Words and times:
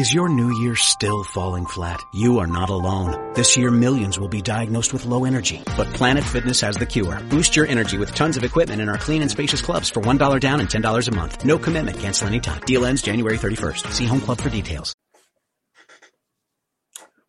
Is 0.00 0.14
your 0.14 0.30
new 0.30 0.60
year 0.60 0.76
still 0.76 1.22
falling 1.24 1.66
flat? 1.66 2.02
You 2.14 2.38
are 2.38 2.46
not 2.46 2.70
alone. 2.70 3.34
This 3.34 3.54
year, 3.58 3.70
millions 3.70 4.18
will 4.18 4.28
be 4.28 4.40
diagnosed 4.40 4.94
with 4.94 5.04
low 5.04 5.26
energy. 5.26 5.62
But 5.76 5.88
Planet 5.88 6.24
Fitness 6.24 6.58
has 6.62 6.74
the 6.74 6.86
cure. 6.86 7.20
Boost 7.28 7.54
your 7.54 7.66
energy 7.66 7.98
with 7.98 8.14
tons 8.14 8.38
of 8.38 8.42
equipment 8.42 8.80
in 8.80 8.88
our 8.88 8.96
clean 8.96 9.20
and 9.20 9.30
spacious 9.30 9.60
clubs 9.60 9.90
for 9.90 10.00
$1 10.00 10.40
down 10.40 10.60
and 10.60 10.70
$10 10.70 11.08
a 11.08 11.10
month. 11.10 11.44
No 11.44 11.58
commitment. 11.58 11.98
Cancel 11.98 12.28
anytime. 12.28 12.62
Deal 12.62 12.86
ends 12.86 13.02
January 13.02 13.36
31st. 13.36 13.92
See 13.92 14.06
Home 14.06 14.22
Club 14.22 14.38
for 14.38 14.48
details. 14.48 14.94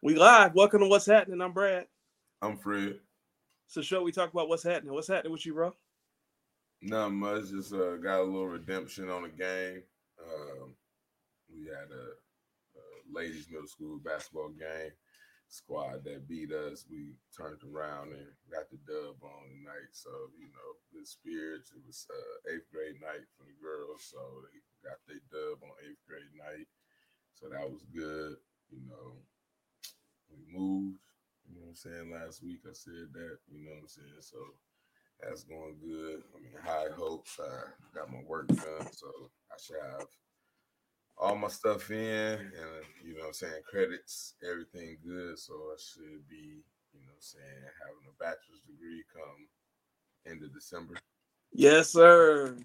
We 0.02 0.16
live. 0.16 0.56
Welcome 0.56 0.80
to 0.80 0.88
What's 0.88 1.08
Happening. 1.08 1.42
I'm 1.42 1.52
Brad. 1.52 1.88
I'm 2.42 2.56
Fred. 2.56 3.02
It's 3.68 3.76
a 3.76 3.84
show 3.84 4.02
we 4.02 4.14
talk 4.14 4.32
about 4.32 4.48
what's 4.48 4.64
happening. 4.64 4.94
What's 4.94 5.10
happening 5.10 5.34
with 5.34 5.46
you, 5.46 5.56
bro? 5.56 5.74
Not 6.82 7.12
much. 7.12 7.50
Just 7.50 7.74
uh, 7.74 7.98
got 7.98 8.22
a 8.22 8.24
little 8.24 8.48
redemption 8.48 9.10
on 9.10 9.24
the 9.24 9.30
game. 9.30 9.84
Um, 10.24 10.76
we 11.54 11.66
had 11.66 11.92
a 11.92 12.21
ladies 13.14 13.48
middle 13.52 13.68
school 13.68 14.00
basketball 14.04 14.50
game 14.50 14.92
squad 15.52 16.04
that 16.08 16.28
beat 16.28 16.52
us. 16.52 16.86
We 16.90 17.20
turned 17.36 17.60
around 17.68 18.16
and 18.16 18.32
got 18.48 18.72
the 18.72 18.80
dub 18.88 19.20
on 19.20 19.44
tonight. 19.52 19.92
So, 19.92 20.10
you 20.40 20.48
know, 20.48 20.70
good 20.96 21.08
spirits. 21.08 21.76
It 21.76 21.84
was 21.86 22.08
uh, 22.08 22.56
eighth 22.56 22.72
grade 22.72 23.04
night 23.04 23.28
for 23.36 23.44
the 23.44 23.56
girls. 23.60 24.08
So 24.08 24.20
they 24.48 24.64
got 24.80 25.04
their 25.06 25.20
dub 25.28 25.60
on 25.60 25.76
eighth 25.84 26.00
grade 26.08 26.32
night. 26.40 26.72
So 27.36 27.52
that 27.52 27.68
was 27.68 27.84
good. 27.92 28.40
You 28.72 28.88
know, 28.88 29.20
we 30.32 30.40
moved, 30.48 31.04
you 31.44 31.60
know 31.60 31.68
I'm 31.68 31.76
saying? 31.76 32.12
Last 32.16 32.42
week 32.42 32.64
I 32.64 32.72
said 32.72 33.12
that, 33.12 33.38
you 33.52 33.60
know 33.60 33.76
what 33.76 33.84
I'm 33.84 33.92
saying? 33.92 34.24
So 34.24 34.40
that's 35.20 35.44
going 35.44 35.76
good. 35.84 36.24
I 36.32 36.40
mean, 36.40 36.56
high 36.64 36.96
hopes. 36.96 37.40
I 37.44 37.76
got 37.94 38.12
my 38.12 38.24
work 38.26 38.48
done. 38.48 38.88
So 38.96 39.12
I 39.52 39.60
should 39.60 39.84
have 39.84 40.08
all 41.22 41.36
my 41.36 41.48
stuff 41.48 41.92
in 41.92 41.98
and 42.00 42.84
you 43.06 43.16
know 43.16 43.28
I'm 43.28 43.34
saying 43.34 43.62
credits, 43.70 44.34
everything 44.44 44.98
good. 45.06 45.38
So 45.38 45.54
I 45.54 45.76
should 45.78 46.28
be, 46.28 46.64
you 46.94 47.00
know 47.00 47.14
saying, 47.20 47.46
having 47.46 48.10
a 48.10 48.24
bachelor's 48.24 48.62
degree 48.68 49.04
come 49.14 49.48
end 50.26 50.44
of 50.44 50.54
December. 50.54 50.96
Yes, 51.54 51.92
sir. 51.92 52.58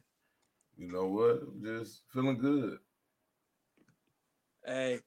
You 0.79 0.91
know 0.91 1.07
what? 1.07 1.43
I'm 1.43 1.63
just 1.63 2.03
feeling 2.13 2.39
good. 2.39 2.79
Hey, 4.65 5.01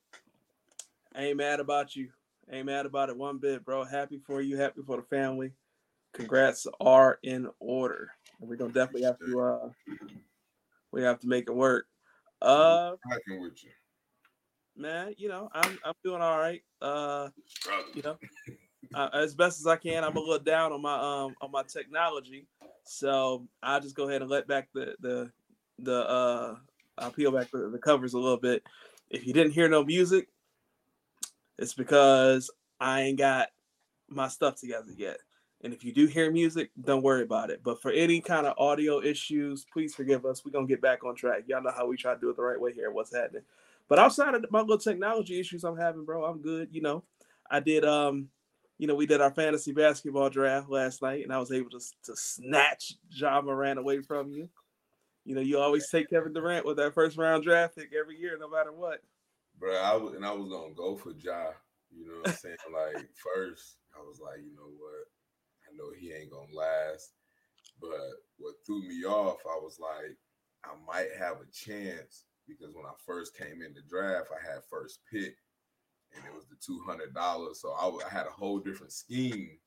ain't 1.16 1.38
mad 1.38 1.60
about 1.60 1.96
you. 1.96 2.10
Ain't 2.52 2.68
mad 2.68 2.86
about 2.86 3.10
it 3.10 3.18
one 3.18 3.40
bit, 3.40 3.66
bro. 3.66 3.84
Happy 3.84 4.20
for 4.26 4.42
you, 4.42 4.58
happy 4.58 4.82
for 4.86 4.98
the 4.98 5.04
family. 5.04 5.52
Congrats 6.14 6.66
are 6.80 7.20
in 7.24 7.50
order. 7.60 8.12
We're 8.40 8.56
gonna 8.56 8.74
definitely 8.74 9.04
have 9.04 9.20
to 9.20 9.40
uh 9.40 9.70
we 10.92 11.04
have 11.04 11.20
to 11.20 11.28
make 11.28 11.48
it 11.48 11.56
work. 11.56 11.88
Uh, 12.42 12.96
with 13.28 13.64
you, 13.64 13.72
man. 14.76 15.14
You 15.18 15.30
know, 15.30 15.50
I'm 15.54 15.78
I'm 15.84 15.94
doing 16.04 16.22
all 16.22 16.38
right. 16.38 16.62
Uh, 16.82 17.30
you 17.94 18.02
know, 18.02 18.18
uh, 18.94 19.10
as 19.14 19.36
best 19.36 19.60
as 19.60 19.68
I 19.68 19.76
can. 19.76 20.04
I'm 20.04 20.16
a 20.16 20.20
little 20.20 20.40
down 20.40 20.72
on 20.72 20.82
my 20.82 20.96
um 20.96 21.36
on 21.42 21.52
my 21.52 21.64
technology, 21.64 22.48
so 22.84 23.48
I'll 23.62 23.82
just 23.82 23.96
go 23.96 24.08
ahead 24.08 24.22
and 24.22 24.32
let 24.32 24.48
back 24.48 24.70
the 24.74 24.96
the 25.00 25.32
the 25.80 26.10
uh 26.10 26.56
I'll 26.98 27.12
peel 27.12 27.32
back 27.32 27.52
the, 27.52 27.70
the 27.70 27.80
covers 27.80 28.14
a 28.14 28.20
little 28.20 28.38
bit. 28.38 28.64
If 29.10 29.26
you 29.26 29.34
didn't 29.34 29.54
hear 29.54 29.70
no 29.70 29.84
music, 29.84 30.30
it's 31.58 31.74
because 31.74 32.50
I 32.80 33.02
ain't 33.02 33.18
got 33.18 33.50
my 34.08 34.28
stuff 34.28 34.56
together 34.56 34.92
yet. 34.96 35.20
And 35.62 35.74
if 35.74 35.84
you 35.84 35.94
do 35.94 36.08
hear 36.08 36.32
music, 36.32 36.72
don't 36.82 37.04
worry 37.04 37.24
about 37.24 37.50
it. 37.50 37.62
But 37.64 37.82
for 37.82 37.92
any 37.92 38.22
kind 38.22 38.48
of 38.48 38.58
audio 38.58 39.02
issues, 39.02 39.66
please 39.72 39.94
forgive 39.94 40.26
us. 40.26 40.46
We're 40.46 40.52
gonna 40.52 40.68
get 40.68 40.82
back 40.82 41.04
on 41.04 41.16
track. 41.16 41.44
Y'all 41.48 41.62
know 41.62 41.74
how 41.76 41.86
we 41.86 41.98
try 41.98 42.14
to 42.14 42.20
do 42.20 42.30
it 42.30 42.38
the 42.38 42.44
right 42.44 42.60
way 42.60 42.74
here. 42.74 42.92
What's 42.92 43.14
happening? 43.14 43.44
But 43.90 44.00
outside 44.00 44.36
of 44.36 44.46
my 44.52 44.62
little 44.62 44.78
technology 44.78 45.40
issues 45.40 45.64
I'm 45.64 45.78
having, 45.78 46.06
bro, 46.06 46.24
I'm 46.24 46.42
good. 46.42 46.70
You 46.72 46.82
know, 46.82 47.04
I 47.50 47.60
did 47.60 47.84
um, 47.84 48.30
you 48.78 48.88
know, 48.88 48.96
we 48.96 49.06
did 49.06 49.20
our 49.20 49.32
fantasy 49.32 49.74
basketball 49.74 50.30
draft 50.30 50.70
last 50.70 51.02
night, 51.02 51.24
and 51.24 51.34
I 51.34 51.40
was 51.40 51.52
able 51.52 51.70
to 51.72 51.80
to 52.06 52.16
snatch 52.16 52.94
Ja 53.12 53.42
Morant 53.42 53.80
away 53.80 54.02
from 54.02 54.32
you. 54.32 54.50
You 55.26 55.36
know, 55.36 55.42
you 55.42 55.60
always 55.60 55.90
take 55.90 56.10
Kevin 56.10 56.34
Durant 56.34 56.66
with 56.66 56.78
that 56.78 56.94
first 56.94 57.18
round 57.18 57.44
draft 57.44 57.76
pick 57.76 57.92
every 58.00 58.18
year, 58.18 58.38
no 58.40 58.50
matter 58.50 58.72
what. 58.72 59.02
Bro, 59.60 59.76
I 59.76 59.96
was 59.98 60.14
and 60.14 60.26
I 60.26 60.32
was 60.32 60.50
gonna 60.50 60.74
go 60.74 60.96
for 60.96 61.12
Ja. 61.12 61.52
You 61.92 62.08
know 62.08 62.14
what 62.22 62.30
I'm 62.30 62.36
saying? 62.36 62.56
like 62.74 63.10
first, 63.36 63.80
I 63.94 64.00
was 64.08 64.20
like, 64.24 64.38
you 64.38 64.56
know 64.56 64.72
what? 64.78 65.08
Know 65.80 65.92
he 65.98 66.12
ain't 66.12 66.32
gonna 66.32 66.54
last. 66.54 67.14
But 67.80 67.92
what 68.38 68.56
threw 68.66 68.82
me 68.82 69.06
off, 69.06 69.40
I 69.46 69.58
was 69.62 69.80
like, 69.80 70.18
I 70.66 70.76
might 70.86 71.10
have 71.18 71.38
a 71.38 71.52
chance 71.52 72.26
because 72.48 72.76
when 72.76 72.86
I 72.86 72.94
first 73.06 73.38
came 73.38 73.62
in 73.62 73.74
the 73.74 73.82
draft, 73.88 74.28
I 74.32 74.46
had 74.46 74.64
first 74.70 75.00
pick, 75.10 75.38
and 76.14 76.26
it 76.26 76.34
was 76.34 76.46
the 76.50 76.58
two 76.60 76.82
hundred 76.86 77.14
dollars. 77.14 77.62
So 77.62 77.72
I, 77.72 77.88
I, 78.06 78.10
had 78.10 78.28
a 78.28 78.32
whole 78.32 78.60
different 78.60 78.92
scheme. 78.92 79.58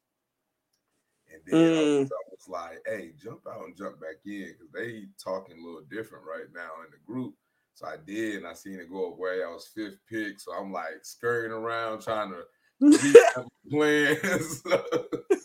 And 1.33 1.41
then 1.47 1.61
mm. 1.61 1.79
I, 1.79 2.01
was, 2.01 2.11
I, 2.13 2.31
was, 2.31 2.49
like, 2.49 2.79
"Hey, 2.87 3.13
jump 3.23 3.41
out 3.51 3.65
and 3.65 3.77
jump 3.77 4.01
back 4.01 4.17
in," 4.27 4.53
because 4.53 4.71
they 4.75 5.05
talking 5.23 5.59
a 5.59 5.65
little 5.65 5.85
different 5.91 6.27
right 6.27 6.53
now 6.55 6.85
in 6.85 6.91
the 6.91 6.99
group. 7.07 7.35
So 7.75 7.87
I 7.87 7.97
did, 8.05 8.37
and 8.37 8.47
I 8.47 8.53
seen 8.53 8.79
it 8.79 8.91
go 8.91 9.07
away. 9.07 9.43
I 9.43 9.49
was 9.49 9.71
fifth 9.75 9.99
pick, 10.11 10.39
so 10.39 10.53
I'm 10.53 10.73
like 10.73 11.05
scurrying 11.05 11.53
around 11.53 12.03
trying 12.03 12.33
to 12.33 12.45
plans. 13.71 14.63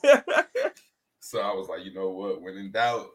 so 1.27 1.41
I 1.41 1.53
was 1.53 1.67
like, 1.67 1.83
you 1.83 1.93
know 1.93 2.09
what? 2.09 2.41
When 2.41 2.55
in 2.55 2.71
doubt, 2.71 3.09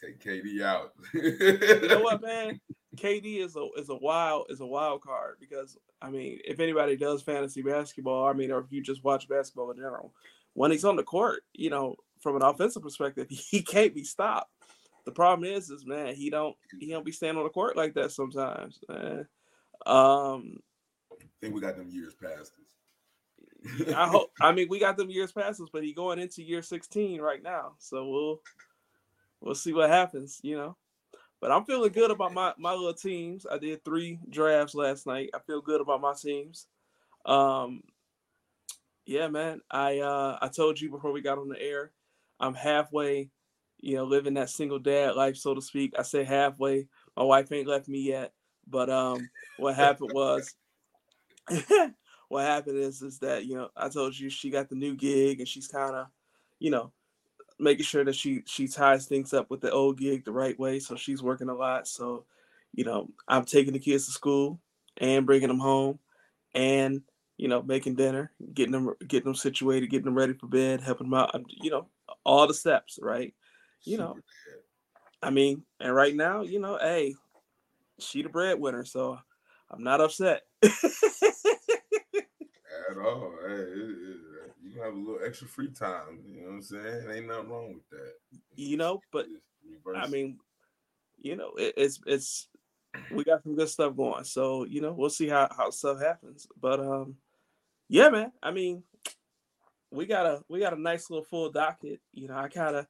take 0.00 0.18
KD 0.18 0.62
out. 0.62 0.92
you 1.12 1.88
know 1.88 2.00
what, 2.00 2.22
man? 2.26 2.58
KD 2.96 3.44
is 3.44 3.54
a 3.54 3.68
is 3.76 3.90
a 3.90 3.94
wild 3.94 4.46
is 4.48 4.60
a 4.60 4.66
wild 4.66 5.02
card 5.02 5.36
because 5.38 5.76
I 6.00 6.08
mean, 6.10 6.40
if 6.44 6.58
anybody 6.58 6.96
does 6.96 7.22
fantasy 7.22 7.60
basketball, 7.60 8.26
I 8.26 8.32
mean, 8.32 8.50
or 8.50 8.60
if 8.60 8.72
you 8.72 8.82
just 8.82 9.04
watch 9.04 9.28
basketball 9.28 9.70
in 9.70 9.76
general, 9.76 10.14
when 10.54 10.70
he's 10.70 10.86
on 10.86 10.96
the 10.96 11.02
court, 11.02 11.42
you 11.52 11.68
know, 11.68 11.96
from 12.20 12.36
an 12.36 12.42
offensive 12.42 12.82
perspective, 12.82 13.26
he 13.30 13.62
can't 13.62 13.94
be 13.94 14.04
stopped. 14.04 14.50
The 15.04 15.12
problem 15.12 15.50
is, 15.50 15.68
is 15.68 15.84
man, 15.84 16.14
he 16.14 16.30
don't 16.30 16.56
he 16.78 16.88
don't 16.88 17.04
be 17.04 17.12
standing 17.12 17.38
on 17.38 17.44
the 17.44 17.50
court 17.50 17.76
like 17.76 17.92
that 17.94 18.10
sometimes. 18.10 18.80
Man. 18.88 19.26
Um, 19.84 20.60
I 21.12 21.24
think 21.42 21.54
we 21.54 21.60
got 21.60 21.76
them 21.76 21.90
years 21.90 22.14
past 22.14 22.52
us. 22.62 22.79
I 23.96 24.06
hope. 24.06 24.30
I 24.40 24.52
mean, 24.52 24.68
we 24.68 24.78
got 24.78 24.96
them 24.96 25.10
years 25.10 25.32
past 25.32 25.60
us, 25.60 25.68
but 25.72 25.84
he 25.84 25.92
going 25.92 26.18
into 26.18 26.42
year 26.42 26.62
16 26.62 27.20
right 27.20 27.42
now, 27.42 27.72
so 27.78 28.08
we'll 28.08 28.40
we'll 29.40 29.54
see 29.54 29.72
what 29.72 29.90
happens. 29.90 30.40
You 30.42 30.56
know, 30.56 30.76
but 31.40 31.50
I'm 31.50 31.64
feeling 31.64 31.92
good 31.92 32.10
about 32.10 32.32
my 32.32 32.54
my 32.58 32.72
little 32.72 32.94
teams. 32.94 33.46
I 33.50 33.58
did 33.58 33.84
three 33.84 34.18
drafts 34.28 34.74
last 34.74 35.06
night. 35.06 35.30
I 35.34 35.38
feel 35.40 35.60
good 35.60 35.80
about 35.80 36.00
my 36.00 36.14
teams. 36.14 36.66
Um, 37.26 37.82
yeah, 39.04 39.28
man. 39.28 39.60
I 39.70 39.98
uh 39.98 40.38
I 40.40 40.48
told 40.48 40.80
you 40.80 40.90
before 40.90 41.12
we 41.12 41.20
got 41.20 41.38
on 41.38 41.48
the 41.48 41.60
air, 41.60 41.92
I'm 42.38 42.54
halfway, 42.54 43.30
you 43.80 43.96
know, 43.96 44.04
living 44.04 44.34
that 44.34 44.50
single 44.50 44.78
dad 44.78 45.16
life, 45.16 45.36
so 45.36 45.54
to 45.54 45.60
speak. 45.60 45.94
I 45.98 46.02
say 46.02 46.24
halfway. 46.24 46.86
My 47.16 47.24
wife 47.24 47.52
ain't 47.52 47.68
left 47.68 47.88
me 47.88 48.00
yet, 48.00 48.32
but 48.66 48.88
um, 48.88 49.28
what 49.58 49.76
happened 49.76 50.12
was. 50.14 50.54
what 52.30 52.46
happened 52.46 52.78
is 52.78 53.02
is 53.02 53.18
that 53.18 53.44
you 53.44 53.56
know 53.56 53.70
I 53.76 53.88
told 53.88 54.16
you 54.16 54.30
she 54.30 54.50
got 54.50 54.68
the 54.68 54.76
new 54.76 54.94
gig 54.94 55.40
and 55.40 55.48
she's 55.48 55.66
kind 55.66 55.96
of, 55.96 56.06
you 56.60 56.70
know, 56.70 56.92
making 57.58 57.84
sure 57.84 58.04
that 58.04 58.14
she 58.14 58.42
she 58.46 58.68
ties 58.68 59.06
things 59.06 59.34
up 59.34 59.50
with 59.50 59.60
the 59.60 59.72
old 59.72 59.98
gig 59.98 60.24
the 60.24 60.30
right 60.30 60.56
way. 60.56 60.78
So 60.78 60.94
she's 60.94 61.24
working 61.24 61.48
a 61.48 61.54
lot. 61.54 61.88
So, 61.88 62.24
you 62.72 62.84
know, 62.84 63.10
I'm 63.26 63.44
taking 63.44 63.72
the 63.72 63.80
kids 63.80 64.06
to 64.06 64.12
school 64.12 64.60
and 64.98 65.26
bringing 65.26 65.48
them 65.48 65.58
home, 65.58 65.98
and 66.54 67.02
you 67.36 67.48
know, 67.48 67.62
making 67.62 67.96
dinner, 67.96 68.30
getting 68.54 68.72
them 68.72 68.94
getting 69.08 69.26
them 69.26 69.34
situated, 69.34 69.90
getting 69.90 70.04
them 70.04 70.16
ready 70.16 70.34
for 70.34 70.46
bed, 70.46 70.80
helping 70.80 71.10
them 71.10 71.14
out. 71.14 71.34
You 71.48 71.70
know, 71.72 71.88
all 72.22 72.46
the 72.46 72.54
steps, 72.54 73.00
right? 73.02 73.34
You 73.82 73.98
know, 73.98 74.18
I 75.20 75.30
mean, 75.30 75.64
and 75.80 75.92
right 75.92 76.14
now, 76.14 76.42
you 76.42 76.60
know, 76.60 76.78
hey, 76.80 77.16
she 77.98 78.22
the 78.22 78.28
breadwinner, 78.28 78.84
so 78.84 79.18
I'm 79.68 79.82
not 79.82 80.00
upset. 80.00 80.42
at 82.90 82.98
all. 82.98 83.32
Hey, 83.46 83.54
it, 83.54 83.90
it, 83.90 84.20
you 84.62 84.82
have 84.82 84.94
a 84.94 84.96
little 84.96 85.20
extra 85.24 85.48
free 85.48 85.70
time. 85.70 86.20
You 86.24 86.42
know 86.42 86.48
what 86.48 86.54
I'm 86.54 86.62
saying? 86.62 87.10
Ain't 87.10 87.26
nothing 87.26 87.48
wrong 87.48 87.74
with 87.74 87.88
that. 87.90 88.12
You 88.54 88.76
know, 88.76 89.00
but 89.12 89.26
I 89.96 90.06
mean, 90.06 90.38
you 91.20 91.36
know, 91.36 91.52
it, 91.56 91.74
it's 91.76 92.00
it's 92.06 92.48
we 93.10 93.24
got 93.24 93.42
some 93.42 93.56
good 93.56 93.68
stuff 93.68 93.96
going. 93.96 94.24
So 94.24 94.64
you 94.64 94.80
know, 94.80 94.92
we'll 94.92 95.10
see 95.10 95.28
how 95.28 95.48
how 95.56 95.70
stuff 95.70 96.00
happens. 96.00 96.46
But 96.60 96.80
um, 96.80 97.16
yeah, 97.88 98.08
man. 98.08 98.32
I 98.42 98.50
mean, 98.50 98.82
we 99.90 100.06
got 100.06 100.26
a 100.26 100.42
we 100.48 100.60
got 100.60 100.74
a 100.74 100.80
nice 100.80 101.10
little 101.10 101.24
full 101.24 101.50
docket. 101.50 102.00
You 102.12 102.28
know, 102.28 102.36
I 102.36 102.48
kind 102.48 102.76
of 102.76 102.86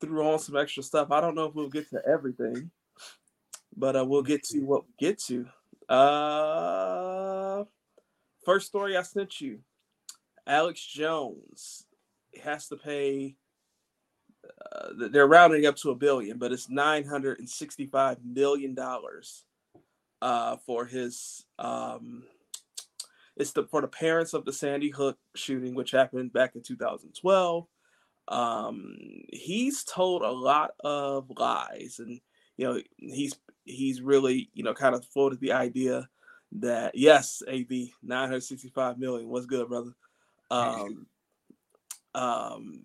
threw 0.00 0.26
on 0.26 0.38
some 0.38 0.56
extra 0.56 0.82
stuff. 0.82 1.10
I 1.10 1.20
don't 1.20 1.34
know 1.34 1.46
if 1.46 1.54
we'll 1.54 1.68
get 1.68 1.88
to 1.90 2.02
everything, 2.06 2.70
but 3.76 3.96
uh, 3.96 4.04
we'll 4.04 4.22
get 4.22 4.42
to 4.44 4.60
what 4.60 4.84
we 4.86 4.92
get 4.98 5.18
to. 5.24 5.46
Uh, 5.88 7.64
First 8.46 8.68
story 8.68 8.96
I 8.96 9.02
sent 9.02 9.40
you 9.40 9.58
Alex 10.46 10.80
Jones 10.80 11.84
has 12.44 12.68
to 12.68 12.76
pay, 12.76 13.34
uh, 14.70 14.90
they're 15.10 15.26
rounding 15.26 15.66
up 15.66 15.74
to 15.78 15.90
a 15.90 15.96
billion, 15.96 16.38
but 16.38 16.52
it's 16.52 16.68
$965 16.68 18.18
million 18.24 18.76
uh, 20.22 20.56
for 20.64 20.86
his 20.86 21.44
um, 21.58 22.22
it's 23.36 23.50
the 23.50 23.64
for 23.64 23.80
the 23.80 23.88
parents 23.88 24.32
of 24.32 24.44
the 24.44 24.52
Sandy 24.52 24.90
Hook 24.90 25.18
shooting, 25.34 25.74
which 25.74 25.90
happened 25.90 26.32
back 26.32 26.54
in 26.54 26.62
2012. 26.62 27.66
Um, 28.28 28.96
he's 29.28 29.82
told 29.82 30.22
a 30.22 30.30
lot 30.30 30.70
of 30.84 31.30
lies, 31.36 31.96
and 31.98 32.20
you 32.56 32.66
know 32.66 32.80
he's 32.96 33.36
he's 33.64 34.00
really 34.00 34.50
you 34.54 34.62
know 34.62 34.72
kind 34.72 34.94
of 34.94 35.04
floated 35.04 35.40
the 35.40 35.52
idea 35.52 36.08
that 36.60 36.94
yes, 36.94 37.42
AB 37.46 37.94
965 38.02 38.98
million 38.98 39.28
was 39.28 39.46
good, 39.46 39.68
brother. 39.68 39.92
Um, 40.50 41.06
um, 42.14 42.82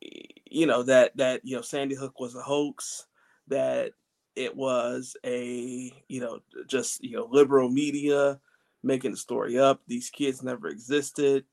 you 0.00 0.66
know 0.66 0.82
that 0.82 1.16
that 1.16 1.40
you 1.44 1.56
know 1.56 1.62
Sandy 1.62 1.94
Hook 1.94 2.20
was 2.20 2.34
a 2.34 2.42
hoax, 2.42 3.06
that 3.48 3.92
it 4.36 4.56
was 4.56 5.16
a 5.24 5.92
you 6.08 6.20
know 6.20 6.40
just 6.66 7.02
you 7.02 7.16
know 7.16 7.28
liberal 7.30 7.68
media 7.68 8.40
making 8.82 9.12
the 9.12 9.16
story 9.16 9.58
up. 9.58 9.80
These 9.86 10.10
kids 10.10 10.42
never 10.42 10.68
existed. 10.68 11.44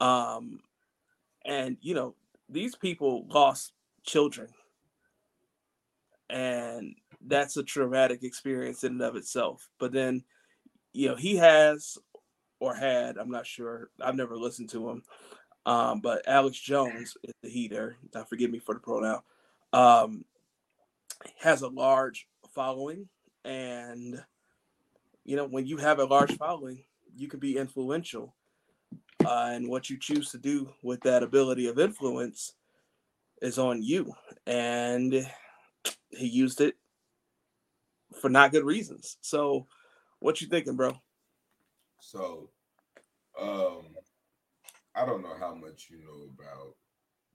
Um, 0.00 0.60
and 1.44 1.76
you 1.80 1.94
know 1.94 2.14
these 2.48 2.74
people 2.74 3.26
lost 3.28 3.72
children, 4.04 4.48
and 6.28 6.94
that's 7.26 7.56
a 7.56 7.62
traumatic 7.62 8.22
experience 8.22 8.84
in 8.84 8.92
and 8.92 9.02
of 9.02 9.16
itself. 9.16 9.68
But 9.78 9.92
then, 9.92 10.24
you 10.94 11.08
know, 11.08 11.16
he 11.16 11.36
has 11.36 11.98
or 12.60 12.74
had, 12.74 13.18
I'm 13.18 13.30
not 13.30 13.46
sure, 13.46 13.90
I've 14.00 14.14
never 14.14 14.36
listened 14.36 14.70
to 14.70 14.88
him. 14.88 15.02
Um, 15.66 16.00
but 16.00 16.26
Alex 16.26 16.58
Jones 16.58 17.16
is 17.22 17.34
the 17.42 17.50
heater. 17.50 17.96
Now, 18.14 18.24
forgive 18.24 18.50
me 18.50 18.58
for 18.58 18.74
the 18.74 18.80
pronoun. 18.80 19.20
Um, 19.72 20.24
has 21.40 21.62
a 21.62 21.68
large 21.68 22.26
following, 22.54 23.08
and 23.44 24.22
you 25.24 25.36
know, 25.36 25.46
when 25.46 25.66
you 25.66 25.78
have 25.78 25.98
a 25.98 26.04
large 26.04 26.36
following, 26.36 26.84
you 27.16 27.28
can 27.28 27.40
be 27.40 27.56
influential. 27.56 28.34
Uh, 29.24 29.50
and 29.52 29.68
what 29.68 29.88
you 29.88 29.98
choose 29.98 30.30
to 30.30 30.38
do 30.38 30.68
with 30.82 31.00
that 31.00 31.22
ability 31.22 31.66
of 31.66 31.78
influence 31.78 32.52
is 33.40 33.58
on 33.58 33.82
you. 33.82 34.12
And 34.46 35.26
he 36.10 36.26
used 36.26 36.60
it 36.60 36.74
for 38.20 38.28
not 38.28 38.52
good 38.52 38.64
reasons. 38.64 39.16
So, 39.22 39.66
what 40.24 40.40
you 40.40 40.46
thinking, 40.48 40.74
bro? 40.74 40.96
So, 42.00 42.48
um, 43.38 43.84
I 44.96 45.04
don't 45.04 45.22
know 45.22 45.36
how 45.38 45.54
much 45.54 45.88
you 45.90 45.98
know 45.98 46.30
about 46.32 46.76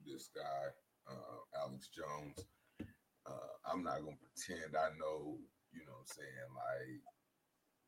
this 0.04 0.28
guy, 0.34 0.72
uh, 1.08 1.62
Alex 1.62 1.88
Jones. 1.94 2.44
Uh, 3.24 3.52
I'm 3.70 3.84
not 3.84 4.00
gonna 4.00 4.16
pretend 4.18 4.74
I 4.74 4.88
know, 4.98 5.38
you 5.72 5.86
know, 5.86 6.02
what 6.02 6.10
I'm 6.10 6.18
saying 6.18 6.50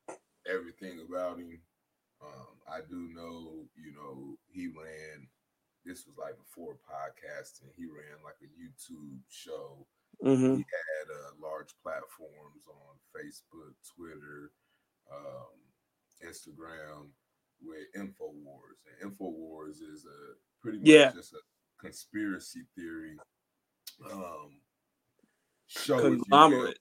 like 0.07 0.19
everything 0.47 1.05
about 1.05 1.37
him. 1.37 1.59
Um, 2.21 2.55
I 2.71 2.79
do 2.89 3.09
know, 3.13 3.65
you 3.75 3.91
know, 3.91 4.37
he 4.47 4.67
ran. 4.67 5.27
This 5.85 6.05
was 6.07 6.15
like 6.17 6.37
before 6.37 6.77
podcasting. 6.87 7.75
He 7.75 7.83
ran 7.87 8.23
like 8.23 8.39
a 8.41 8.47
YouTube 8.47 9.19
show 9.27 9.85
Mm-hmm. 10.23 10.55
He 10.55 10.63
had 10.63 11.07
uh, 11.11 11.35
large 11.41 11.75
platforms 11.83 12.63
on 12.69 12.95
Facebook, 13.11 13.75
Twitter, 13.95 14.51
um, 15.11 16.27
Instagram 16.27 17.07
with 17.61 17.87
Infowars. 17.95 18.79
And 19.01 19.11
Infowars 19.11 19.81
is 19.81 20.05
a 20.05 20.35
pretty 20.61 20.79
much 20.79 20.87
yeah. 20.87 21.11
just 21.11 21.33
a 21.33 21.39
conspiracy 21.79 22.61
theory 22.75 23.17
um, 24.11 24.57
show. 25.67 25.99
Conglomerate. 25.99 26.79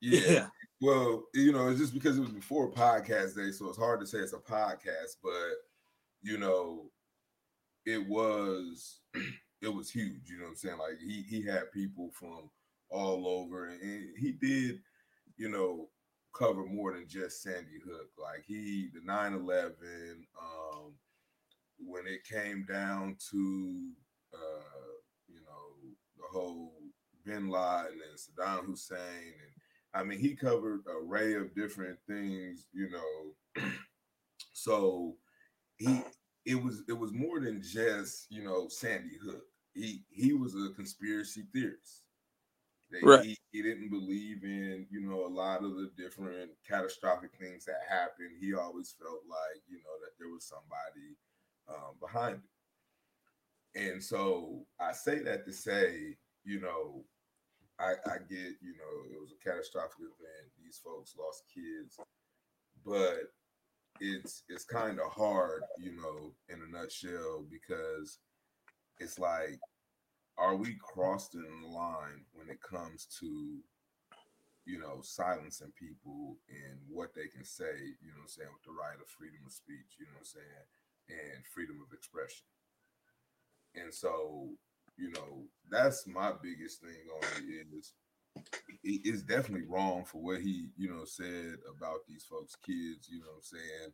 Yeah. 0.00 0.20
yeah. 0.28 0.46
Well, 0.80 1.24
you 1.34 1.52
know, 1.52 1.68
it's 1.68 1.80
just 1.80 1.92
because 1.92 2.16
it 2.16 2.22
was 2.22 2.30
before 2.30 2.72
podcast 2.72 3.36
day, 3.36 3.50
so 3.50 3.68
it's 3.68 3.76
hard 3.76 4.00
to 4.00 4.06
say 4.06 4.18
it's 4.18 4.32
a 4.32 4.38
podcast, 4.38 5.16
but 5.22 5.32
you 6.22 6.38
know, 6.38 6.90
it 7.84 8.08
was 8.08 9.00
it 9.62 9.68
was 9.68 9.90
huge. 9.90 10.30
You 10.30 10.38
know 10.38 10.44
what 10.44 10.50
I'm 10.50 10.56
saying? 10.56 10.78
Like 10.78 10.98
he 10.98 11.22
he 11.28 11.44
had 11.44 11.70
people 11.70 12.10
from 12.14 12.48
all 12.90 13.26
over. 13.26 13.66
And 13.68 14.16
he 14.18 14.32
did, 14.32 14.80
you 15.36 15.48
know, 15.48 15.88
cover 16.32 16.64
more 16.64 16.92
than 16.92 17.06
just 17.08 17.42
Sandy 17.42 17.80
Hook. 17.84 18.10
Like 18.18 18.44
he, 18.46 18.88
the 18.94 19.00
9 19.04 19.34
11, 19.34 19.74
um, 20.40 20.92
when 21.78 22.06
it 22.06 22.24
came 22.24 22.64
down 22.64 23.16
to, 23.30 23.90
uh, 24.34 24.92
you 25.28 25.40
know, 25.40 25.94
the 26.16 26.24
whole 26.30 26.72
bin 27.24 27.48
Laden 27.48 28.00
and 28.08 28.18
Saddam 28.18 28.66
Hussein. 28.66 28.98
And 28.98 29.52
I 29.94 30.04
mean, 30.04 30.18
he 30.18 30.34
covered 30.34 30.80
an 30.86 31.06
array 31.06 31.34
of 31.34 31.54
different 31.54 31.98
things, 32.06 32.66
you 32.72 32.90
know. 32.90 33.62
so 34.52 35.16
he, 35.78 36.02
it 36.44 36.62
was 36.62 36.82
it 36.88 36.92
was 36.92 37.12
more 37.12 37.40
than 37.40 37.62
just 37.62 38.26
you 38.30 38.44
know 38.44 38.68
Sandy 38.68 39.18
Hook. 39.24 39.44
He 39.74 40.04
he 40.10 40.32
was 40.32 40.54
a 40.54 40.74
conspiracy 40.74 41.44
theorist. 41.52 42.02
That 42.90 43.04
right. 43.04 43.24
he, 43.24 43.38
he 43.52 43.62
didn't 43.62 43.88
believe 43.88 44.42
in, 44.42 44.86
you 44.90 45.00
know, 45.00 45.24
a 45.24 45.28
lot 45.28 45.62
of 45.62 45.76
the 45.76 45.90
different 45.96 46.50
catastrophic 46.68 47.30
things 47.38 47.64
that 47.66 47.80
happened. 47.88 48.32
He 48.40 48.54
always 48.54 48.94
felt 49.00 49.22
like, 49.28 49.62
you 49.68 49.78
know, 49.78 49.96
that 50.02 50.18
there 50.18 50.28
was 50.28 50.44
somebody 50.44 51.16
um, 51.68 51.94
behind 52.00 52.40
it. 53.74 53.80
And 53.80 54.02
so 54.02 54.66
I 54.80 54.92
say 54.92 55.20
that 55.20 55.46
to 55.46 55.52
say, 55.52 56.16
you 56.44 56.60
know, 56.60 57.04
I, 57.78 57.92
I 58.06 58.18
get, 58.28 58.58
you 58.60 58.74
know, 58.76 59.14
it 59.14 59.20
was 59.20 59.32
a 59.32 59.48
catastrophic 59.48 60.00
event. 60.00 60.50
These 60.62 60.80
folks 60.84 61.14
lost 61.16 61.44
kids, 61.54 61.96
but 62.84 63.32
it's 64.00 64.42
it's 64.48 64.64
kind 64.64 64.98
of 64.98 65.12
hard, 65.12 65.62
you 65.78 65.92
know, 65.96 66.32
in 66.48 66.60
a 66.62 66.70
nutshell, 66.70 67.44
because 67.50 68.18
it's 68.98 69.18
like 69.18 69.60
are 70.40 70.56
we 70.56 70.76
crossing 70.80 71.44
the 71.62 71.68
line 71.68 72.24
when 72.32 72.48
it 72.48 72.60
comes 72.62 73.06
to 73.20 73.58
you 74.66 74.78
know 74.78 75.00
silencing 75.02 75.72
people 75.78 76.36
and 76.48 76.78
what 76.88 77.14
they 77.14 77.28
can 77.28 77.44
say 77.44 77.76
you 78.00 78.08
know 78.08 78.20
what 78.20 78.22
i'm 78.22 78.28
saying 78.28 78.48
with 78.52 78.64
the 78.64 78.72
right 78.72 78.98
of 79.00 79.08
freedom 79.08 79.40
of 79.46 79.52
speech 79.52 79.96
you 79.98 80.06
know 80.06 80.16
what 80.16 80.26
i'm 80.26 80.40
saying 80.40 80.66
and 81.10 81.44
freedom 81.52 81.76
of 81.82 81.92
expression? 81.92 82.46
And 83.74 83.92
so 83.92 84.48
you 84.96 85.10
know 85.12 85.44
that's 85.70 86.06
my 86.06 86.32
biggest 86.42 86.80
thing 86.80 87.08
on 87.16 87.44
it 87.48 87.66
is 87.78 87.94
it's 88.84 89.22
definitely 89.22 89.66
wrong 89.68 90.04
for 90.04 90.20
what 90.20 90.40
he 90.40 90.66
you 90.76 90.88
know 90.90 91.04
said 91.04 91.56
about 91.76 92.00
these 92.08 92.24
folks 92.24 92.56
kids 92.56 93.08
you 93.08 93.18
know 93.20 93.26
what 93.26 93.36
i'm 93.36 93.42
saying 93.42 93.92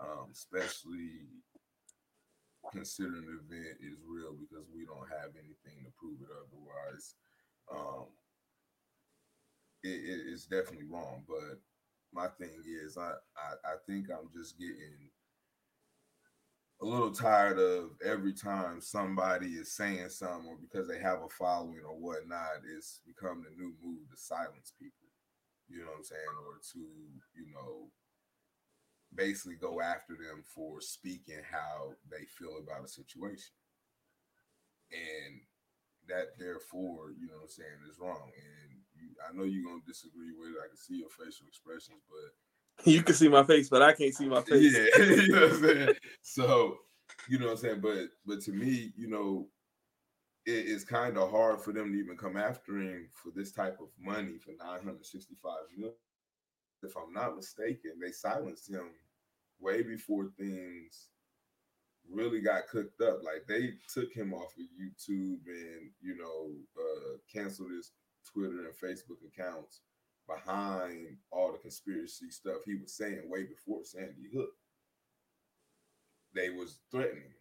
um, 0.00 0.28
especially 0.32 1.28
considering 2.72 3.26
the 3.26 3.40
event 3.44 3.78
is 3.80 3.98
real 4.06 4.34
because 4.34 4.66
we 4.74 4.84
don't 4.84 5.08
have 5.10 5.30
anything 5.34 5.84
to 5.84 5.90
prove 5.98 6.18
it 6.22 6.32
otherwise. 6.32 7.14
Um, 7.70 8.06
it, 9.82 9.88
it, 9.88 10.20
it's 10.32 10.46
definitely 10.46 10.86
wrong, 10.90 11.24
but 11.28 11.60
my 12.12 12.28
thing 12.38 12.62
is, 12.64 12.96
I, 12.96 13.12
I 13.36 13.48
I 13.64 13.76
think 13.86 14.08
I'm 14.10 14.30
just 14.34 14.58
getting 14.58 15.10
a 16.82 16.84
little 16.84 17.10
tired 17.10 17.58
of 17.58 17.90
every 18.04 18.32
time 18.32 18.80
somebody 18.80 19.46
is 19.56 19.74
saying 19.74 20.08
something 20.10 20.48
or 20.48 20.56
because 20.60 20.86
they 20.86 20.98
have 21.00 21.22
a 21.22 21.28
following 21.28 21.80
or 21.86 21.96
whatnot, 21.96 22.60
it's 22.76 23.00
become 23.06 23.42
the 23.42 23.50
new 23.56 23.72
move 23.82 24.08
to 24.10 24.16
silence 24.16 24.74
people. 24.78 25.08
You 25.68 25.80
know 25.80 25.86
what 25.86 25.98
I'm 25.98 26.04
saying? 26.04 26.36
Or 26.46 26.60
to, 26.72 26.78
you 26.78 27.52
know, 27.52 27.88
basically 29.14 29.56
go 29.56 29.80
after 29.80 30.14
them 30.14 30.42
for 30.44 30.80
speaking 30.80 31.40
how 31.50 31.92
they 32.10 32.24
feel 32.26 32.58
about 32.62 32.84
a 32.84 32.88
situation. 32.88 33.52
And 34.92 35.40
that 36.08 36.38
therefore, 36.38 37.10
you 37.18 37.26
know 37.26 37.34
what 37.34 37.42
I'm 37.44 37.48
saying, 37.48 37.78
is 37.90 37.98
wrong. 37.98 38.30
And 38.34 38.78
you, 38.94 39.08
I 39.28 39.36
know 39.36 39.44
you're 39.44 39.64
gonna 39.64 39.82
disagree 39.86 40.32
with 40.38 40.50
it. 40.50 40.62
I 40.64 40.68
can 40.68 40.76
see 40.76 40.98
your 40.98 41.10
facial 41.10 41.46
expressions, 41.46 42.02
but 42.08 42.84
you 42.90 43.02
can 43.02 43.14
see 43.14 43.28
my 43.28 43.44
face, 43.44 43.68
but 43.68 43.82
I 43.82 43.92
can't 43.92 44.14
see 44.14 44.26
my 44.26 44.42
face. 44.42 44.74
Yeah, 44.74 45.04
you 45.04 45.32
know 45.32 45.40
what 45.42 45.52
I'm 45.52 45.62
saying? 45.62 45.88
So, 46.22 46.78
you 47.28 47.38
know 47.38 47.46
what 47.46 47.52
I'm 47.52 47.58
saying? 47.58 47.80
But 47.80 48.08
but 48.24 48.40
to 48.42 48.52
me, 48.52 48.92
you 48.96 49.08
know, 49.08 49.48
it 50.44 50.66
is 50.66 50.84
kind 50.84 51.18
of 51.18 51.30
hard 51.30 51.60
for 51.60 51.72
them 51.72 51.92
to 51.92 51.98
even 51.98 52.16
come 52.16 52.36
after 52.36 52.78
him 52.78 53.08
for 53.14 53.30
this 53.34 53.50
type 53.50 53.78
of 53.80 53.88
money 53.98 54.38
for 54.38 54.52
965 54.58 55.52
million. 55.76 55.94
If 56.86 56.96
I'm 56.96 57.12
not 57.12 57.36
mistaken, 57.36 57.92
they 58.00 58.12
silenced 58.12 58.70
him 58.70 58.90
way 59.60 59.82
before 59.82 60.30
things 60.38 61.08
really 62.10 62.40
got 62.40 62.68
cooked 62.68 63.00
up. 63.00 63.22
Like 63.24 63.46
they 63.48 63.72
took 63.92 64.12
him 64.12 64.32
off 64.32 64.52
of 64.58 64.64
YouTube 64.80 65.40
and 65.46 65.90
you 66.00 66.16
know 66.16 66.50
uh, 66.78 67.16
canceled 67.32 67.72
his 67.72 67.92
Twitter 68.32 68.66
and 68.66 68.74
Facebook 68.74 69.18
accounts 69.26 69.80
behind 70.28 71.16
all 71.30 71.52
the 71.52 71.58
conspiracy 71.58 72.30
stuff 72.30 72.58
he 72.64 72.74
was 72.74 72.96
saying 72.96 73.22
way 73.28 73.44
before 73.44 73.84
Sandy 73.84 74.28
Hook. 74.34 74.50
They 76.34 76.50
was 76.50 76.80
threatening 76.90 77.32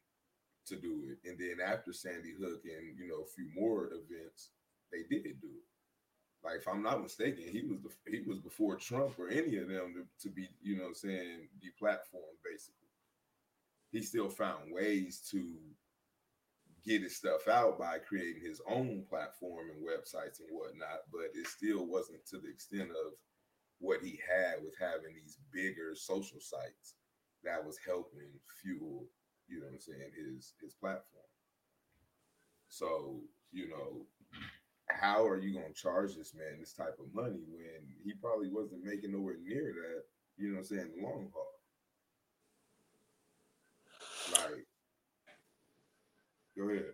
to 0.67 0.75
do 0.75 1.03
it, 1.05 1.29
and 1.29 1.37
then 1.37 1.65
after 1.65 1.93
Sandy 1.93 2.33
Hook 2.39 2.61
and 2.65 2.97
you 2.97 3.07
know 3.07 3.23
a 3.23 3.33
few 3.35 3.49
more 3.55 3.87
events, 3.87 4.51
they 4.91 5.03
did 5.09 5.41
do 5.41 5.47
it. 5.47 5.74
Like 6.45 6.57
if 6.57 6.67
I'm 6.67 6.83
not 6.83 7.01
mistaken, 7.01 7.43
he 7.51 7.63
was 7.63 7.79
the, 7.81 7.89
he 8.11 8.21
was 8.27 8.37
before 8.37 8.75
Trump 8.75 9.17
or 9.17 9.29
any 9.29 9.57
of 9.57 9.67
them 9.67 9.95
to, 9.95 10.27
to 10.27 10.33
be, 10.33 10.47
you 10.61 10.77
know, 10.77 10.93
saying 10.93 11.49
deplatformed. 11.57 12.37
Basically, 12.45 12.87
he 13.91 14.01
still 14.03 14.29
found 14.29 14.71
ways 14.71 15.27
to 15.31 15.43
get 16.85 17.01
his 17.01 17.17
stuff 17.17 17.47
out 17.47 17.79
by 17.79 17.97
creating 17.97 18.43
his 18.45 18.61
own 18.69 19.03
platform 19.09 19.71
and 19.73 19.83
websites 19.83 20.39
and 20.39 20.49
whatnot, 20.51 21.01
but 21.11 21.31
it 21.33 21.47
still 21.47 21.87
wasn't 21.87 22.23
to 22.27 22.37
the 22.37 22.47
extent 22.47 22.91
of 22.91 23.13
what 23.79 24.01
he 24.01 24.19
had 24.29 24.63
with 24.63 24.75
having 24.79 25.15
these 25.15 25.39
bigger 25.51 25.95
social 25.95 26.39
sites 26.39 26.93
that 27.43 27.65
was 27.65 27.79
helping 27.83 28.29
fuel, 28.61 29.05
you 29.47 29.59
know 29.59 29.65
what 29.65 29.73
I'm 29.73 29.79
saying, 29.79 30.11
his 30.15 30.53
his 30.61 30.75
platform. 30.75 31.25
So, 32.69 33.21
you 33.51 33.69
know, 33.69 34.05
how 34.87 35.25
are 35.25 35.37
you 35.37 35.53
gonna 35.53 35.73
charge 35.73 36.15
this 36.15 36.33
man 36.33 36.59
this 36.59 36.73
type 36.73 36.97
of 36.99 37.13
money 37.13 37.41
when 37.49 37.95
he 38.03 38.13
probably 38.21 38.49
wasn't 38.49 38.83
making 38.83 39.11
nowhere 39.11 39.37
near 39.43 39.73
that, 39.73 40.03
you 40.37 40.49
know 40.49 40.55
what 40.55 40.59
I'm 40.59 40.65
saying, 40.65 40.91
the 40.95 41.03
long 41.03 41.29
haul? 41.33 41.45
Like, 44.31 44.65
go 46.57 46.69
ahead. 46.69 46.93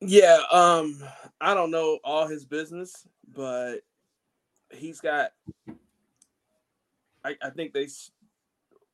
Yeah, 0.00 0.38
um, 0.52 1.02
I 1.40 1.54
don't 1.54 1.70
know 1.70 1.98
all 2.04 2.26
his 2.26 2.44
business, 2.44 3.06
but 3.34 3.78
he's 4.70 5.00
got. 5.00 5.32
I, 7.24 7.36
I 7.42 7.50
think 7.50 7.72
they, 7.72 7.88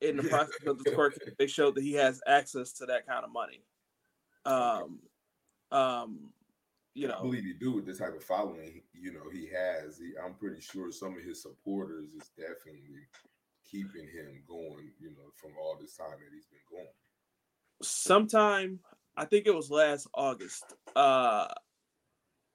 in 0.00 0.16
the 0.16 0.22
process 0.30 0.66
of 0.66 0.82
the 0.82 0.90
court, 0.92 1.18
they 1.38 1.46
showed 1.46 1.74
that 1.74 1.84
he 1.84 1.92
has 1.94 2.22
access 2.26 2.72
to 2.74 2.86
that 2.86 3.06
kind 3.06 3.24
of 3.24 3.32
money. 3.32 3.62
Um, 4.46 5.00
um, 5.70 6.32
you 6.94 7.08
know, 7.08 7.16
I 7.18 7.22
believe 7.22 7.44
he 7.44 7.52
do 7.52 7.72
with 7.72 7.86
the 7.86 7.94
type 7.94 8.16
of 8.16 8.24
following 8.24 8.82
you 8.92 9.12
know 9.12 9.28
he 9.32 9.48
has. 9.48 9.98
He, 9.98 10.12
I'm 10.22 10.34
pretty 10.34 10.60
sure 10.60 10.90
some 10.92 11.16
of 11.16 11.24
his 11.24 11.42
supporters 11.42 12.06
is 12.16 12.30
definitely 12.36 13.06
keeping 13.70 14.04
him 14.04 14.42
going. 14.46 14.90
You 15.00 15.10
know, 15.10 15.30
from 15.36 15.52
all 15.60 15.76
this 15.80 15.96
time 15.96 16.10
that 16.10 16.32
he's 16.32 16.46
been 16.46 16.60
going. 16.70 16.88
Sometime 17.82 18.78
I 19.16 19.24
think 19.24 19.46
it 19.46 19.54
was 19.54 19.70
last 19.70 20.08
August. 20.14 20.64
Uh, 20.94 21.46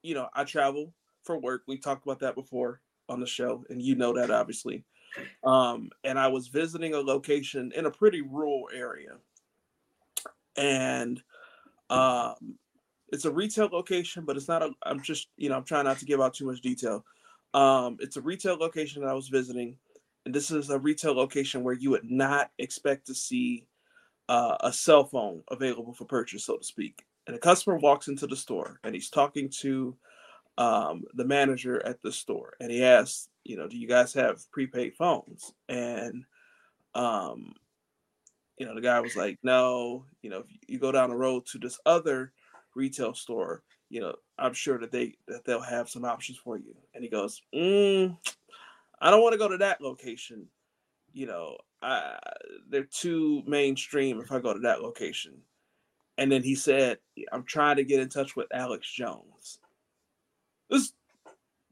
you 0.01 0.13
know, 0.13 0.27
I 0.33 0.43
travel 0.43 0.93
for 1.23 1.37
work. 1.37 1.63
We 1.67 1.77
talked 1.77 2.05
about 2.05 2.19
that 2.19 2.35
before 2.35 2.81
on 3.07 3.19
the 3.19 3.27
show, 3.27 3.63
and 3.69 3.81
you 3.81 3.95
know 3.95 4.13
that 4.13 4.31
obviously. 4.31 4.83
Um, 5.43 5.89
and 6.03 6.19
I 6.19 6.27
was 6.27 6.47
visiting 6.47 6.93
a 6.93 6.99
location 6.99 7.71
in 7.75 7.85
a 7.85 7.91
pretty 7.91 8.21
rural 8.21 8.69
area, 8.73 9.17
and 10.55 11.21
um, 11.89 12.35
it's 13.11 13.25
a 13.25 13.31
retail 13.31 13.69
location, 13.71 14.25
but 14.25 14.37
it's 14.37 14.47
not 14.47 14.63
a. 14.63 14.71
I'm 14.83 15.01
just 15.01 15.29
you 15.37 15.49
know 15.49 15.57
I'm 15.57 15.63
trying 15.63 15.85
not 15.85 15.99
to 15.99 16.05
give 16.05 16.21
out 16.21 16.33
too 16.33 16.45
much 16.45 16.61
detail. 16.61 17.05
Um, 17.53 17.97
it's 17.99 18.17
a 18.17 18.21
retail 18.21 18.55
location 18.55 19.01
that 19.01 19.09
I 19.09 19.13
was 19.13 19.29
visiting, 19.29 19.77
and 20.25 20.33
this 20.33 20.51
is 20.51 20.69
a 20.69 20.79
retail 20.79 21.13
location 21.13 21.63
where 21.63 21.73
you 21.73 21.89
would 21.91 22.09
not 22.09 22.51
expect 22.59 23.07
to 23.07 23.15
see 23.15 23.65
uh, 24.29 24.57
a 24.61 24.71
cell 24.71 25.03
phone 25.03 25.43
available 25.49 25.93
for 25.93 26.05
purchase, 26.05 26.45
so 26.45 26.57
to 26.57 26.63
speak. 26.63 27.05
And 27.27 27.35
a 27.35 27.39
customer 27.39 27.77
walks 27.77 28.07
into 28.07 28.27
the 28.27 28.35
store 28.35 28.79
and 28.83 28.95
he's 28.95 29.09
talking 29.09 29.49
to 29.61 29.95
um, 30.57 31.03
the 31.13 31.25
manager 31.25 31.85
at 31.85 32.01
the 32.01 32.11
store, 32.11 32.53
and 32.59 32.71
he 32.71 32.83
asks, 32.83 33.29
you 33.43 33.57
know, 33.57 33.67
do 33.67 33.77
you 33.77 33.87
guys 33.87 34.13
have 34.13 34.39
prepaid 34.51 34.95
phones? 34.95 35.53
And 35.67 36.23
um, 36.93 37.53
you 38.57 38.65
know, 38.65 38.75
the 38.75 38.81
guy 38.81 38.99
was 38.99 39.15
like, 39.15 39.39
no. 39.41 40.05
You 40.21 40.29
know, 40.29 40.39
if 40.39 40.45
you 40.67 40.79
go 40.79 40.91
down 40.91 41.09
the 41.09 41.15
road 41.15 41.45
to 41.47 41.57
this 41.57 41.79
other 41.85 42.33
retail 42.79 43.13
store, 43.13 43.61
you 43.89 43.99
know, 43.99 44.15
I'm 44.37 44.53
sure 44.53 44.79
that 44.79 44.91
they 44.91 45.15
that 45.27 45.45
they'll 45.45 45.61
have 45.61 45.89
some 45.89 46.05
options 46.05 46.37
for 46.37 46.57
you. 46.57 46.75
And 46.93 47.03
he 47.03 47.09
goes, 47.09 47.41
mm, 47.53 48.17
I 49.01 49.11
don't 49.11 49.21
want 49.21 49.33
to 49.33 49.39
go 49.39 49.49
to 49.49 49.57
that 49.57 49.81
location. 49.81 50.47
You 51.11 51.27
know, 51.27 51.57
I, 51.81 52.17
they're 52.69 52.83
too 52.83 53.43
mainstream 53.45 54.21
if 54.21 54.31
I 54.31 54.39
go 54.39 54.53
to 54.53 54.59
that 54.61 54.81
location. 54.81 55.33
And 56.17 56.31
then 56.31 56.43
he 56.43 56.55
said, 56.55 56.97
I'm 57.31 57.43
trying 57.43 57.77
to 57.77 57.83
get 57.83 57.99
in 57.99 58.09
touch 58.09 58.35
with 58.35 58.47
Alex 58.53 58.91
Jones. 58.91 59.59
This 60.69 60.93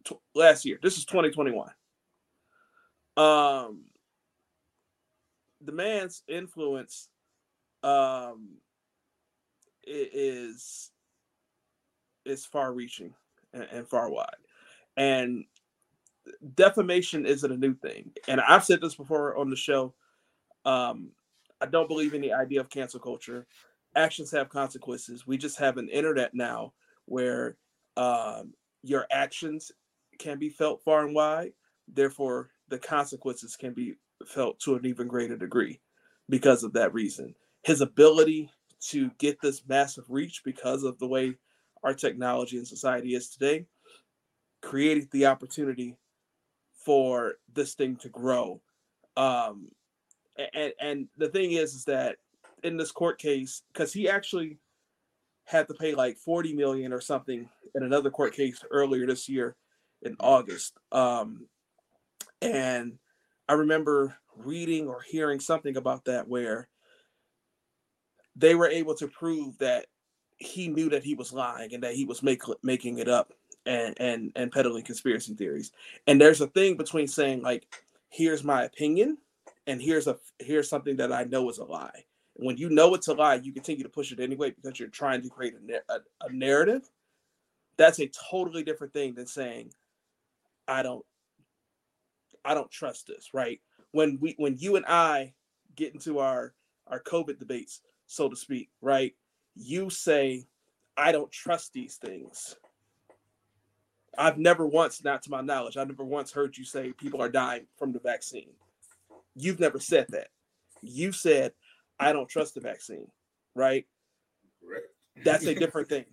t- 0.06 0.16
last 0.34 0.66
year. 0.66 0.80
This 0.82 0.98
is 0.98 1.06
2021. 1.06 1.70
Um, 3.18 3.82
the 5.62 5.72
man's 5.72 6.24
influence 6.28 7.10
um 7.84 8.58
is 9.86 10.92
is 12.28 12.46
far 12.46 12.74
reaching 12.74 13.14
and, 13.54 13.68
and 13.72 13.88
far 13.88 14.10
wide. 14.10 14.30
And 14.96 15.46
defamation 16.56 17.26
isn't 17.26 17.52
a 17.52 17.58
new 17.58 17.74
thing. 17.74 18.12
And 18.28 18.42
I've 18.42 18.66
said 18.66 18.82
this 18.82 18.96
before 18.96 19.38
on 19.38 19.50
the 19.50 19.56
show. 19.56 19.94
Um, 20.66 21.12
I 21.62 21.66
don't 21.66 21.88
believe 21.88 22.14
in 22.14 22.22
the 22.22 22.34
idea 22.34 22.60
of 22.60 22.70
cancel 22.70 23.00
culture. 23.00 23.46
Actions 23.96 24.32
have 24.32 24.50
consequences. 24.50 25.26
We 25.26 25.38
just 25.38 25.58
have 25.60 25.78
an 25.78 25.90
internet 25.90 26.34
now 26.34 26.74
where 27.06 27.58
um, 27.96 28.54
your 28.84 29.08
actions 29.12 29.72
can 30.20 30.38
be 30.38 30.50
felt 30.50 30.84
far 30.84 31.06
and 31.06 31.16
wide. 31.16 31.54
Therefore, 31.88 32.50
the 32.68 32.78
consequences 32.78 33.56
can 33.56 33.74
be 33.74 33.96
felt 34.26 34.60
to 34.60 34.76
an 34.76 34.86
even 34.86 35.08
greater 35.08 35.38
degree 35.38 35.80
because 36.30 36.64
of 36.64 36.74
that 36.74 36.94
reason. 36.94 37.34
His 37.64 37.82
ability 37.82 38.50
to 38.90 39.10
get 39.18 39.42
this 39.42 39.64
massive 39.68 40.06
reach 40.10 40.42
because 40.44 40.84
of 40.84 41.00
the 41.00 41.08
way 41.08 41.36
our 41.88 41.94
technology 41.94 42.58
and 42.58 42.67
society 42.67 43.15
is 43.15 43.29
today 43.29 43.65
created 44.62 45.10
the 45.12 45.25
opportunity 45.25 45.96
for 46.84 47.36
this 47.53 47.75
thing 47.75 47.96
to 47.96 48.10
grow. 48.10 48.60
Um, 49.15 49.70
and 50.53 50.74
and 50.82 51.08
the 51.17 51.29
thing 51.29 51.53
is, 51.53 51.74
is 51.74 51.86
that 51.86 52.17
in 52.62 52.75
this 52.75 52.91
court 52.91 53.20
case, 53.20 53.62
because 53.72 53.94
he 53.94 54.10
actually 54.10 54.58
had 55.46 55.70
to 55.70 55.74
pay 55.75 55.96
like 55.96 56.17
40 56.17 56.56
million 56.56 56.91
or 56.91 57.00
something 57.00 57.48
in 57.74 57.84
another 57.84 58.12
court 58.12 58.34
case 58.34 58.62
earlier 58.70 59.08
this 59.08 59.29
year 59.29 59.56
in 60.01 60.17
August. 60.20 60.77
Um, 60.91 61.48
and 62.41 63.00
I 63.48 63.53
remember 63.53 64.17
reading 64.36 64.89
or 64.89 65.00
hearing 65.01 65.39
something 65.39 65.77
about 65.77 66.03
that 66.03 66.27
where 66.27 66.67
they 68.36 68.56
were 68.56 68.67
able 68.67 68.96
to 68.96 69.08
prove 69.08 69.58
that 69.60 69.86
he 70.38 70.67
knew 70.67 70.89
that 70.89 71.03
he 71.03 71.15
was 71.15 71.34
lying 71.34 71.74
and 71.74 71.84
that 71.84 71.96
he 71.96 72.06
was 72.06 72.24
make, 72.24 72.41
making 72.63 73.00
it 73.00 73.10
up 73.10 73.34
and 73.65 74.00
and 74.00 74.32
and 74.36 74.51
peddling 74.51 74.84
conspiracy 74.84 75.34
theories. 75.34 75.72
And 76.08 76.20
there's 76.20 76.41
a 76.41 76.48
thing 76.48 76.77
between 76.77 77.08
saying 77.08 77.41
like, 77.41 77.67
here's 78.10 78.44
my 78.44 78.63
opinion, 78.63 79.17
and 79.65 79.82
here's 79.82 80.08
a 80.08 80.17
here's 80.39 80.70
something 80.70 80.96
that 80.98 81.12
I 81.12 81.25
know 81.25 81.50
is 81.50 81.58
a 81.58 81.65
lie. 81.65 82.06
And 82.38 82.48
when 82.48 82.58
you 82.58 82.70
know 82.70 82.94
it's 82.94 83.08
a 83.08 83.13
lie, 83.13 83.36
you 83.36 83.51
continue 83.51 83.84
to 83.84 83.89
push 83.89 84.12
it 84.12 84.20
anyway 84.20 84.51
because 84.51 84.79
you're 84.79 84.89
trying 84.89 85.22
to 85.24 85.29
create 85.29 85.56
a, 85.56 85.94
a, 85.94 86.00
a 86.22 86.32
narrative. 86.32 86.89
That's 87.77 88.00
a 88.00 88.10
totally 88.32 88.63
different 88.63 88.94
thing 88.94 89.13
than 89.15 89.27
saying, 89.27 89.72
I 90.67 90.84
don't 90.84 91.06
I 92.46 92.53
don't 92.53 92.72
trust 92.72 93.08
this, 93.08 93.34
right? 93.34 93.60
When 93.91 94.17
we 94.22 94.36
when 94.38 94.58
you 94.58 94.75
and 94.77 94.86
I 94.86 95.34
get 95.75 95.94
into 95.94 96.20
our 96.20 96.53
our 96.88 97.01
COVID 97.01 97.39
debates, 97.39 97.82
so 98.06 98.29
to 98.29 98.36
speak, 98.36 98.70
right? 98.82 99.13
You 99.58 99.90
say, 99.90 100.46
I 100.96 101.12
don't 101.12 101.32
trust 101.32 101.74
these 101.74 101.96
things. 101.96 102.56
I've 104.18 104.38
never 104.38 104.66
once, 104.66 105.04
not 105.04 105.24
to 105.24 105.32
my 105.32 105.42
knowledge, 105.42 105.78
I've 105.78 105.88
never 105.88 106.04
once 106.04 106.32
heard 106.32 106.58
you 106.58 106.64
say 106.64 106.94
people 106.94 107.22
are 107.22 107.30
dying 107.30 107.68
from 107.78 107.92
the 107.92 108.00
vaccine. 108.00 108.50
You've 109.36 109.60
never 109.60 109.80
said 109.80 110.08
that. 110.10 110.30
You 110.82 111.12
said, 111.12 111.54
I 112.00 112.14
don't 112.14 112.30
trust 112.30 112.56
the 112.56 112.62
vaccine, 112.62 113.08
right? 113.56 113.86
Right. 114.68 114.82
That's 115.24 115.46
a 115.46 115.54
different 115.60 115.90
thing. 115.90 116.06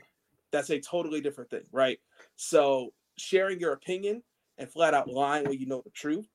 That's 0.52 0.70
a 0.70 0.80
totally 0.80 1.20
different 1.20 1.50
thing, 1.50 1.64
right? 1.72 1.98
So 2.36 2.92
sharing 3.16 3.58
your 3.58 3.72
opinion 3.72 4.22
and 4.58 4.70
flat 4.70 4.94
out 4.94 5.08
lying 5.08 5.48
when 5.48 5.58
you 5.58 5.66
know 5.66 5.82
the 5.82 5.90
truth, 5.90 6.28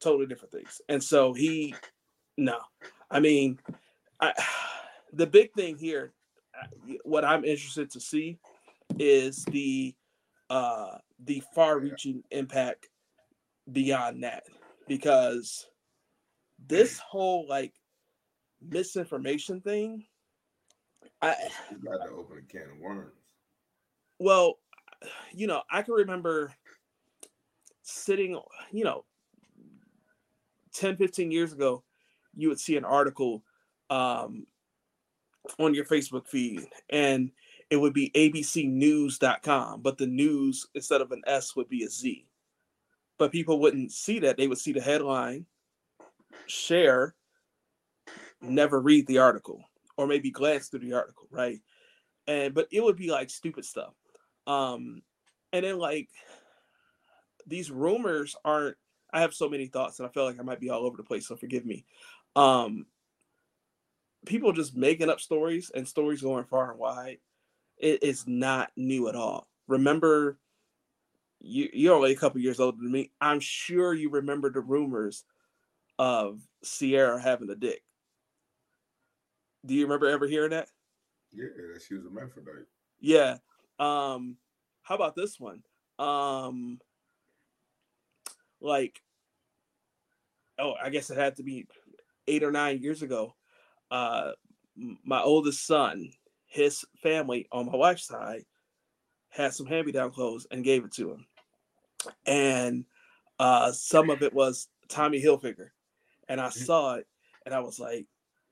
totally 0.00 0.26
different 0.26 0.52
things. 0.52 0.80
And 0.88 1.02
so 1.02 1.32
he, 1.32 1.74
no, 2.36 2.58
I 3.10 3.20
mean, 3.20 3.58
I, 4.20 4.32
the 5.12 5.26
big 5.26 5.52
thing 5.52 5.76
here, 5.78 6.12
uh, 6.60 6.66
what 7.04 7.24
I'm 7.24 7.44
interested 7.44 7.90
to 7.92 8.00
see 8.00 8.38
is 8.98 9.44
the 9.46 9.94
uh 10.50 10.98
the 11.24 11.42
far-reaching 11.54 12.22
impact 12.30 12.88
beyond 13.70 14.22
that 14.24 14.42
because 14.88 15.68
this 16.66 16.98
whole 16.98 17.46
like 17.48 17.72
misinformation 18.60 19.60
thing 19.60 20.04
i 21.22 21.34
You 21.70 21.78
got 21.78 22.04
to 22.04 22.10
open 22.12 22.38
a 22.38 22.52
can 22.52 22.62
of 22.72 22.78
worms. 22.80 23.12
well 24.18 24.58
you 25.32 25.46
know 25.46 25.62
i 25.70 25.82
can 25.82 25.94
remember 25.94 26.52
sitting 27.82 28.38
you 28.72 28.84
know 28.84 29.04
10 30.74 30.96
15 30.96 31.30
years 31.30 31.52
ago 31.52 31.84
you 32.34 32.48
would 32.48 32.60
see 32.60 32.76
an 32.76 32.84
article 32.84 33.44
um 33.88 34.46
on 35.58 35.74
your 35.74 35.84
facebook 35.84 36.26
feed 36.26 36.66
and 36.90 37.30
it 37.70 37.76
would 37.76 37.94
be 37.94 38.10
abcnews.com, 38.14 39.80
but 39.80 39.96
the 39.96 40.06
news 40.06 40.66
instead 40.74 41.00
of 41.00 41.12
an 41.12 41.22
S 41.26 41.54
would 41.54 41.68
be 41.68 41.84
a 41.84 41.88
Z. 41.88 42.26
But 43.16 43.30
people 43.30 43.60
wouldn't 43.60 43.92
see 43.92 44.18
that. 44.18 44.36
They 44.36 44.48
would 44.48 44.58
see 44.58 44.72
the 44.72 44.80
headline, 44.80 45.46
share, 46.46 47.14
never 48.40 48.80
read 48.80 49.06
the 49.06 49.18
article, 49.18 49.62
or 49.96 50.08
maybe 50.08 50.30
glance 50.32 50.68
through 50.68 50.80
the 50.80 50.94
article, 50.94 51.28
right? 51.30 51.60
And 52.26 52.54
but 52.54 52.66
it 52.72 52.82
would 52.82 52.96
be 52.96 53.10
like 53.10 53.30
stupid 53.30 53.64
stuff. 53.64 53.94
Um, 54.48 55.02
and 55.52 55.64
then 55.64 55.78
like 55.78 56.08
these 57.46 57.70
rumors 57.70 58.34
aren't 58.44 58.76
I 59.12 59.20
have 59.20 59.34
so 59.34 59.48
many 59.48 59.66
thoughts 59.66 59.98
and 59.98 60.08
I 60.08 60.12
feel 60.12 60.24
like 60.24 60.40
I 60.40 60.42
might 60.42 60.60
be 60.60 60.70
all 60.70 60.84
over 60.84 60.96
the 60.96 61.04
place, 61.04 61.28
so 61.28 61.36
forgive 61.36 61.64
me. 61.64 61.84
Um 62.34 62.86
people 64.26 64.52
just 64.52 64.76
making 64.76 65.08
up 65.08 65.20
stories 65.20 65.70
and 65.74 65.86
stories 65.88 66.22
going 66.22 66.44
far 66.44 66.70
and 66.70 66.78
wide 66.78 67.18
it 67.80 68.02
is 68.02 68.26
not 68.26 68.70
new 68.76 69.08
at 69.08 69.16
all. 69.16 69.48
Remember, 69.66 70.38
you 71.40 71.68
you're 71.72 71.96
only 71.96 72.12
a 72.12 72.16
couple 72.16 72.40
years 72.40 72.60
older 72.60 72.76
than 72.80 72.92
me. 72.92 73.10
I'm 73.20 73.40
sure 73.40 73.94
you 73.94 74.10
remember 74.10 74.50
the 74.50 74.60
rumors 74.60 75.24
of 75.98 76.40
Ciara 76.62 77.20
having 77.20 77.50
a 77.50 77.54
dick. 77.54 77.82
Do 79.64 79.74
you 79.74 79.84
remember 79.84 80.06
ever 80.06 80.26
hearing 80.26 80.50
that? 80.50 80.68
Yeah, 81.32 81.46
she 81.86 81.94
was 81.94 82.04
a 82.04 82.08
hermaphrodite. 82.08 82.66
Yeah. 83.00 83.38
Um, 83.78 84.36
how 84.82 84.94
about 84.94 85.14
this 85.16 85.38
one? 85.38 85.62
Um, 85.98 86.80
like, 88.60 89.00
oh, 90.58 90.74
I 90.82 90.90
guess 90.90 91.10
it 91.10 91.18
had 91.18 91.36
to 91.36 91.42
be 91.42 91.66
eight 92.26 92.42
or 92.42 92.50
nine 92.50 92.82
years 92.82 93.02
ago. 93.02 93.34
Uh, 93.90 94.32
my 95.04 95.20
oldest 95.20 95.66
son, 95.66 96.10
his 96.46 96.84
family 97.02 97.46
on 97.52 97.66
my 97.66 97.76
wife's 97.76 98.06
side 98.06 98.44
had 99.28 99.52
some 99.52 99.66
hand-me-down 99.66 100.10
clothes 100.10 100.46
and 100.50 100.64
gave 100.64 100.84
it 100.84 100.92
to 100.92 101.12
him. 101.12 101.26
And 102.26 102.84
uh, 103.38 103.72
some 103.72 104.10
of 104.10 104.22
it 104.22 104.32
was 104.32 104.68
Tommy 104.88 105.22
Hilfiger. 105.22 105.68
And 106.28 106.40
I 106.40 106.48
mm. 106.48 106.52
saw 106.52 106.94
it 106.94 107.06
and 107.44 107.54
I 107.54 107.60
was 107.60 107.78
like, 107.78 108.06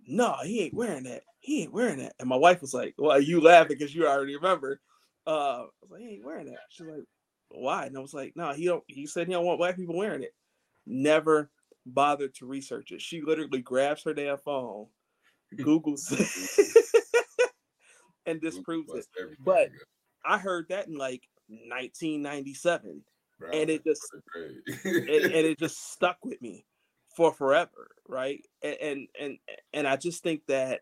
no, 0.06 0.36
he 0.42 0.62
ain't 0.62 0.74
wearing 0.74 1.04
that. 1.04 1.22
He 1.40 1.62
ain't 1.62 1.72
wearing 1.72 1.98
that. 1.98 2.14
And 2.18 2.28
my 2.28 2.36
wife 2.36 2.60
was 2.60 2.74
like, 2.74 2.94
well, 2.98 3.20
you 3.20 3.40
laughing 3.40 3.76
because 3.78 3.94
you 3.94 4.06
already 4.06 4.36
remember. 4.36 4.80
Uh, 5.26 5.30
I 5.30 5.66
was 5.82 5.90
like, 5.90 6.00
he 6.00 6.08
ain't 6.14 6.24
wearing 6.24 6.46
that. 6.46 6.60
She's 6.70 6.86
like, 6.86 7.04
why? 7.50 7.86
And 7.86 7.96
I 7.96 8.00
was 8.00 8.14
like, 8.14 8.32
no, 8.34 8.52
he 8.52 8.66
don't. 8.66 8.84
He 8.86 9.06
said 9.06 9.26
he 9.26 9.32
don't 9.32 9.44
want 9.44 9.58
black 9.58 9.76
people 9.76 9.96
wearing 9.96 10.22
it. 10.22 10.34
Never 10.86 11.50
bothered 11.86 12.34
to 12.36 12.46
research 12.46 12.92
it. 12.92 13.00
She 13.02 13.22
literally 13.22 13.60
grabs 13.60 14.02
her 14.04 14.14
damn 14.14 14.38
phone, 14.38 14.86
Google's 15.56 16.10
and 18.26 18.40
disproves 18.40 18.92
it. 18.94 19.06
But 19.44 19.70
I 20.24 20.38
heard 20.38 20.66
that 20.68 20.88
in 20.88 20.96
like 20.96 21.22
1997, 21.48 23.02
right. 23.40 23.54
and 23.54 23.70
it 23.70 23.84
just 23.84 24.02
and, 24.84 25.08
and, 25.08 25.46
it 25.46 25.58
just 25.58 25.92
stuck 25.92 26.18
with 26.24 26.40
me 26.42 26.66
for 27.16 27.32
forever, 27.32 27.88
right? 28.06 28.44
And, 28.62 28.76
and 28.80 29.08
and 29.20 29.38
and 29.72 29.88
I 29.88 29.96
just 29.96 30.22
think 30.22 30.42
that 30.46 30.80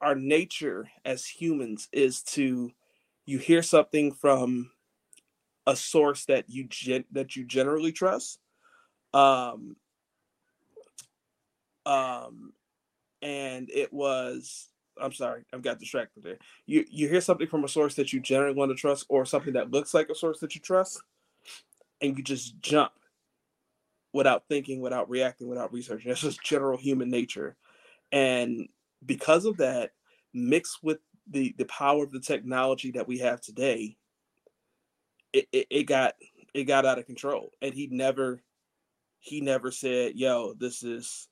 our 0.00 0.14
nature 0.14 0.90
as 1.04 1.26
humans 1.26 1.88
is 1.92 2.22
to 2.22 2.72
you 3.24 3.38
hear 3.38 3.62
something 3.62 4.12
from 4.12 4.70
a 5.66 5.74
source 5.74 6.26
that 6.26 6.48
you 6.48 6.66
gen- 6.68 7.04
that 7.12 7.34
you 7.34 7.44
generally 7.44 7.92
trust 7.92 8.38
um 9.14 9.76
um 11.86 12.52
and 13.22 13.68
it 13.70 13.92
was 13.92 14.68
I'm 15.00 15.12
sorry, 15.12 15.44
I've 15.52 15.62
got 15.62 15.78
distracted 15.78 16.22
there. 16.22 16.38
You 16.66 16.84
you 16.90 17.08
hear 17.08 17.20
something 17.20 17.46
from 17.46 17.64
a 17.64 17.68
source 17.68 17.94
that 17.96 18.12
you 18.12 18.20
generally 18.20 18.54
want 18.54 18.70
to 18.70 18.74
trust, 18.74 19.06
or 19.08 19.24
something 19.26 19.54
that 19.54 19.70
looks 19.70 19.92
like 19.92 20.08
a 20.08 20.14
source 20.14 20.40
that 20.40 20.54
you 20.54 20.60
trust, 20.60 21.02
and 22.00 22.16
you 22.16 22.22
just 22.22 22.60
jump 22.60 22.92
without 24.12 24.44
thinking, 24.48 24.80
without 24.80 25.10
reacting, 25.10 25.48
without 25.48 25.72
researching. 25.72 26.08
That's 26.08 26.22
just 26.22 26.42
general 26.42 26.78
human 26.78 27.10
nature, 27.10 27.56
and 28.12 28.68
because 29.04 29.44
of 29.44 29.58
that, 29.58 29.90
mixed 30.32 30.78
with 30.82 30.98
the 31.28 31.54
the 31.58 31.66
power 31.66 32.04
of 32.04 32.12
the 32.12 32.20
technology 32.20 32.92
that 32.92 33.08
we 33.08 33.18
have 33.18 33.40
today, 33.40 33.96
it, 35.32 35.46
it, 35.52 35.66
it 35.70 35.82
got 35.84 36.14
it 36.54 36.64
got 36.64 36.86
out 36.86 36.98
of 36.98 37.06
control, 37.06 37.50
and 37.60 37.74
he 37.74 37.88
never 37.88 38.40
he 39.18 39.40
never 39.42 39.70
said, 39.70 40.14
"Yo, 40.14 40.54
this 40.54 40.82
is." 40.82 41.28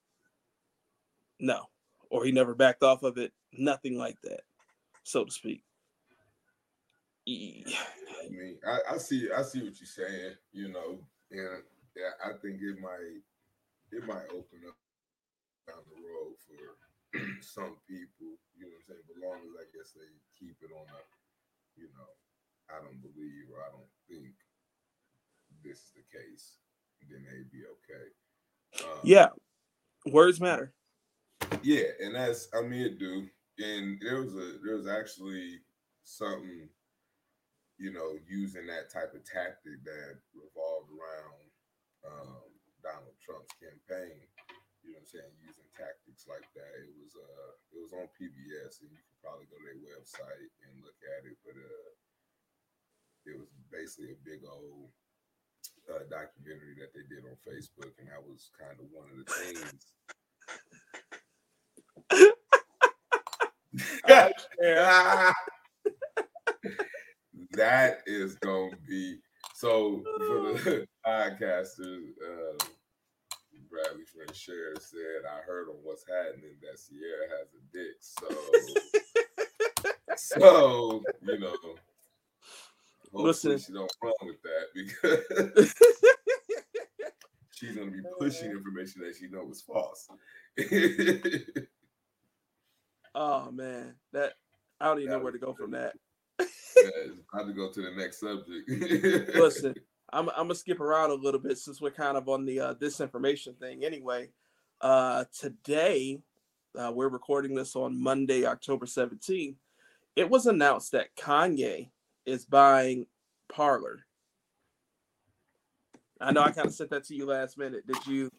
No, 1.41 1.67
or 2.11 2.25
he 2.25 2.33
never 2.33 2.55
backed 2.55 2.83
off 2.83 3.03
of 3.03 3.19
it. 3.19 3.33
Nothing 3.53 3.97
like 3.97 4.21
that, 4.23 4.41
so 5.03 5.25
to 5.25 5.31
speak. 5.31 5.63
Yeah. 7.27 7.79
I 8.25 8.29
mean, 8.29 8.57
I, 8.67 8.95
I 8.95 8.99
see, 8.99 9.29
I 9.35 9.43
see 9.43 9.63
what 9.63 9.79
you're 9.81 9.87
saying. 9.87 10.35
You 10.53 10.69
know, 10.69 10.99
and 11.31 11.63
yeah, 11.97 12.13
I 12.25 12.37
think 12.43 12.61
it 12.61 12.81
might, 12.81 13.23
it 13.93 14.07
might 14.07 14.29
open 14.31 14.61
up 14.69 14.77
down 15.67 15.85
the 15.89 16.01
road 16.03 16.37
for 16.45 16.77
some 17.41 17.77
people. 17.89 18.37
You 18.59 18.69
know 18.69 18.77
what 18.77 18.85
I'm 18.85 18.89
saying? 18.89 19.07
But 19.09 19.23
long 19.25 19.41
as 19.47 19.55
I 19.57 19.67
guess 19.73 19.93
they 19.97 20.09
keep 20.39 20.57
it 20.61 20.73
on 20.75 20.85
a, 20.85 21.01
you 21.77 21.89
know, 21.97 22.11
I 22.69 22.83
don't 22.83 23.01
believe 23.01 23.49
or 23.53 23.61
I 23.63 23.71
don't 23.73 23.93
think 24.09 24.35
this 25.65 25.79
is 25.79 25.93
the 25.97 26.07
case, 26.13 26.59
then 27.09 27.25
they'd 27.25 27.51
be 27.51 27.65
okay. 27.65 28.07
Um, 28.85 29.01
yeah, 29.03 29.29
words 30.07 30.41
matter. 30.41 30.73
Yeah, 31.63 31.97
and 32.01 32.15
that's 32.15 32.49
I 32.53 32.63
mean 32.63 32.83
it 32.83 32.99
do. 32.99 33.29
And 33.59 33.97
there 34.03 34.21
was 34.21 34.35
a 34.35 34.59
there 34.65 34.77
was 34.77 34.87
actually 34.87 35.61
something, 36.05 36.69
you 37.79 37.93
know, 37.93 38.19
using 38.29 38.67
that 38.69 38.93
type 38.93 39.17
of 39.17 39.25
tactic 39.25 39.81
that 39.85 40.21
revolved 40.37 40.93
around 40.93 41.45
um, 42.05 42.45
Donald 42.85 43.17
Trump's 43.23 43.55
campaign. 43.57 44.21
You 44.85 44.93
know 44.93 45.01
what 45.01 45.09
I'm 45.09 45.09
saying? 45.09 45.33
Using 45.41 45.71
tactics 45.73 46.29
like 46.29 46.45
that. 46.53 46.73
It 46.85 46.93
was 47.01 47.17
uh 47.17 47.53
it 47.73 47.81
was 47.81 47.97
on 47.97 48.13
PBS 48.13 48.85
and 48.85 48.93
you 48.93 49.01
could 49.01 49.21
probably 49.25 49.49
go 49.49 49.57
to 49.57 49.65
their 49.65 49.81
website 49.81 50.51
and 50.69 50.85
look 50.85 51.01
at 51.17 51.25
it, 51.25 51.41
but 51.41 51.57
uh 51.57 51.91
it 53.25 53.41
was 53.41 53.49
basically 53.73 54.13
a 54.13 54.21
big 54.21 54.45
old 54.45 54.93
uh, 55.89 56.05
documentary 56.13 56.77
that 56.77 56.93
they 56.93 57.05
did 57.09 57.25
on 57.25 57.41
Facebook, 57.41 57.97
and 57.97 58.09
that 58.13 58.21
was 58.21 58.53
kind 58.53 58.77
of 58.77 58.85
one 58.93 59.09
of 59.09 59.17
the 59.17 59.29
things 59.33 59.97
that 67.53 68.03
is 68.07 68.35
gonna 68.37 68.77
be 68.87 69.19
so 69.55 70.03
for 70.27 70.53
the 70.53 70.87
podcasters. 71.07 72.11
Uh, 72.23 72.65
Bradley 73.71 74.05
friend 74.05 74.35
Cher 74.35 74.75
said, 74.79 75.25
"I 75.29 75.41
heard 75.41 75.69
on 75.69 75.77
what's 75.83 76.05
happening 76.09 76.57
that 76.63 76.79
Ciara 76.79 77.29
has 77.39 77.49
a 77.55 77.61
dick." 77.73 77.97
So, 78.01 78.29
so 80.17 81.03
you 81.23 81.39
know, 81.39 81.57
hopefully 83.13 83.59
she 83.59 83.73
don't 83.73 83.93
run 84.03 84.13
with 84.23 84.43
that 84.43 84.67
because 84.75 85.75
she's 87.51 87.77
gonna 87.77 87.91
be 87.91 88.03
pushing 88.19 88.53
information 88.53 89.03
that 89.03 89.17
she 89.19 89.27
knows 89.27 89.57
is 89.57 89.63
false. 89.63 90.09
Oh 93.15 93.51
man, 93.51 93.95
that 94.13 94.33
I 94.81 94.87
don't 94.87 95.01
even 95.01 95.13
know 95.13 95.19
where 95.21 95.33
to 95.33 95.39
go 95.39 95.55
from 95.55 95.71
that. 95.73 95.95
yeah, 96.39 96.47
it's 96.77 97.47
to 97.47 97.53
go 97.53 97.71
to 97.71 97.83
the 97.83 97.93
next 97.93 98.21
subject. 98.21 99.35
Listen, 99.37 99.75
I'm 100.13 100.29
I'm 100.31 100.45
gonna 100.45 100.55
skip 100.55 100.81
around 100.81 101.11
a 101.11 101.15
little 101.15 101.41
bit 101.41 101.59
since 101.59 101.81
we're 101.81 101.91
kind 101.91 102.17
of 102.17 102.29
on 102.29 102.45
the 102.45 102.61
uh, 102.61 102.75
disinformation 102.75 103.57
thing. 103.59 103.85
Anyway, 103.85 104.31
uh, 104.81 105.25
today 105.39 106.21
uh, 106.79 106.93
we're 106.93 107.09
recording 107.09 107.55
this 107.55 107.77
on 107.77 108.01
Monday, 108.01 108.45
October 108.45 108.87
17th. 108.87 109.57
It 110.17 110.29
was 110.29 110.47
announced 110.47 110.93
that 110.93 111.15
Kanye 111.17 111.91
is 112.27 112.45
buying 112.45 113.07
Parler. 113.49 114.01
I 116.21 116.33
know 116.33 116.43
I 116.43 116.53
kind 116.53 116.67
of 116.67 116.75
sent 116.75 116.91
that 116.91 117.05
to 117.05 117.15
you 117.15 117.27
last 117.27 117.59
minute. 117.59 117.87
Did 117.87 118.07
you? 118.07 118.31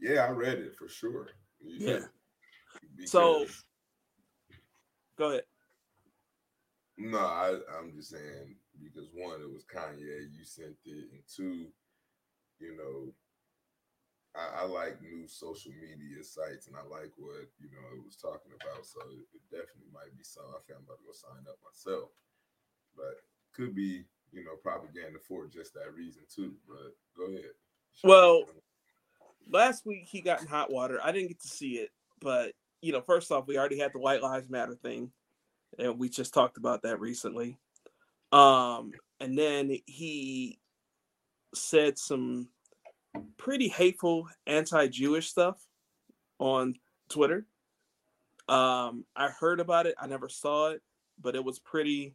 Yeah, 0.00 0.26
I 0.26 0.30
read 0.30 0.58
it 0.58 0.76
for 0.76 0.88
sure. 0.88 1.28
Yeah. 1.62 2.00
Because 2.96 3.10
so 3.10 3.46
Go 5.20 5.28
ahead. 5.36 5.44
No, 6.96 7.18
I, 7.18 7.60
I'm 7.76 7.92
just 7.92 8.08
saying 8.08 8.56
because 8.80 9.12
one, 9.12 9.44
it 9.44 9.52
was 9.52 9.68
Kanye, 9.68 10.32
you 10.32 10.44
sent 10.48 10.80
it, 10.86 11.12
and 11.12 11.20
two, 11.28 11.68
you 12.58 12.72
know, 12.72 13.12
I, 14.32 14.62
I, 14.62 14.64
like 14.64 15.02
new 15.02 15.28
social 15.28 15.72
media 15.76 16.24
sites 16.24 16.68
and 16.68 16.76
I 16.76 16.88
like 16.88 17.12
what 17.18 17.52
you 17.60 17.68
know 17.68 17.84
it 17.92 18.00
was 18.02 18.16
talking 18.16 18.52
about. 18.56 18.86
So 18.86 19.00
it, 19.12 19.28
it 19.36 19.44
definitely 19.52 19.92
might 19.92 20.16
be 20.16 20.24
something. 20.24 20.56
I 20.56 20.64
think 20.64 20.78
I'm 20.80 20.88
about 20.88 21.04
to 21.04 21.04
go 21.04 21.12
sign 21.12 21.44
up 21.52 21.60
myself, 21.60 22.08
but 22.96 23.20
could 23.52 23.74
be 23.76 24.08
you 24.32 24.42
know 24.42 24.56
propaganda 24.56 25.18
for 25.20 25.48
just 25.52 25.74
that 25.74 25.92
reason 25.92 26.22
too. 26.34 26.54
But 26.64 26.96
go 27.12 27.28
ahead. 27.28 27.52
Well, 28.04 28.44
last 29.52 29.84
week 29.84 30.08
he 30.08 30.22
got 30.22 30.40
in 30.40 30.46
hot 30.46 30.72
water. 30.72 30.98
I 31.04 31.12
didn't 31.12 31.28
get 31.28 31.42
to 31.42 31.48
see 31.48 31.76
it, 31.76 31.90
but 32.22 32.54
you 32.80 32.92
know, 32.92 33.00
first 33.00 33.30
off, 33.30 33.46
we 33.46 33.58
already 33.58 33.78
had 33.78 33.92
the 33.92 33.98
White 33.98 34.22
Lives 34.22 34.48
Matter 34.48 34.74
thing. 34.74 35.10
and 35.78 35.98
we 35.98 36.08
just 36.08 36.34
talked 36.34 36.56
about 36.56 36.82
that 36.82 37.00
recently. 37.00 37.58
Um, 38.32 38.92
and 39.20 39.36
then 39.36 39.76
he 39.86 40.58
said 41.54 41.98
some 41.98 42.48
pretty 43.36 43.68
hateful 43.68 44.28
anti-Jewish 44.46 45.28
stuff 45.28 45.60
on 46.38 46.74
Twitter. 47.08 47.46
Um, 48.48 49.04
I 49.14 49.28
heard 49.28 49.60
about 49.60 49.86
it. 49.86 49.94
I 50.00 50.06
never 50.06 50.28
saw 50.28 50.70
it, 50.70 50.82
but 51.20 51.34
it 51.34 51.44
was 51.44 51.58
pretty. 51.58 52.14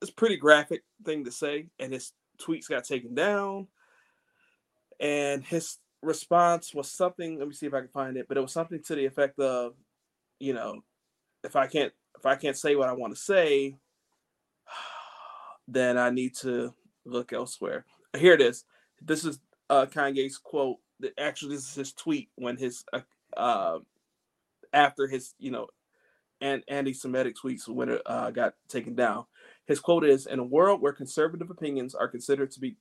It's 0.00 0.10
pretty 0.10 0.36
graphic 0.36 0.84
thing 1.04 1.24
to 1.24 1.32
say, 1.32 1.68
and 1.80 1.92
his 1.92 2.12
tweets 2.40 2.68
got 2.68 2.84
taken 2.84 3.14
down. 3.14 3.66
And 5.00 5.42
his 5.44 5.78
response 6.02 6.74
was 6.74 6.90
something. 6.90 7.38
Let 7.38 7.48
me 7.48 7.54
see 7.54 7.66
if 7.66 7.74
I 7.74 7.80
can 7.80 7.88
find 7.88 8.16
it, 8.16 8.26
but 8.28 8.36
it 8.36 8.40
was 8.40 8.52
something 8.52 8.82
to 8.84 8.94
the 8.94 9.06
effect 9.06 9.38
of, 9.38 9.74
you 10.38 10.54
know, 10.54 10.82
if 11.44 11.56
I 11.56 11.66
can't 11.66 11.92
if 12.16 12.26
I 12.26 12.36
can't 12.36 12.56
say 12.56 12.74
what 12.76 12.88
I 12.88 12.92
want 12.92 13.14
to 13.14 13.20
say, 13.20 13.76
then 15.68 15.98
I 15.98 16.10
need 16.10 16.34
to 16.36 16.74
look 17.04 17.32
elsewhere. 17.32 17.84
Here 18.16 18.34
it 18.34 18.40
is. 18.40 18.64
This 19.00 19.24
is 19.24 19.38
uh, 19.70 19.86
Kanye's 19.86 20.38
quote. 20.38 20.78
That 21.00 21.12
Actually, 21.18 21.54
this 21.54 21.68
is 21.68 21.74
his 21.74 21.92
tweet 21.92 22.30
when 22.34 22.56
his 22.56 22.84
uh, 22.92 23.00
uh 23.36 23.78
after 24.72 25.06
his 25.06 25.34
you 25.38 25.50
know 25.50 25.68
and 26.40 26.62
anti-Semitic 26.68 27.34
tweets 27.36 27.68
when 27.68 27.88
it 27.88 28.02
uh, 28.06 28.30
got 28.30 28.54
taken 28.68 28.94
down. 28.94 29.24
His 29.66 29.80
quote 29.80 30.04
is: 30.04 30.26
"In 30.26 30.38
a 30.38 30.44
world 30.44 30.80
where 30.80 30.92
conservative 30.92 31.50
opinions 31.50 31.94
are 31.94 32.08
considered 32.08 32.50
to 32.52 32.60
be 32.60 32.76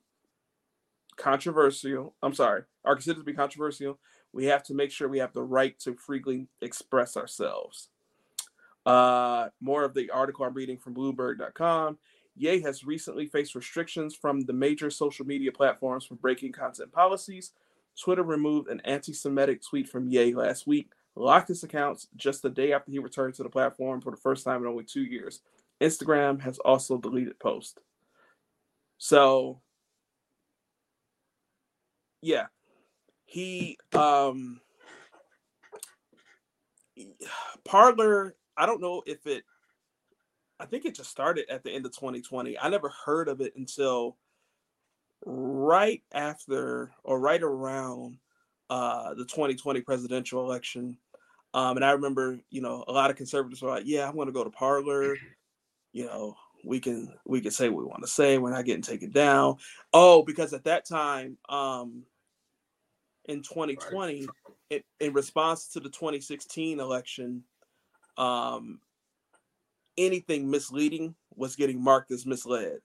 controversial, 1.17 2.15
I'm 2.21 2.33
sorry, 2.33 2.63
are 2.85 2.95
considered 2.95 3.21
to 3.21 3.25
be 3.25 3.33
controversial, 3.33 3.99
we 4.33 4.45
have 4.45 4.63
to 4.63 4.73
make 4.73 4.91
sure 4.91 5.07
we 5.07 5.19
have 5.19 5.33
the 5.33 5.43
right 5.43 5.77
to 5.79 5.95
freely 5.95 6.47
express 6.61 7.17
ourselves." 7.17 7.89
Uh, 8.85 9.49
more 9.59 9.83
of 9.83 9.93
the 9.93 10.09
article 10.11 10.45
I'm 10.45 10.53
reading 10.53 10.77
from 10.77 10.95
Bloomberg.com. 10.95 11.97
Ye 12.37 12.61
has 12.61 12.85
recently 12.85 13.25
faced 13.25 13.55
restrictions 13.55 14.15
from 14.15 14.41
the 14.41 14.53
major 14.53 14.89
social 14.89 15.25
media 15.25 15.51
platforms 15.51 16.05
for 16.05 16.15
breaking 16.15 16.53
content 16.53 16.91
policies. 16.91 17.51
Twitter 17.99 18.23
removed 18.23 18.69
an 18.69 18.79
anti 18.85 19.11
Semitic 19.11 19.61
tweet 19.61 19.89
from 19.89 20.07
Ye 20.07 20.33
last 20.33 20.67
week, 20.67 20.91
locked 21.15 21.47
his 21.47 21.63
accounts 21.63 22.07
just 22.15 22.43
the 22.43 22.49
day 22.49 22.71
after 22.71 22.91
he 22.91 22.99
returned 22.99 23.33
to 23.33 23.43
the 23.43 23.49
platform 23.49 24.01
for 24.01 24.11
the 24.11 24.17
first 24.17 24.45
time 24.45 24.61
in 24.61 24.67
only 24.67 24.83
two 24.83 25.03
years. 25.03 25.41
Instagram 25.81 26.39
has 26.41 26.59
also 26.59 26.97
deleted 26.97 27.39
posts. 27.39 27.79
So, 28.99 29.61
yeah, 32.21 32.47
he, 33.25 33.77
um, 33.93 34.61
Parler, 37.65 38.35
I 38.55 38.65
don't 38.65 38.81
know 38.81 39.03
if 39.05 39.27
it 39.27 39.43
I 40.59 40.65
think 40.65 40.85
it 40.85 40.95
just 40.95 41.11
started 41.11 41.49
at 41.49 41.63
the 41.63 41.71
end 41.71 41.85
of 41.85 41.93
2020. 41.93 42.57
I 42.57 42.69
never 42.69 42.89
heard 42.89 43.27
of 43.27 43.41
it 43.41 43.53
until 43.55 44.17
right 45.25 46.01
after 46.13 46.91
or 47.03 47.19
right 47.19 47.41
around 47.41 48.17
uh, 48.69 49.13
the 49.13 49.25
2020 49.25 49.81
presidential 49.81 50.43
election. 50.43 50.97
Um, 51.53 51.77
and 51.77 51.85
I 51.85 51.91
remember, 51.91 52.39
you 52.49 52.61
know, 52.61 52.83
a 52.87 52.91
lot 52.91 53.09
of 53.09 53.15
conservatives 53.15 53.61
were 53.61 53.69
like, 53.69 53.83
"Yeah, 53.85 54.07
I'm 54.07 54.15
going 54.15 54.27
to 54.27 54.33
go 54.33 54.43
to 54.43 54.49
Parler." 54.49 55.15
You 55.93 56.05
know, 56.05 56.35
we 56.67 56.79
can 56.79 57.13
we 57.25 57.41
can 57.41 57.51
say 57.51 57.69
what 57.69 57.83
we 57.83 57.89
want 57.89 58.03
to 58.03 58.09
say. 58.09 58.37
We're 58.37 58.51
not 58.51 58.65
getting 58.65 58.81
taken 58.81 59.11
down." 59.11 59.57
Oh, 59.93 60.23
because 60.23 60.53
at 60.53 60.65
that 60.65 60.85
time, 60.85 61.37
um, 61.49 62.03
in 63.25 63.41
2020, 63.41 64.27
it, 64.69 64.85
in 64.99 65.13
response 65.13 65.69
to 65.69 65.79
the 65.79 65.89
2016 65.89 66.79
election, 66.79 67.43
um, 68.17 68.79
anything 69.97 70.49
misleading 70.49 71.15
was 71.35 71.55
getting 71.55 71.81
marked 71.81 72.11
as 72.11 72.25
misled. 72.25 72.79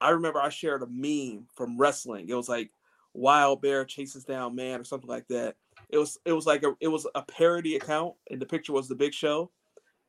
I 0.00 0.10
remember 0.10 0.40
I 0.40 0.48
shared 0.48 0.82
a 0.82 0.86
meme 0.86 1.46
from 1.54 1.78
wrestling. 1.78 2.28
It 2.28 2.34
was 2.34 2.48
like 2.48 2.70
wild 3.14 3.62
bear 3.62 3.84
chases 3.84 4.24
down 4.24 4.54
man 4.54 4.80
or 4.80 4.84
something 4.84 5.08
like 5.08 5.26
that. 5.28 5.56
It 5.88 5.98
was 5.98 6.18
it 6.24 6.32
was 6.32 6.46
like 6.46 6.62
a 6.62 6.74
it 6.80 6.88
was 6.88 7.06
a 7.14 7.22
parody 7.22 7.76
account 7.76 8.14
and 8.30 8.40
the 8.40 8.46
picture 8.46 8.72
was 8.72 8.88
the 8.88 8.94
big 8.94 9.14
show 9.14 9.50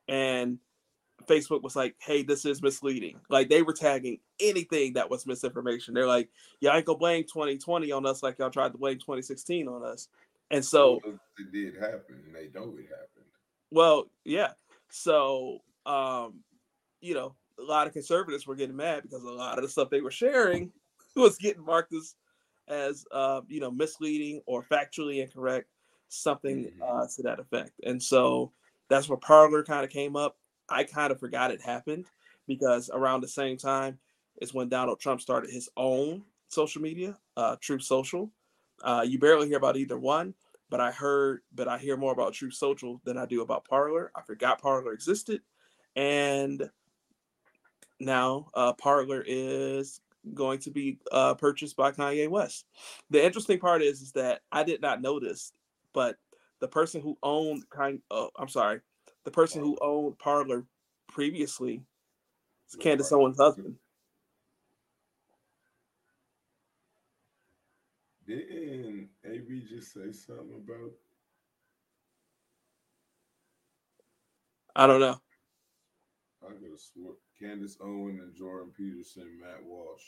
and 0.08 0.58
Facebook 1.26 1.62
was 1.62 1.76
like, 1.76 1.96
"Hey, 1.98 2.22
this 2.22 2.44
is 2.44 2.62
misleading." 2.62 3.20
Like 3.28 3.48
they 3.48 3.62
were 3.62 3.72
tagging 3.72 4.18
anything 4.38 4.94
that 4.94 5.08
was 5.08 5.26
misinformation. 5.26 5.94
They're 5.94 6.06
like, 6.06 6.28
y'all 6.60 6.76
ain't 6.76 6.86
gonna 6.86 6.98
blame 6.98 7.24
2020 7.24 7.92
on 7.92 8.06
us 8.06 8.22
like 8.22 8.38
y'all 8.38 8.50
tried 8.50 8.72
to 8.72 8.78
blame 8.78 8.98
2016 8.98 9.68
on 9.68 9.84
us." 9.84 10.08
And 10.50 10.64
so 10.64 11.00
it 11.38 11.52
did 11.52 11.74
happen, 11.76 12.22
and 12.26 12.34
they 12.34 12.48
know 12.52 12.74
it 12.78 12.88
happened. 12.88 13.26
Well, 13.70 14.10
yeah. 14.24 14.52
So 14.88 15.60
um, 15.86 16.40
you 17.00 17.14
know, 17.14 17.34
a 17.58 17.62
lot 17.62 17.86
of 17.86 17.92
conservatives 17.92 18.46
were 18.46 18.54
getting 18.54 18.76
mad 18.76 19.02
because 19.02 19.22
a 19.22 19.30
lot 19.30 19.58
of 19.58 19.64
the 19.64 19.70
stuff 19.70 19.90
they 19.90 20.00
were 20.00 20.10
sharing 20.10 20.70
was 21.16 21.36
getting 21.36 21.64
marked 21.64 21.92
as, 21.94 22.14
as 22.68 23.04
uh, 23.12 23.40
you 23.48 23.60
know, 23.60 23.70
misleading 23.70 24.40
or 24.46 24.62
factually 24.62 25.22
incorrect, 25.22 25.68
something 26.08 26.64
mm-hmm. 26.64 26.82
uh, 26.82 27.06
to 27.16 27.22
that 27.22 27.40
effect. 27.40 27.72
And 27.84 28.02
so 28.02 28.52
that's 28.88 29.08
where 29.08 29.18
Parler 29.18 29.64
kind 29.64 29.84
of 29.84 29.90
came 29.90 30.16
up. 30.16 30.36
I 30.70 30.84
kind 30.84 31.12
of 31.12 31.20
forgot 31.20 31.50
it 31.50 31.60
happened 31.60 32.06
because 32.46 32.90
around 32.92 33.20
the 33.20 33.28
same 33.28 33.56
time 33.56 33.98
is 34.40 34.54
when 34.54 34.68
Donald 34.68 35.00
Trump 35.00 35.20
started 35.20 35.50
his 35.50 35.68
own 35.76 36.22
social 36.48 36.82
media, 36.82 37.16
uh, 37.36 37.56
Social. 37.60 38.30
Uh, 38.82 39.04
you 39.06 39.18
barely 39.18 39.48
hear 39.48 39.58
about 39.58 39.76
either 39.76 39.98
one, 39.98 40.34
but 40.70 40.80
I 40.80 40.90
heard, 40.90 41.42
but 41.54 41.68
I 41.68 41.78
hear 41.78 41.96
more 41.96 42.12
about 42.12 42.32
Truth 42.32 42.54
Social 42.54 43.00
than 43.04 43.18
I 43.18 43.26
do 43.26 43.42
about 43.42 43.66
Parler. 43.66 44.10
I 44.16 44.22
forgot 44.22 44.60
Parler 44.60 44.92
existed 44.92 45.42
and 45.96 46.70
now 47.98 48.46
uh, 48.54 48.72
Parler 48.72 49.22
is 49.26 50.00
going 50.34 50.58
to 50.60 50.70
be 50.70 50.98
uh, 51.12 51.34
purchased 51.34 51.76
by 51.76 51.92
Kanye 51.92 52.28
West. 52.28 52.66
The 53.10 53.24
interesting 53.24 53.58
part 53.58 53.82
is, 53.82 54.00
is 54.00 54.12
that 54.12 54.40
I 54.52 54.62
did 54.62 54.80
not 54.80 55.02
notice, 55.02 55.52
but 55.92 56.16
the 56.60 56.68
person 56.68 57.00
who 57.00 57.18
owned 57.22 57.68
Kanye, 57.70 58.00
oh, 58.10 58.30
I'm 58.36 58.48
sorry, 58.48 58.80
the 59.24 59.30
person 59.30 59.62
who 59.62 59.78
owned 59.80 60.18
Parler 60.18 60.64
previously 61.08 61.82
is 62.68 62.76
Candace 62.76 63.12
Owens' 63.12 63.38
husband. 63.38 63.76
Didn't 68.26 69.08
AB 69.24 69.66
just 69.68 69.92
say 69.92 70.12
something 70.12 70.62
about? 70.64 70.92
I 74.76 74.86
don't 74.86 75.00
know. 75.00 75.20
I 76.42 76.52
could 76.52 76.70
have 76.70 76.80
swore 76.80 77.14
Candace 77.40 77.76
Owen 77.80 78.20
and 78.22 78.34
Jordan 78.36 78.72
Peterson, 78.76 79.38
Matt 79.40 79.64
Walsh. 79.64 80.02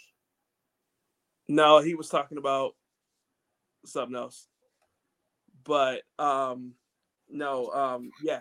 No, 1.48 1.80
he 1.80 1.94
was 1.94 2.08
talking 2.08 2.38
about 2.38 2.74
something 3.84 4.16
else. 4.16 4.46
But 5.64 6.02
um 6.18 6.74
no, 7.32 7.70
um 7.70 8.10
yeah. 8.22 8.40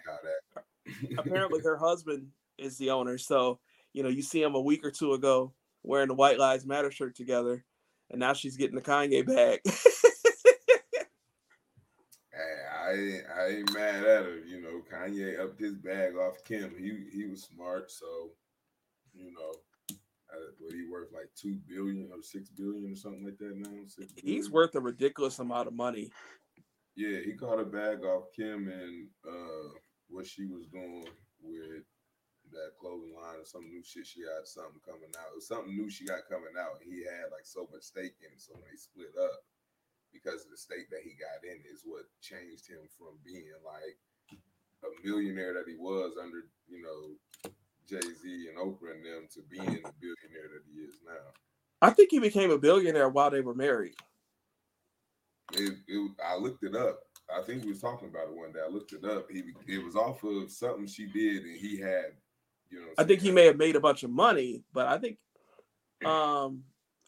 Apparently 1.18 1.62
her 1.62 1.78
husband 1.78 2.28
is 2.58 2.78
the 2.78 2.92
owner. 2.92 3.18
So, 3.18 3.60
you 3.94 4.04
know, 4.04 4.10
you 4.10 4.22
see 4.22 4.42
him 4.42 4.56
a 4.56 4.62
week 4.62 4.86
or 4.86 4.92
two 4.92 5.14
ago 5.14 5.54
wearing 5.84 6.08
the 6.08 6.14
White 6.14 6.40
Lives 6.40 6.66
Matter 6.66 6.92
shirt 6.92 7.16
together, 7.16 7.64
and 8.10 8.20
now 8.20 8.34
she's 8.34 8.58
getting 8.58 8.76
the 8.76 8.82
Kanye 8.82 9.26
bag. 9.26 9.60
I 12.84 12.94
ain't, 12.94 13.24
I 13.38 13.48
ain't 13.48 13.74
mad 13.74 14.04
at 14.04 14.26
her. 14.26 14.40
You 14.46 14.62
know, 14.62 14.82
Kanye 14.92 15.40
upped 15.40 15.60
his 15.60 15.76
bag 15.76 16.16
off 16.16 16.44
Kim. 16.44 16.74
He 16.78 17.18
he 17.18 17.26
was 17.26 17.44
smart, 17.44 17.92
so 17.92 18.32
you 19.14 19.32
know, 19.32 19.54
uh, 20.34 20.52
what 20.60 20.74
he 20.74 20.86
worth 20.92 21.14
like 21.14 21.30
two 21.36 21.58
billion 21.68 22.10
or 22.12 22.22
six 22.22 22.50
billion 22.50 22.92
or 22.92 22.96
something 22.96 23.24
like 23.24 23.38
that 23.38 23.56
now. 23.56 23.70
He's 24.16 24.50
worth 24.50 24.76
a 24.76 24.80
ridiculous 24.80 25.40
amount 25.40 25.68
of 25.68 25.74
money. 25.74 26.12
Yeah, 27.02 27.26
he 27.26 27.34
caught 27.34 27.58
a 27.58 27.66
bag 27.66 28.06
off 28.06 28.30
Kim 28.30 28.70
and 28.70 29.10
uh, 29.26 29.74
what 30.06 30.28
she 30.30 30.46
was 30.46 30.70
doing 30.70 31.02
with 31.42 31.82
that 32.54 32.78
clothing 32.78 33.18
line 33.18 33.42
or 33.42 33.46
some 33.46 33.66
new 33.66 33.82
shit 33.82 34.06
she 34.06 34.22
had 34.22 34.46
something 34.46 34.78
coming 34.86 35.10
out. 35.18 35.34
It 35.34 35.42
was 35.42 35.50
something 35.50 35.74
new 35.74 35.90
she 35.90 36.06
got 36.06 36.30
coming 36.30 36.54
out. 36.54 36.78
He 36.86 37.02
had 37.02 37.34
like 37.34 37.50
so 37.50 37.66
much 37.74 37.90
stake 37.90 38.22
in 38.22 38.30
it. 38.30 38.38
So 38.38 38.54
when 38.54 38.70
they 38.70 38.78
split 38.78 39.18
up, 39.18 39.42
because 40.14 40.46
of 40.46 40.54
the 40.54 40.62
state 40.62 40.94
that 40.94 41.02
he 41.02 41.18
got 41.18 41.42
in 41.42 41.66
is 41.66 41.82
what 41.90 42.06
changed 42.22 42.70
him 42.70 42.86
from 42.94 43.18
being 43.26 43.50
like 43.66 43.98
a 44.86 44.90
millionaire 45.02 45.58
that 45.58 45.66
he 45.66 45.82
was 45.82 46.22
under, 46.22 46.46
you 46.70 46.86
know, 46.86 47.18
Jay 47.90 48.06
Z 48.14 48.22
and 48.46 48.62
Oprah 48.62 48.94
and 48.94 49.02
them 49.02 49.26
to 49.34 49.42
being 49.50 49.82
the 49.82 49.90
billionaire 49.98 50.54
that 50.54 50.70
he 50.70 50.86
is 50.86 51.02
now. 51.02 51.34
I 51.82 51.90
think 51.90 52.14
he 52.14 52.22
became 52.22 52.52
a 52.54 52.62
billionaire 52.62 53.10
while 53.10 53.34
they 53.34 53.42
were 53.42 53.58
married. 53.58 53.98
It, 55.54 55.78
it, 55.88 56.12
I 56.26 56.38
looked 56.38 56.64
it 56.64 56.76
up. 56.76 57.00
I 57.36 57.42
think 57.44 57.64
we 57.64 57.70
was 57.70 57.82
talking 57.82 58.10
about 58.10 58.28
it 58.28 58.36
one 58.36 58.52
day. 58.52 58.60
I 58.66 58.70
looked 58.70 58.94
it 58.94 59.06
up. 59.06 59.28
He 59.32 59.44
it 59.68 59.84
was 59.84 59.96
off 59.96 60.24
of 60.24 60.52
something 60.52 60.88
she 60.88 61.08
did, 61.08 61.44
and 61.44 61.58
he 61.58 61.80
had, 61.80 62.14
you 62.70 62.82
know. 62.82 62.88
I 62.98 63.04
think 63.04 63.22
he 63.22 63.32
may 63.32 63.46
have 63.46 63.58
made 63.58 63.76
a 63.76 63.80
bunch 63.80 64.04
of 64.04 64.10
money, 64.10 64.64
but 64.74 64.88
I 64.88 64.98
think, 64.98 65.18
um, 66.04 66.64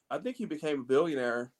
I 0.10 0.18
think 0.20 0.38
he 0.38 0.46
became 0.46 0.82
a 0.82 0.84
billionaire 0.84 1.52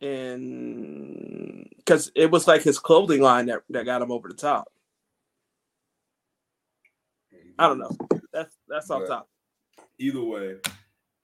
and 0.00 1.68
because 1.76 2.10
it 2.14 2.30
was 2.30 2.46
like 2.46 2.62
his 2.62 2.78
clothing 2.78 3.22
line 3.22 3.46
that, 3.46 3.62
that 3.70 3.86
got 3.86 4.02
him 4.02 4.12
over 4.12 4.28
the 4.28 4.34
top. 4.34 4.68
I 7.58 7.68
don't 7.68 7.78
know. 7.78 7.96
That's 8.32 8.54
that's 8.68 8.90
off 8.90 9.06
top. 9.08 9.28
Either 9.98 10.22
way, 10.22 10.56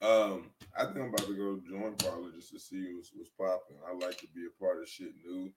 um, 0.02 0.50
I 0.76 0.84
think 0.84 0.98
I'm 0.98 1.14
about 1.14 1.26
to 1.26 1.36
go 1.36 1.60
join 1.68 1.94
Parler 1.94 2.30
just 2.34 2.50
to 2.52 2.58
see 2.58 2.92
what's, 2.94 3.10
what's 3.14 3.30
popping. 3.38 3.78
I 3.86 3.94
like 3.94 4.18
to 4.18 4.26
be 4.34 4.42
a 4.46 4.60
part 4.62 4.82
of 4.82 4.88
shit 4.88 5.14
new, 5.24 5.52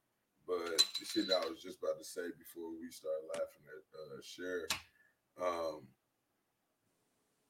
but 0.48 0.78
the 1.00 1.06
shit 1.06 1.28
that 1.28 1.42
I 1.44 1.50
was 1.50 1.62
just 1.62 1.80
about 1.82 1.98
to 1.98 2.06
say 2.06 2.22
before 2.38 2.70
we 2.80 2.92
start 2.92 3.16
laughing 3.34 3.66
at 3.66 3.84
uh, 3.98 4.22
Cher, 4.22 4.68
um, 5.42 5.88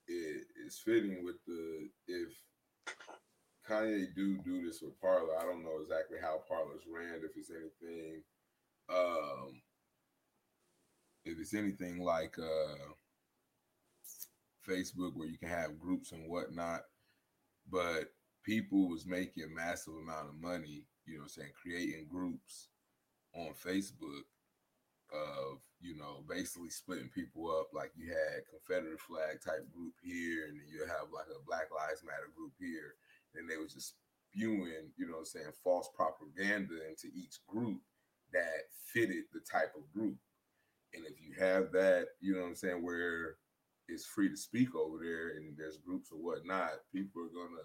it 0.08 0.45
is 0.65 0.79
fitting 0.79 1.23
with 1.25 1.43
the 1.45 1.89
if 2.08 2.29
Kanye 3.67 4.13
do 4.15 4.38
do 4.45 4.65
this 4.65 4.81
with 4.81 4.99
Parler. 5.01 5.38
I 5.39 5.43
don't 5.43 5.63
know 5.63 5.79
exactly 5.81 6.17
how 6.21 6.41
Parler's 6.47 6.86
ran. 6.88 7.21
If 7.23 7.36
it's 7.36 7.49
anything, 7.49 8.21
um, 8.89 9.62
if 11.25 11.39
it's 11.39 11.53
anything 11.53 11.99
like 11.99 12.38
uh, 12.38 12.93
Facebook 14.67 15.15
where 15.15 15.28
you 15.28 15.38
can 15.38 15.49
have 15.49 15.80
groups 15.80 16.12
and 16.12 16.30
whatnot, 16.30 16.82
but 17.69 18.13
people 18.43 18.89
was 18.89 19.06
making 19.06 19.43
a 19.43 19.47
massive 19.47 19.93
amount 19.95 20.30
of 20.30 20.41
money. 20.41 20.84
You 21.06 21.17
know, 21.17 21.23
I'm 21.23 21.30
saying 21.30 21.51
creating 21.62 22.08
groups 22.10 22.69
on 23.34 23.54
Facebook 23.54 24.25
of 25.13 25.60
you 25.80 25.95
know 25.95 26.23
basically 26.28 26.69
splitting 26.69 27.10
people 27.10 27.49
up. 27.51 27.67
Like 27.73 27.91
you 27.95 28.10
had 28.10 28.49
Confederate 28.49 28.99
flag 28.99 29.41
type 29.43 29.69
group 29.73 29.93
here, 30.04 30.47
and 30.47 30.60
then 30.60 30.67
you 30.71 30.82
have 30.82 31.13
like 31.13 31.28
a 31.30 31.45
Black 31.45 31.69
Lives 31.75 32.04
Matter 32.04 32.32
group 32.36 32.54
here 32.60 32.95
and 33.38 33.49
they 33.49 33.58
was 33.58 33.73
just 33.73 33.95
spewing, 34.32 34.91
you 34.97 35.08
know, 35.08 35.23
saying 35.23 35.51
false 35.63 35.89
propaganda 35.95 36.75
into 36.89 37.08
each 37.15 37.39
group 37.47 37.82
that 38.34 38.69
fitted 38.93 39.23
the 39.34 39.39
type 39.39 39.73
of 39.75 39.91
group. 39.93 40.15
And 40.93 41.06
if 41.06 41.15
you 41.21 41.34
have 41.39 41.71
that, 41.73 42.08
you 42.21 42.34
know 42.34 42.41
what 42.41 42.47
I'm 42.47 42.56
saying, 42.56 42.84
where 42.84 43.36
it's 43.88 44.06
free 44.06 44.30
to 44.30 44.38
speak 44.38 44.76
over 44.76 44.98
there 45.02 45.38
and 45.38 45.56
there's 45.58 45.78
groups 45.78 46.12
or 46.12 46.17
whatnot, 46.17 46.71
people 46.93 47.21
are 47.24 47.34
gonna 47.34 47.62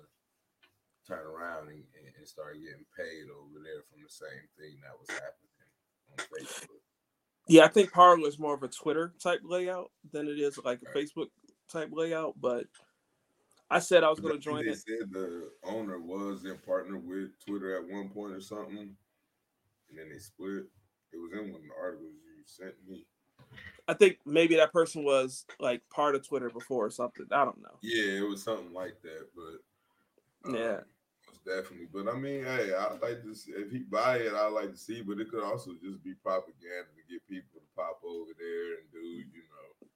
turn 1.07 1.27
around 1.27 1.69
and, 1.69 1.83
and 2.19 2.29
start 2.29 2.55
getting 2.55 2.85
paid 2.97 3.31
over 3.31 3.59
there 3.65 3.83
from 3.91 4.03
the 4.03 4.11
same 4.11 4.47
thing 4.59 4.79
that 4.83 4.99
was 4.99 5.09
happening 5.09 5.51
on 6.13 6.19
Facebook. 6.27 6.81
Yeah, 7.49 7.65
I 7.65 7.69
think 7.69 7.93
Parler 7.93 8.29
is 8.29 8.39
more 8.39 8.55
of 8.55 8.63
a 8.63 8.69
Twitter 8.69 9.13
type 9.23 9.41
layout 9.43 9.91
than 10.13 10.29
it 10.29 10.39
is 10.39 10.59
like 10.65 10.81
a 10.83 10.97
Facebook 10.97 11.29
type 11.69 11.89
layout, 11.93 12.35
but 12.41 12.67
I 13.71 13.79
said 13.79 14.05
I 14.05 14.11
was 14.11 14.21
going 14.21 14.35
to 14.35 14.41
join 14.41 14.65
they 14.65 14.73
it. 14.73 14.79
said 14.79 15.13
the 15.13 15.51
owner 15.65 16.01
was 16.01 16.45
in 16.45 16.59
partner 16.59 16.99
with 16.99 17.31
Twitter 17.45 17.77
at 17.77 17.89
one 17.89 18.09
point 18.09 18.35
or 18.35 18.41
something, 18.41 18.79
and 18.79 19.99
then 19.99 20.09
they 20.11 20.19
split. 20.19 20.65
It 21.13 21.17
was 21.17 21.33
in 21.33 21.53
one 21.53 21.63
of 21.63 21.67
the 21.67 21.75
articles 21.81 22.13
you 22.25 22.43
sent 22.45 22.75
me. 22.89 23.07
I 23.91 23.95
think 23.95 24.19
maybe 24.25 24.55
that 24.55 24.73
person 24.73 25.03
was 25.03 25.45
like 25.59 25.83
part 25.91 26.15
of 26.15 26.25
Twitter 26.25 26.49
before 26.49 26.87
or 26.87 26.91
something. 26.91 27.27
I 27.33 27.45
don't 27.45 27.61
know. 27.61 27.75
Yeah, 27.83 28.21
it 28.21 28.29
was 28.29 28.41
something 28.41 28.73
like 28.73 29.03
that, 29.03 29.27
but 29.35 30.49
um, 30.49 30.55
yeah, 30.55 30.81
definitely. 31.45 31.89
But 31.93 32.07
I 32.07 32.17
mean, 32.17 32.45
hey, 32.45 32.73
I 32.73 32.93
like 32.93 33.25
to 33.25 33.35
see, 33.35 33.51
if 33.51 33.73
he 33.73 33.81
buy 33.81 34.19
it, 34.19 34.33
I 34.33 34.47
like 34.47 34.71
to 34.71 34.77
see. 34.77 35.03
But 35.03 35.19
it 35.19 35.29
could 35.29 35.43
also 35.43 35.73
just 35.83 36.05
be 36.05 36.15
propaganda 36.15 36.87
to 36.95 37.13
get 37.13 37.29
people 37.29 37.59
to 37.59 37.67
pop 37.75 38.01
over 38.07 38.31
there 38.39 38.79
and 38.79 38.93
do, 38.93 39.01
you 39.01 39.43
know, 39.51 39.89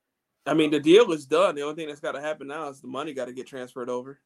I 0.45 0.55
mean, 0.55 0.73
the 0.73 0.81
deal 0.81 1.13
is 1.13 1.25
done. 1.25 1.55
The 1.55 1.63
only 1.63 1.77
thing 1.77 1.87
that's 1.87 2.01
got 2.01 2.13
to 2.13 2.21
happen 2.21 2.49
now 2.49 2.69
is 2.71 2.81
the 2.81 2.89
money 2.89 3.15
got 3.15 3.27
to 3.27 3.33
get 3.33 3.47
transferred 3.47 3.89
over. 3.89 4.19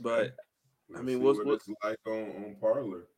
but 0.00 0.36
we'll 0.88 1.00
I 1.00 1.02
mean, 1.02 1.20
what's 1.20 1.40
what 1.44 1.56
it's 1.56 1.68
like 1.82 1.98
on 2.06 2.44
on 2.44 2.56
Parler? 2.60 3.08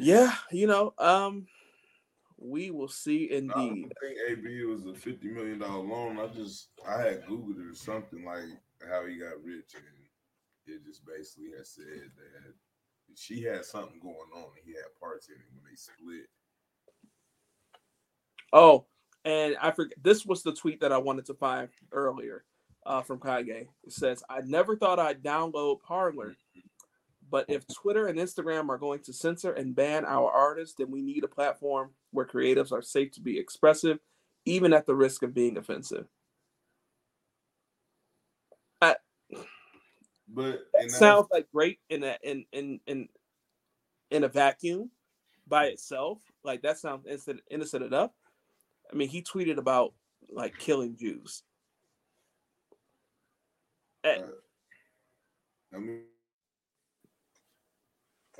Yeah, 0.00 0.34
you 0.50 0.66
know, 0.66 0.92
um, 0.98 1.46
we 2.38 2.70
will 2.70 2.88
see 2.88 3.30
indeed. 3.30 3.92
I 4.02 4.06
think 4.06 4.18
AB 4.28 4.64
was 4.64 4.86
a 4.86 4.94
fifty 4.94 5.28
million 5.28 5.58
dollar 5.58 5.84
loan. 5.84 6.18
I 6.18 6.28
just 6.28 6.68
I 6.88 7.02
had 7.02 7.26
googled 7.26 7.58
it 7.58 7.70
or 7.70 7.74
something 7.74 8.24
like 8.24 8.44
how 8.88 9.04
he 9.06 9.18
got 9.18 9.42
rich, 9.44 9.74
and 9.74 9.84
it 10.66 10.84
just 10.84 11.04
basically 11.04 11.50
has 11.56 11.70
said 11.70 12.10
that 12.16 12.54
she 13.16 13.42
had 13.42 13.64
something 13.64 13.98
going 14.00 14.30
on, 14.34 14.50
and 14.56 14.64
he 14.64 14.72
had 14.72 14.98
parts 15.00 15.28
in 15.28 15.34
it 15.34 15.48
when 15.52 15.64
they 15.68 15.76
split 15.76 16.28
Oh, 18.52 18.86
and 19.24 19.56
I 19.60 19.72
forget 19.72 20.02
this 20.02 20.24
was 20.24 20.42
the 20.42 20.54
tweet 20.54 20.80
that 20.80 20.92
I 20.92 20.98
wanted 20.98 21.26
to 21.26 21.34
find 21.34 21.68
earlier 21.92 22.44
uh, 22.86 23.02
from 23.02 23.20
Kage. 23.20 23.48
It 23.84 23.92
says, 23.92 24.22
I 24.30 24.40
never 24.44 24.76
thought 24.76 24.98
I'd 24.98 25.22
download 25.22 25.82
Parler, 25.82 26.34
but 27.30 27.44
if 27.48 27.66
Twitter 27.66 28.06
and 28.06 28.18
Instagram 28.18 28.68
are 28.70 28.78
going 28.78 29.00
to 29.00 29.12
censor 29.12 29.52
and 29.52 29.76
ban 29.76 30.06
our 30.06 30.30
artists, 30.30 30.76
then 30.78 30.90
we 30.90 31.02
need 31.02 31.24
a 31.24 31.28
platform 31.28 31.90
where 32.10 32.26
creatives 32.26 32.72
are 32.72 32.82
safe 32.82 33.12
to 33.12 33.20
be 33.20 33.38
expressive, 33.38 33.98
even 34.44 34.72
at 34.72 34.86
the 34.86 34.94
risk 34.94 35.22
of 35.22 35.34
being 35.34 35.56
offensive. 35.56 36.06
I, 38.80 38.96
but 40.28 40.60
it 40.74 40.90
sounds 40.90 41.26
like 41.32 41.46
great 41.52 41.80
in 41.90 42.04
a 42.04 42.16
in 42.22 42.44
in 42.52 42.80
in 42.86 43.08
in 44.10 44.24
a 44.24 44.28
vacuum 44.28 44.90
by 45.46 45.66
itself. 45.66 46.18
Like 46.44 46.62
that 46.62 46.78
sounds 46.78 47.06
innocent, 47.06 47.40
innocent 47.50 47.84
enough. 47.84 48.12
I 48.92 48.96
mean, 48.96 49.08
he 49.08 49.22
tweeted 49.22 49.58
about 49.58 49.94
like 50.30 50.58
killing 50.58 50.96
Jews. 50.96 51.42
Uh, 54.04 54.18
I 55.74 55.78
mean, 55.78 56.02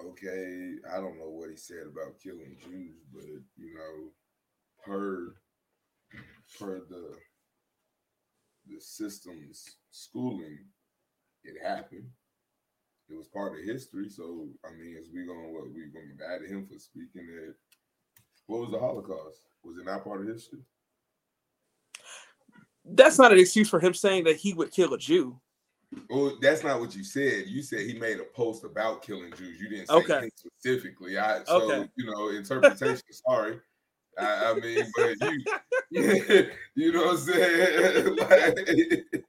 okay, 0.06 0.74
I 0.92 0.96
don't 0.96 1.18
know 1.18 1.30
what 1.30 1.50
he 1.50 1.56
said 1.56 1.86
about 1.90 2.20
killing 2.22 2.56
Jews, 2.62 2.96
but 3.12 3.24
you 3.56 3.74
know, 3.74 4.10
per 4.84 5.34
per 6.58 6.80
the 6.88 7.16
the 8.68 8.80
system's 8.80 9.64
schooling, 9.90 10.58
it 11.44 11.56
happened. 11.62 12.08
It 13.10 13.16
was 13.16 13.28
part 13.28 13.58
of 13.58 13.64
history. 13.64 14.08
So 14.08 14.48
I 14.64 14.70
mean, 14.72 14.96
as 14.98 15.08
we 15.12 15.26
gonna 15.26 15.48
what 15.48 15.72
we 15.72 15.90
gonna 15.92 16.34
at 16.34 16.48
him 16.48 16.66
for 16.66 16.78
speaking 16.78 17.26
it? 17.46 17.54
What 18.46 18.60
was 18.60 18.70
the 18.70 18.78
Holocaust? 18.78 19.40
Was 19.62 19.78
it 19.78 19.84
not 19.84 20.04
part 20.04 20.22
of 20.22 20.28
history? 20.28 20.60
That's 22.84 23.18
not 23.18 23.32
an 23.32 23.38
excuse 23.38 23.68
for 23.68 23.80
him 23.80 23.92
saying 23.92 24.24
that 24.24 24.36
he 24.36 24.54
would 24.54 24.70
kill 24.70 24.94
a 24.94 24.98
Jew. 24.98 25.38
Well, 26.10 26.36
that's 26.40 26.62
not 26.62 26.80
what 26.80 26.94
you 26.94 27.02
said. 27.02 27.46
You 27.46 27.62
said 27.62 27.80
he 27.80 27.98
made 27.98 28.20
a 28.20 28.24
post 28.24 28.64
about 28.64 29.02
killing 29.02 29.32
Jews. 29.36 29.60
You 29.60 29.68
didn't 29.68 29.88
say 29.88 29.94
okay. 29.94 30.28
specifically. 30.34 31.18
I 31.18 31.42
so 31.44 31.72
okay. 31.72 31.88
you 31.96 32.10
know 32.10 32.28
interpretation. 32.28 33.00
sorry, 33.10 33.58
I, 34.18 34.50
I, 34.50 34.54
mean, 34.54 34.84
but 34.94 35.16
you, 35.90 36.50
you 36.74 36.92
know 36.92 37.06
what 37.06 37.12
I'm 37.12 37.18
saying? 37.18 38.16
like, 38.16 39.24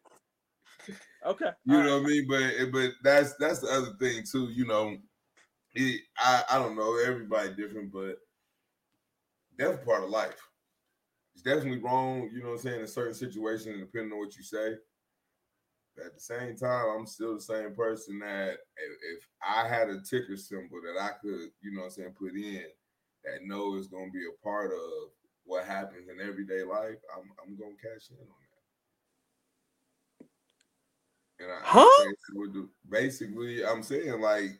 okay, 1.25 1.51
you 1.65 1.77
All 1.77 1.83
know 1.83 1.97
right. 1.97 2.01
what 2.01 2.01
I 2.01 2.05
mean. 2.05 2.27
But 2.27 2.71
but 2.73 2.91
that's 3.03 3.35
that's 3.35 3.59
the 3.59 3.67
other 3.67 3.93
thing 3.99 4.23
too. 4.29 4.49
You 4.49 4.65
know, 4.65 4.97
it, 5.75 6.01
I 6.17 6.43
I 6.51 6.57
don't 6.59 6.75
know. 6.75 6.97
Everybody 6.97 7.53
different, 7.55 7.91
but 7.93 8.17
definitely 9.57 9.85
part 9.85 10.03
of 10.03 10.09
life. 10.09 10.41
It's 11.35 11.43
definitely 11.43 11.79
wrong, 11.79 12.29
you 12.33 12.41
know 12.41 12.49
what 12.49 12.55
I'm 12.55 12.59
saying, 12.59 12.81
in 12.81 12.87
certain 12.87 13.13
situations, 13.13 13.79
depending 13.79 14.11
on 14.11 14.19
what 14.19 14.35
you 14.35 14.43
say. 14.43 14.75
At 16.05 16.13
the 16.13 16.19
same 16.19 16.55
time, 16.55 16.85
I'm 16.97 17.05
still 17.05 17.35
the 17.35 17.41
same 17.41 17.75
person 17.75 18.19
that 18.19 18.57
if, 18.77 19.27
I 19.41 19.67
had 19.67 19.89
a 19.89 20.01
ticker 20.01 20.37
symbol 20.37 20.79
that 20.83 21.01
I 21.01 21.11
could, 21.21 21.49
you 21.61 21.71
know 21.71 21.81
what 21.81 21.85
I'm 21.85 21.91
saying, 21.91 22.15
put 22.19 22.35
in 22.35 22.65
that 23.23 23.45
know 23.45 23.75
is 23.75 23.87
going 23.87 24.07
to 24.07 24.11
be 24.11 24.25
a 24.25 24.43
part 24.43 24.71
of 24.71 25.09
what 25.45 25.65
happens 25.65 26.07
in 26.09 26.25
everyday 26.25 26.63
life, 26.63 26.97
I'm, 27.15 27.29
I'm 27.43 27.57
going 27.57 27.75
to 27.75 27.81
cash 27.81 28.09
in 28.11 28.17
on 28.17 28.27
that. 28.27 28.49
And 31.41 31.51
I, 31.51 31.59
huh? 31.63 32.13
basically, 32.89 33.65
I'm 33.65 33.81
saying 33.81 34.19
like 34.19 34.59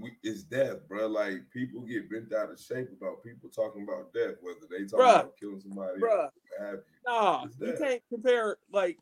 we, 0.00 0.12
it's 0.22 0.42
death, 0.42 0.88
bro. 0.88 1.06
Like 1.06 1.42
people 1.52 1.82
get 1.82 2.10
bent 2.10 2.32
out 2.34 2.50
of 2.50 2.60
shape 2.60 2.88
about 3.00 3.22
people 3.22 3.48
talking 3.50 3.82
about 3.82 4.12
death, 4.12 4.34
whether 4.40 4.66
they 4.70 4.84
talk 4.86 5.00
about 5.00 5.36
killing 5.38 5.60
somebody 5.60 6.00
Bruh. 6.00 6.28
or 6.28 6.66
have 6.66 6.74
you. 6.74 6.80
Nah, 7.06 7.46
you 7.60 7.74
can't 7.78 8.02
compare 8.10 8.56
like 8.72 8.98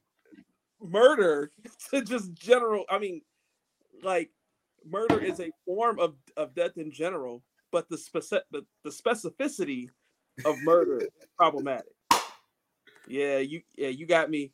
murder 0.84 1.50
to 1.90 2.02
just 2.02 2.34
general. 2.34 2.84
I 2.88 2.98
mean, 2.98 3.22
like 4.02 4.30
murder 4.88 5.20
is 5.20 5.40
a 5.40 5.50
form 5.64 5.98
of, 5.98 6.14
of 6.36 6.54
death 6.54 6.76
in 6.76 6.90
general, 6.90 7.42
but 7.72 7.88
the 7.88 7.98
specific 7.98 8.44
the, 8.50 8.64
the 8.84 8.90
specificity 8.90 9.88
of 10.44 10.56
murder 10.62 10.98
is 10.98 11.08
problematic. 11.38 11.92
Yeah, 13.06 13.38
you 13.38 13.62
yeah, 13.76 13.88
you 13.88 14.06
got 14.06 14.30
me. 14.30 14.52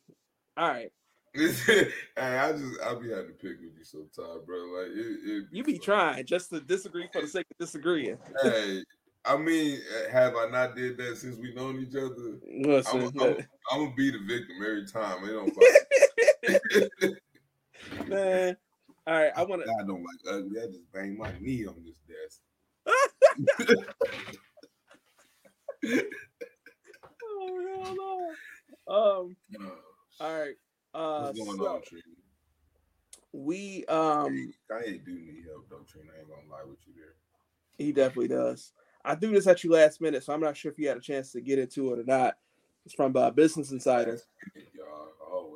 All 0.57 0.67
right. 0.67 0.91
hey, 1.33 1.87
I 2.17 2.51
just 2.51 2.81
I 2.81 2.93
be 2.95 3.09
having 3.09 3.27
to 3.27 3.33
pick 3.33 3.61
with 3.61 3.77
you 3.77 3.83
sometimes, 3.83 4.43
bro. 4.45 4.57
Like 4.57 4.91
it, 4.91 5.19
it 5.23 5.45
you 5.51 5.63
be 5.63 5.79
trying 5.79 6.25
just 6.25 6.49
to 6.49 6.59
disagree 6.59 7.07
for 7.11 7.21
the 7.21 7.27
sake 7.27 7.45
of 7.49 7.57
disagreeing. 7.57 8.17
Hey, 8.43 8.83
I 9.23 9.37
mean, 9.37 9.79
have 10.11 10.35
I 10.35 10.49
not 10.49 10.75
did 10.75 10.97
that 10.97 11.15
since 11.17 11.37
we 11.37 11.53
known 11.53 11.79
each 11.79 11.95
other? 11.95 12.37
Listen, 12.43 13.01
I'm, 13.01 13.21
I'm, 13.21 13.37
I'm, 13.71 13.79
gonna 13.79 13.95
be 13.95 14.11
the 14.11 14.19
victim 14.27 14.57
every 14.57 14.85
time. 14.85 15.23
It 15.23 15.31
don't 15.31 15.55
Man, 18.07 18.57
all 19.07 19.13
right. 19.13 19.31
I 19.35 19.43
want 19.43 19.63
to. 19.65 19.71
I 19.71 19.83
don't 19.85 20.03
like 20.03 20.19
ugly. 20.29 20.59
I 20.61 20.67
just 20.67 20.91
bang 20.91 21.17
my 21.17 21.31
knee 21.39 21.65
on 21.65 21.83
this 21.85 21.99
desk. 22.07 22.41
Oh 27.23 28.35
no! 28.87 28.93
Um. 28.93 29.35
All 30.19 30.39
right. 30.39 30.55
Uh, 30.93 31.23
What's 31.27 31.39
going 31.39 31.57
so 31.57 31.67
on, 31.67 31.81
Trina? 31.83 32.03
we 33.33 33.85
um 33.85 34.53
Kanye 34.69 35.03
do 35.05 35.13
need 35.13 35.45
help 35.47 35.67
though, 35.69 35.85
Trina. 35.87 36.09
I 36.15 36.19
ain't 36.19 36.29
gonna 36.29 36.41
lie 36.51 36.69
with 36.69 36.79
you 36.85 36.93
there. 36.95 37.13
he 37.77 37.91
definitely 37.91 38.27
does. 38.27 38.73
I 39.03 39.15
threw 39.15 39.31
this 39.31 39.47
at 39.47 39.63
you 39.63 39.71
last 39.71 40.01
minute, 40.01 40.23
so 40.23 40.33
I'm 40.33 40.41
not 40.41 40.57
sure 40.57 40.71
if 40.71 40.77
you 40.77 40.87
had 40.87 40.97
a 40.97 41.01
chance 41.01 41.31
to 41.31 41.41
get 41.41 41.57
into 41.59 41.93
it 41.93 41.99
or 41.99 42.03
not. 42.03 42.35
It's 42.85 42.93
from 42.93 43.15
uh, 43.15 43.31
Business 43.31 43.71
Insider. 43.71 44.19
Y'all 44.75 45.09
always. 45.31 45.50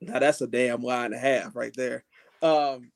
Now 0.00 0.18
that's 0.18 0.40
a 0.40 0.46
damn 0.46 0.82
lie 0.82 1.04
and 1.04 1.14
a 1.14 1.18
half 1.18 1.56
right 1.56 1.74
there. 1.74 2.04
Um, 2.42 2.92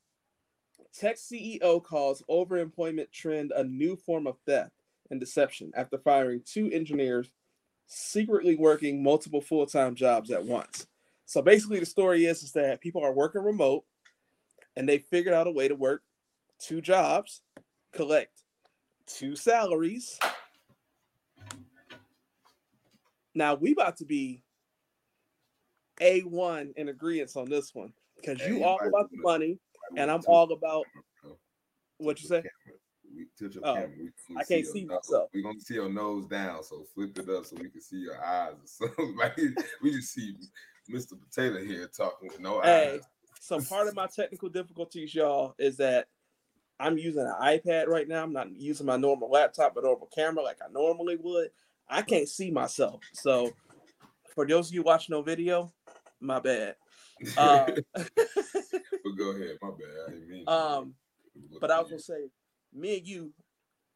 tech 0.93 1.17
CEO 1.17 1.83
calls 1.83 2.23
overemployment 2.29 3.11
trend 3.11 3.51
a 3.51 3.63
new 3.63 3.95
form 3.95 4.27
of 4.27 4.37
theft 4.45 4.71
and 5.09 5.19
deception 5.19 5.71
after 5.75 5.97
firing 5.97 6.41
two 6.45 6.69
engineers 6.71 7.31
secretly 7.87 8.55
working 8.55 9.03
multiple 9.03 9.41
full-time 9.41 9.95
jobs 9.95 10.31
at 10.31 10.43
once. 10.43 10.87
So 11.25 11.41
basically 11.41 11.79
the 11.79 11.85
story 11.85 12.25
is, 12.25 12.43
is 12.43 12.51
that 12.53 12.81
people 12.81 13.03
are 13.03 13.13
working 13.13 13.43
remote 13.43 13.83
and 14.75 14.87
they 14.87 14.99
figured 14.99 15.33
out 15.33 15.47
a 15.47 15.51
way 15.51 15.67
to 15.67 15.75
work 15.75 16.01
two 16.59 16.81
jobs, 16.81 17.41
collect 17.91 18.31
two 19.05 19.35
salaries. 19.35 20.19
Now 23.35 23.55
we 23.55 23.71
about 23.71 23.97
to 23.97 24.05
be 24.05 24.41
A1 26.01 26.73
in 26.75 26.89
agreement 26.89 27.31
on 27.35 27.49
this 27.49 27.73
one 27.73 27.93
because 28.17 28.39
you 28.45 28.63
all 28.63 28.79
about 28.79 29.09
the 29.11 29.17
money 29.17 29.59
and 29.97 30.09
I'm 30.09 30.21
all 30.27 30.51
about 30.51 30.85
what 31.97 32.21
you 32.21 32.27
say. 32.27 32.43
We 33.15 33.27
tilt 33.37 33.53
your 33.53 33.63
Oh, 33.65 33.73
camera. 33.75 33.89
We 33.97 34.09
can 34.27 34.37
I 34.37 34.43
can't 34.43 34.63
your 34.63 34.73
see 34.73 34.85
myself. 34.85 35.29
We're 35.33 35.43
gonna 35.43 35.59
see 35.59 35.75
your 35.75 35.89
nose 35.89 36.25
down, 36.25 36.63
so 36.63 36.83
flip 36.95 37.17
it 37.17 37.29
up 37.29 37.45
so 37.45 37.55
we 37.59 37.69
can 37.69 37.81
see 37.81 37.97
your 37.97 38.23
eyes. 38.23 38.53
or 38.53 38.87
something. 38.87 39.15
like 39.15 39.37
we 39.81 39.91
just 39.91 40.13
see 40.13 40.33
Mr. 40.89 41.13
Potato 41.19 41.63
here 41.63 41.87
talking 41.95 42.29
with 42.29 42.39
no 42.39 42.59
Hey, 42.61 42.95
eyes. 42.95 43.01
so 43.39 43.59
part 43.69 43.87
of 43.87 43.95
my 43.95 44.07
technical 44.07 44.49
difficulties, 44.49 45.13
y'all, 45.13 45.53
is 45.59 45.77
that 45.77 46.07
I'm 46.79 46.97
using 46.97 47.21
an 47.21 47.35
iPad 47.39 47.87
right 47.87 48.07
now. 48.07 48.23
I'm 48.23 48.33
not 48.33 48.51
using 48.51 48.87
my 48.87 48.97
normal 48.97 49.29
laptop, 49.29 49.75
but 49.75 49.83
normal 49.83 50.09
camera 50.13 50.43
like 50.43 50.57
I 50.67 50.71
normally 50.71 51.17
would. 51.17 51.49
I 51.87 52.01
can't 52.01 52.27
see 52.27 52.49
myself. 52.49 52.99
So 53.13 53.51
for 54.33 54.47
those 54.47 54.69
of 54.69 54.73
you 54.73 54.81
watching 54.81 55.13
no 55.13 55.21
video, 55.21 55.71
my 56.23 56.39
bad. 56.39 56.75
Um, 57.37 57.67
but 57.93 59.17
go 59.17 59.29
ahead, 59.29 59.57
my 59.61 59.69
bad. 59.69 59.87
I 60.07 60.11
didn't 60.11 60.29
mean. 60.29 60.43
um, 60.47 60.93
but 61.61 61.71
I 61.71 61.79
was 61.79 61.89
gonna 61.89 62.01
say, 62.01 62.29
me 62.73 62.97
and 62.97 63.07
you, 63.07 63.31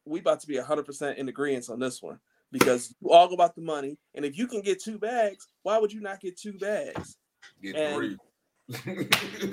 we 0.06 0.20
about 0.20 0.40
to 0.40 0.46
be 0.46 0.56
hundred 0.56 0.86
percent 0.86 1.18
in 1.18 1.28
agreement 1.28 1.68
on 1.68 1.78
this 1.78 2.00
one 2.00 2.20
because 2.52 2.94
you 3.02 3.10
all 3.10 3.30
about 3.34 3.54
the 3.54 3.60
money, 3.60 3.98
and 4.14 4.24
if 4.24 4.38
you 4.38 4.46
can 4.46 4.62
get 4.62 4.80
two 4.82 4.98
bags, 4.98 5.48
why 5.62 5.76
would 5.78 5.92
you 5.92 6.00
not 6.00 6.20
get 6.20 6.38
two 6.38 6.54
bags? 6.54 7.16
get 7.60 7.76
and- 7.76 7.96
three. 7.96 8.16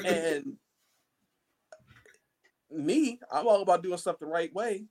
And 0.06 0.54
me, 2.72 3.20
I'm 3.32 3.48
all 3.48 3.62
about 3.62 3.84
doing 3.84 3.98
stuff 3.98 4.20
the 4.20 4.26
right 4.26 4.54
way. 4.54 4.86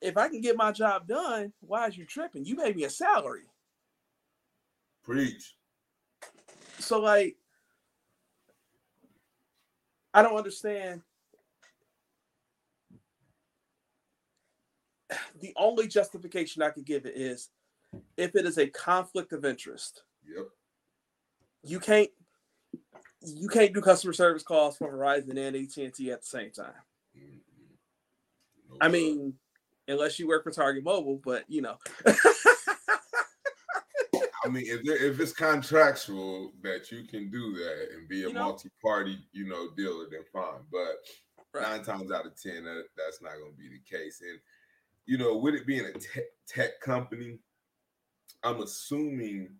If 0.00 0.16
I 0.16 0.28
can 0.28 0.40
get 0.40 0.56
my 0.56 0.72
job 0.72 1.06
done, 1.06 1.52
why 1.60 1.86
is 1.86 1.96
you 1.96 2.04
tripping? 2.04 2.44
You 2.44 2.56
pay 2.56 2.72
me 2.72 2.84
a 2.84 2.90
salary. 2.90 3.44
Preach. 5.02 5.54
So 6.84 7.00
like 7.00 7.36
I 10.12 10.22
don't 10.22 10.36
understand. 10.36 11.02
The 15.40 15.52
only 15.56 15.88
justification 15.88 16.62
I 16.62 16.70
could 16.70 16.84
give 16.84 17.06
it 17.06 17.16
is 17.16 17.50
if 18.16 18.36
it 18.36 18.46
is 18.46 18.58
a 18.58 18.66
conflict 18.68 19.32
of 19.32 19.44
interest. 19.44 20.02
Yep. 20.26 20.46
You 21.62 21.80
can't 21.80 22.10
you 23.22 23.48
can't 23.48 23.72
do 23.72 23.80
customer 23.80 24.12
service 24.12 24.42
calls 24.42 24.76
for 24.76 24.92
Verizon 24.92 25.36
and 25.38 25.56
AT&T 25.56 26.10
at 26.12 26.20
the 26.20 26.26
same 26.26 26.50
time. 26.50 26.74
Mhm. 27.16 27.40
No 28.68 28.76
I 28.80 28.88
mean, 28.88 29.34
unless 29.88 30.18
you 30.18 30.28
work 30.28 30.44
for 30.44 30.50
Target 30.50 30.84
Mobile, 30.84 31.20
but 31.24 31.44
you 31.48 31.62
know. 31.62 31.78
I 34.44 34.48
mean, 34.48 34.64
if 34.66 34.82
there, 34.84 34.96
if 34.96 35.18
it's 35.20 35.32
contractual 35.32 36.52
that 36.62 36.90
you 36.92 37.04
can 37.04 37.30
do 37.30 37.54
that 37.54 37.88
and 37.94 38.08
be 38.08 38.24
a 38.24 38.28
You 38.28 38.34
know? 38.34 38.44
multi-party, 38.44 39.18
you 39.32 39.46
know, 39.46 39.70
dealer, 39.76 40.06
then 40.10 40.24
fine. 40.32 40.60
But 40.70 40.96
Right. 41.54 41.62
nine 41.62 41.84
times 41.84 42.10
out 42.10 42.26
of 42.26 42.40
ten, 42.40 42.64
that, 42.64 42.84
that's 42.96 43.22
not 43.22 43.38
going 43.38 43.52
to 43.52 43.56
be 43.56 43.68
the 43.68 43.78
case. 43.96 44.20
And 44.28 44.40
you 45.06 45.18
know, 45.18 45.36
with 45.36 45.54
it 45.54 45.66
being 45.66 45.84
a 45.84 45.92
tech, 45.92 46.24
tech 46.48 46.80
company, 46.80 47.38
I'm 48.42 48.60
assuming, 48.60 49.50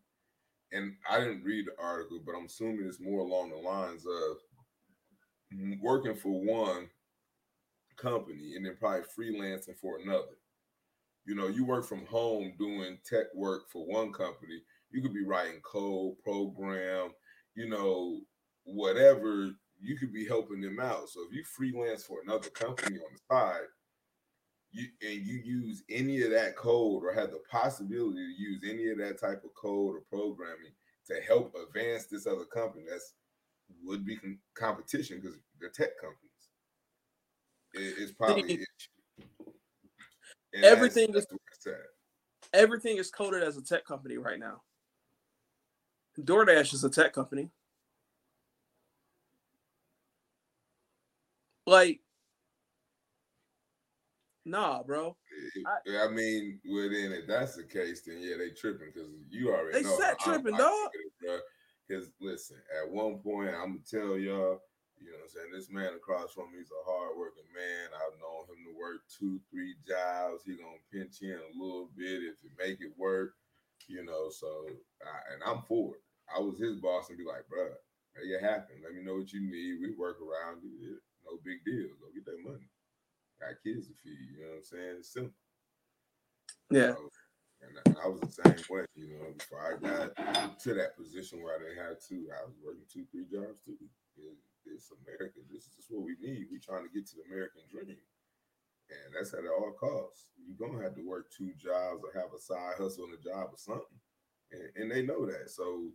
and 0.72 0.96
I 1.08 1.20
didn't 1.20 1.44
read 1.44 1.66
the 1.66 1.80
article, 1.80 2.20
but 2.24 2.34
I'm 2.34 2.46
assuming 2.46 2.86
it's 2.86 3.00
more 3.00 3.20
along 3.20 3.50
the 3.50 3.56
lines 3.56 4.04
of 4.06 4.38
working 5.80 6.16
for 6.16 6.40
one 6.40 6.88
company 7.96 8.56
and 8.56 8.66
then 8.66 8.76
probably 8.76 9.02
freelancing 9.16 9.78
for 9.78 9.98
another. 9.98 10.38
You 11.26 11.36
know, 11.36 11.46
you 11.46 11.64
work 11.64 11.86
from 11.86 12.04
home 12.06 12.54
doing 12.58 12.98
tech 13.08 13.26
work 13.34 13.70
for 13.70 13.86
one 13.86 14.12
company. 14.12 14.62
You 14.94 15.02
could 15.02 15.12
be 15.12 15.24
writing 15.24 15.60
code, 15.62 16.14
program, 16.22 17.10
you 17.56 17.68
know, 17.68 18.20
whatever. 18.62 19.50
You 19.80 19.98
could 19.98 20.12
be 20.12 20.24
helping 20.24 20.60
them 20.60 20.78
out. 20.78 21.08
So 21.08 21.20
if 21.28 21.34
you 21.34 21.42
freelance 21.44 22.04
for 22.04 22.22
another 22.22 22.48
company 22.50 22.96
on 22.98 23.12
the 23.12 23.34
side, 23.34 23.66
you 24.70 24.86
and 25.02 25.26
you 25.26 25.40
use 25.44 25.82
any 25.90 26.22
of 26.22 26.30
that 26.30 26.54
code 26.56 27.02
or 27.02 27.12
have 27.12 27.32
the 27.32 27.40
possibility 27.50 28.18
to 28.18 28.42
use 28.42 28.62
any 28.64 28.88
of 28.90 28.98
that 28.98 29.20
type 29.20 29.42
of 29.44 29.52
code 29.60 29.96
or 29.96 30.00
programming 30.08 30.72
to 31.08 31.20
help 31.26 31.54
advance 31.68 32.06
this 32.06 32.28
other 32.28 32.44
company, 32.44 32.84
that's 32.88 33.14
would 33.84 34.06
be 34.06 34.16
com- 34.16 34.38
competition 34.56 35.20
because 35.20 35.36
they're 35.60 35.70
tech 35.70 35.98
companies. 36.00 36.20
It- 37.74 38.00
it's 38.00 38.12
probably 38.12 38.42
an 38.42 38.48
issue. 38.50 39.50
And 40.52 40.64
Everything 40.64 41.10
that's 41.10 41.26
is-. 41.26 41.76
Everything 42.52 42.98
is 42.98 43.10
coded 43.10 43.42
as 43.42 43.56
a 43.56 43.62
tech 43.62 43.84
company 43.84 44.18
right 44.18 44.38
now. 44.38 44.62
DoorDash 46.20 46.74
is 46.74 46.84
a 46.84 46.90
tech 46.90 47.12
company. 47.12 47.50
Like, 51.66 52.00
nah, 54.44 54.82
bro. 54.82 55.16
I- 55.66 56.04
I, 56.04 56.08
mean, 56.08 56.60
well, 56.66 56.90
then 56.90 57.12
if 57.12 57.26
that's 57.26 57.56
the 57.56 57.64
case, 57.64 58.02
then 58.02 58.18
yeah, 58.20 58.36
they 58.36 58.50
tripping 58.50 58.92
because 58.94 59.08
you 59.30 59.50
already 59.50 59.78
They 59.78 59.82
know. 59.82 59.98
set 59.98 60.18
tripping, 60.20 60.56
dog. 60.56 60.90
Because 61.88 62.10
listen, 62.20 62.56
at 62.80 62.90
one 62.90 63.18
point, 63.18 63.50
I'm 63.54 63.76
gonna 63.76 63.90
tell 63.90 64.16
y'all, 64.16 64.60
you 64.98 65.10
know, 65.10 65.18
what 65.18 65.24
I'm 65.24 65.28
saying 65.28 65.52
this 65.52 65.70
man 65.70 65.92
across 65.94 66.32
from 66.32 66.52
me 66.52 66.58
is 66.60 66.70
a 66.70 66.90
hardworking 66.90 67.44
man. 67.52 67.90
I've 67.92 68.18
known 68.20 68.48
him 68.48 68.64
to 68.72 68.78
work 68.78 69.02
two, 69.08 69.40
three 69.50 69.74
jobs. 69.86 70.44
He 70.44 70.56
gonna 70.56 70.80
pinch 70.92 71.20
in 71.20 71.36
a 71.36 71.52
little 71.62 71.90
bit 71.96 72.22
if 72.22 72.36
you 72.42 72.50
make 72.58 72.80
it 72.80 72.96
work, 72.96 73.34
you 73.88 74.04
know. 74.04 74.28
So, 74.30 74.66
I, 75.02 75.34
and 75.34 75.42
I'm 75.44 75.62
for 75.68 75.94
it. 75.96 76.02
I 76.34 76.40
was 76.40 76.58
his 76.58 76.76
boss 76.76 77.08
and 77.08 77.18
be 77.18 77.24
like, 77.24 77.44
bruh, 77.52 77.74
make 78.16 78.30
it 78.32 78.42
happen. 78.44 78.76
Let 78.82 78.94
me 78.94 79.02
know 79.02 79.16
what 79.16 79.32
you 79.32 79.40
need. 79.42 79.80
We 79.80 79.94
work 79.98 80.18
around 80.20 80.62
it. 80.64 81.00
No 81.24 81.38
big 81.44 81.64
deal. 81.64 81.88
Go 82.00 82.08
get 82.14 82.24
that 82.26 82.40
money. 82.44 82.68
Got 83.40 83.60
kids 83.64 83.88
to 83.88 83.94
feed. 83.94 84.36
You 84.36 84.44
know 84.44 84.50
what 84.56 84.56
I'm 84.58 84.64
saying? 84.64 84.96
It's 84.98 85.12
simple. 85.12 85.34
Yeah. 86.70 86.94
So, 86.94 87.08
and, 87.62 87.96
I- 87.96 88.04
I 88.04 88.08
was 88.08 88.20
the 88.20 88.32
same 88.32 88.60
way, 88.68 88.84
you 88.94 89.08
know, 89.16 89.32
before 89.36 89.60
I 89.64 89.76
got 89.80 90.58
to 90.60 90.74
that 90.74 90.96
position 90.96 91.42
where 91.42 91.56
I 91.56 91.58
didn't 91.58 91.80
have 91.80 92.00
to, 92.08 92.14
I 92.36 92.44
was 92.44 92.56
working 92.64 92.84
two, 92.92 93.04
three 93.10 93.24
jobs 93.24 93.60
too. 93.64 93.76
It, 94.16 94.36
it's 94.66 94.90
America. 95.04 95.40
This 95.50 95.64
is 95.68 95.74
just 95.76 95.90
what 95.90 96.04
we 96.04 96.16
need. 96.20 96.46
We 96.52 96.58
trying 96.58 96.84
to 96.84 96.92
get 96.92 97.06
to 97.08 97.16
the 97.16 97.24
American 97.28 97.62
dream. 97.70 97.96
And 98.90 99.14
that's 99.16 99.32
at 99.32 99.40
all 99.40 99.72
costs. 99.78 100.30
You're 100.46 100.68
gonna 100.68 100.82
have 100.82 100.94
to 100.96 101.06
work 101.06 101.26
two 101.36 101.52
jobs 101.58 102.02
or 102.04 102.20
have 102.20 102.32
a 102.36 102.40
side 102.40 102.74
hustle 102.78 103.04
and 103.04 103.14
a 103.14 103.22
job 103.22 103.48
or 103.52 103.56
something. 103.56 104.00
And, 104.52 104.82
and 104.82 104.90
they 104.90 105.02
know 105.02 105.26
that. 105.26 105.50
So 105.50 105.90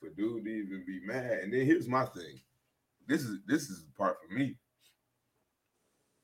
for 0.00 0.08
dude 0.10 0.44
to 0.44 0.50
even 0.50 0.84
be 0.86 1.00
mad, 1.04 1.40
and 1.42 1.52
then 1.52 1.66
here's 1.66 1.88
my 1.88 2.04
thing. 2.06 2.40
This 3.06 3.22
is 3.22 3.38
this 3.46 3.62
is 3.62 3.84
the 3.84 3.92
part 3.96 4.16
for 4.20 4.34
me. 4.34 4.56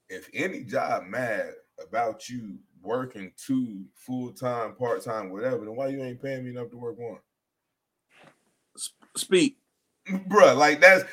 If 0.08 0.28
any 0.32 0.64
job 0.64 1.04
mad 1.04 1.52
about 1.86 2.28
you 2.28 2.58
working 2.82 3.32
two 3.36 3.84
full 3.94 4.32
time, 4.32 4.74
part 4.74 5.04
time, 5.04 5.30
whatever, 5.30 5.64
then 5.64 5.76
why 5.76 5.88
you 5.88 6.02
ain't 6.02 6.22
paying 6.22 6.44
me 6.44 6.50
enough 6.50 6.70
to 6.70 6.76
work 6.76 6.98
one? 6.98 7.18
Speak. 9.16 9.58
bruh, 10.28 10.56
like 10.56 10.80
that's 10.80 11.04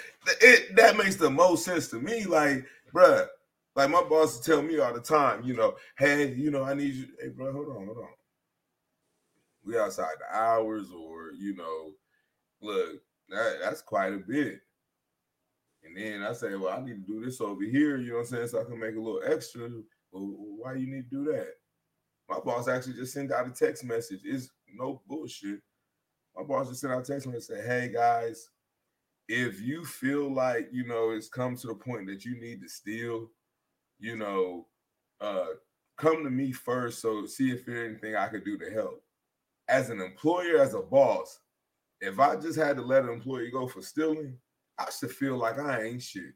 it 0.41 0.75
that 0.75 0.97
makes 0.97 1.15
the 1.15 1.29
most 1.29 1.65
sense 1.65 1.87
to 1.89 1.97
me. 1.97 2.25
Like, 2.25 2.65
bruh, 2.93 3.27
like 3.75 3.89
my 3.89 4.03
boss 4.03 4.39
tell 4.39 4.61
me 4.61 4.79
all 4.79 4.93
the 4.93 5.01
time, 5.01 5.43
you 5.43 5.53
know, 5.53 5.75
hey, 5.97 6.33
you 6.33 6.49
know, 6.49 6.63
I 6.63 6.73
need 6.73 6.93
you. 6.93 7.07
Hey, 7.21 7.29
bro, 7.29 7.51
hold 7.51 7.69
on, 7.69 7.85
hold 7.85 7.97
on. 7.97 8.09
We 9.65 9.77
outside 9.77 10.15
the 10.19 10.37
hours, 10.37 10.87
or 10.91 11.31
you 11.37 11.55
know, 11.55 11.91
look, 12.61 13.01
that, 13.29 13.57
that's 13.61 13.81
quite 13.81 14.13
a 14.13 14.17
bit. 14.17 14.61
And 15.83 15.95
then 15.95 16.23
I 16.23 16.33
say, 16.33 16.55
well, 16.55 16.75
I 16.75 16.83
need 16.83 17.05
to 17.05 17.13
do 17.13 17.23
this 17.23 17.41
over 17.41 17.63
here, 17.63 17.97
you 17.97 18.09
know 18.09 18.15
what 18.15 18.21
I'm 18.21 18.27
saying, 18.27 18.47
so 18.47 18.61
I 18.61 18.63
can 18.63 18.79
make 18.79 18.95
a 18.95 18.99
little 18.99 19.21
extra. 19.25 19.69
Well, 20.11 20.35
why 20.57 20.73
you 20.75 20.87
need 20.87 21.09
to 21.09 21.25
do 21.25 21.31
that? 21.31 21.49
My 22.27 22.39
boss 22.39 22.67
actually 22.67 22.93
just 22.93 23.13
sent 23.13 23.31
out 23.31 23.47
a 23.47 23.51
text 23.51 23.83
message. 23.83 24.21
Is 24.25 24.49
no 24.73 25.01
bullshit. 25.07 25.59
My 26.35 26.43
boss 26.43 26.69
just 26.69 26.81
sent 26.81 26.93
out 26.93 27.07
a 27.07 27.11
text 27.11 27.27
message 27.27 27.43
saying, 27.43 27.67
"Hey 27.67 27.89
guys, 27.93 28.49
if 29.27 29.61
you 29.61 29.85
feel 29.85 30.33
like 30.33 30.69
you 30.71 30.87
know 30.87 31.11
it's 31.11 31.29
come 31.29 31.55
to 31.57 31.67
the 31.67 31.75
point 31.75 32.07
that 32.07 32.25
you 32.25 32.39
need 32.39 32.61
to 32.61 32.69
steal, 32.69 33.29
you 33.99 34.15
know, 34.15 34.67
uh, 35.21 35.47
come 35.97 36.23
to 36.23 36.29
me 36.29 36.51
first. 36.51 37.01
So 37.01 37.25
see 37.25 37.51
if 37.51 37.65
there's 37.65 37.89
anything 37.89 38.15
I 38.15 38.27
could 38.27 38.43
do 38.45 38.57
to 38.57 38.71
help. 38.71 39.01
As 39.67 39.89
an 39.89 40.01
employer, 40.01 40.59
as 40.59 40.73
a 40.73 40.81
boss, 40.81 41.39
if 42.01 42.19
I 42.19 42.35
just 42.35 42.59
had 42.59 42.75
to 42.77 42.83
let 42.83 43.03
an 43.03 43.09
employee 43.09 43.51
go 43.51 43.67
for 43.67 43.81
stealing, 43.81 44.37
I 44.77 44.87
should 44.91 45.11
feel 45.11 45.37
like 45.37 45.59
I 45.59 45.83
ain't 45.83 46.03
shit. 46.03 46.33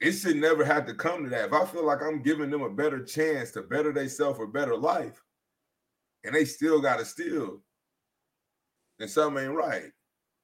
It 0.00 0.12
should 0.12 0.36
never 0.36 0.64
have 0.64 0.86
to 0.86 0.94
come 0.94 1.24
to 1.24 1.30
that. 1.30 1.46
If 1.46 1.52
I 1.52 1.64
feel 1.64 1.84
like 1.84 2.02
I'm 2.02 2.22
giving 2.22 2.50
them 2.50 2.62
a 2.62 2.70
better 2.70 3.04
chance 3.04 3.50
to 3.52 3.62
better 3.62 3.92
themselves 3.92 4.38
or 4.38 4.46
better 4.46 4.76
life, 4.76 5.20
and 6.24 6.34
they 6.34 6.44
still 6.44 6.80
got 6.80 6.98
to 7.00 7.04
steal, 7.04 7.60
then 8.98 9.08
something 9.08 9.44
ain't 9.44 9.54
right. 9.54 9.90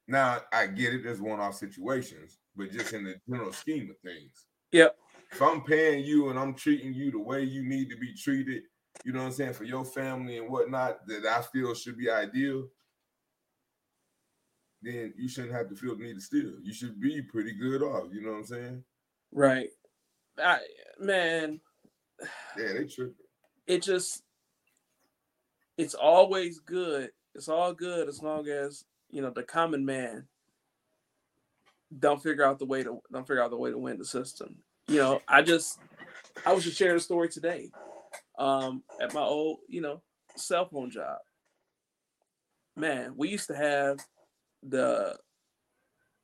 Now 0.07 0.41
I 0.51 0.67
get 0.67 0.93
it. 0.93 1.03
There's 1.03 1.21
one-off 1.21 1.55
situations, 1.55 2.39
but 2.55 2.71
just 2.71 2.93
in 2.93 3.05
the 3.05 3.15
general 3.29 3.53
scheme 3.53 3.89
of 3.89 3.97
things. 3.99 4.45
Yep. 4.71 4.97
If 5.35 5.41
I'm 5.41 5.59
paying 5.63 6.05
you 6.05 6.29
and 6.29 6.39
I'm 6.39 6.53
treating 6.53 6.93
you 6.93 7.11
the 7.11 7.19
way 7.19 7.43
you 7.43 7.61
need 7.61 7.89
to 7.89 7.97
be 7.97 8.13
treated, 8.13 8.63
you 9.03 9.11
know 9.11 9.19
what 9.19 9.25
I'm 9.25 9.31
saying, 9.33 9.51
for 9.51 9.65
your 9.65 9.83
family 9.83 10.37
and 10.37 10.49
whatnot, 10.49 11.05
that 11.07 11.25
I 11.25 11.41
feel 11.41 11.75
should 11.75 11.97
be 11.97 12.09
ideal, 12.09 12.69
then 14.81 15.13
you 15.17 15.27
shouldn't 15.27 15.53
have 15.53 15.67
to 15.67 15.75
feel 15.75 15.97
the 15.97 16.03
need 16.03 16.13
to 16.13 16.21
steal. 16.21 16.53
You 16.63 16.73
should 16.73 17.01
be 17.01 17.21
pretty 17.21 17.51
good 17.51 17.83
off. 17.83 18.05
You 18.13 18.21
know 18.21 18.31
what 18.31 18.37
I'm 18.37 18.45
saying? 18.45 18.83
Right. 19.33 19.69
I 20.41 20.59
man. 20.99 21.59
Yeah, 22.57 22.71
they 22.71 22.85
tripping. 22.85 23.15
It 23.67 23.83
just 23.83 24.23
it's 25.77 25.95
always 25.95 26.59
good. 26.59 27.09
It's 27.33 27.49
all 27.49 27.73
good 27.73 28.07
as 28.07 28.23
long 28.23 28.47
as 28.47 28.85
you 29.09 29.21
know 29.21 29.31
the 29.31 29.43
common 29.43 29.83
man 29.83 30.27
don't 31.99 32.23
figure 32.23 32.45
out 32.45 32.57
the 32.57 32.65
way 32.65 32.83
to 32.83 33.01
don't 33.11 33.27
figure 33.27 33.43
out 33.43 33.49
the 33.49 33.57
way 33.57 33.71
to 33.71 33.77
win 33.77 33.97
the 33.97 34.05
system. 34.05 34.55
You 34.87 34.97
know, 34.97 35.21
I 35.27 35.41
just 35.41 35.79
I 36.45 36.53
was 36.53 36.63
just 36.63 36.77
sharing 36.77 36.97
a 36.97 36.99
story 36.99 37.29
today 37.29 37.71
um 38.37 38.83
at 39.01 39.13
my 39.13 39.21
old, 39.21 39.59
you 39.67 39.81
know, 39.81 40.01
cell 40.35 40.67
phone 40.67 40.91
job. 40.91 41.17
Man, 42.75 43.13
we 43.15 43.29
used 43.29 43.47
to 43.47 43.55
have 43.55 43.99
the 44.61 45.17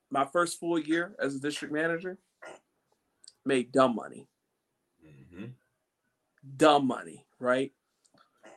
my 0.09 0.26
first 0.26 0.59
full 0.59 0.78
year 0.78 1.16
as 1.20 1.36
a 1.36 1.39
district 1.39 1.74
manager 1.74 2.18
made 3.45 3.72
dumb 3.72 3.95
money. 3.95 4.28
Mm-hmm. 5.05 5.45
Dumb 6.57 6.86
money, 6.86 7.26
right? 7.39 7.72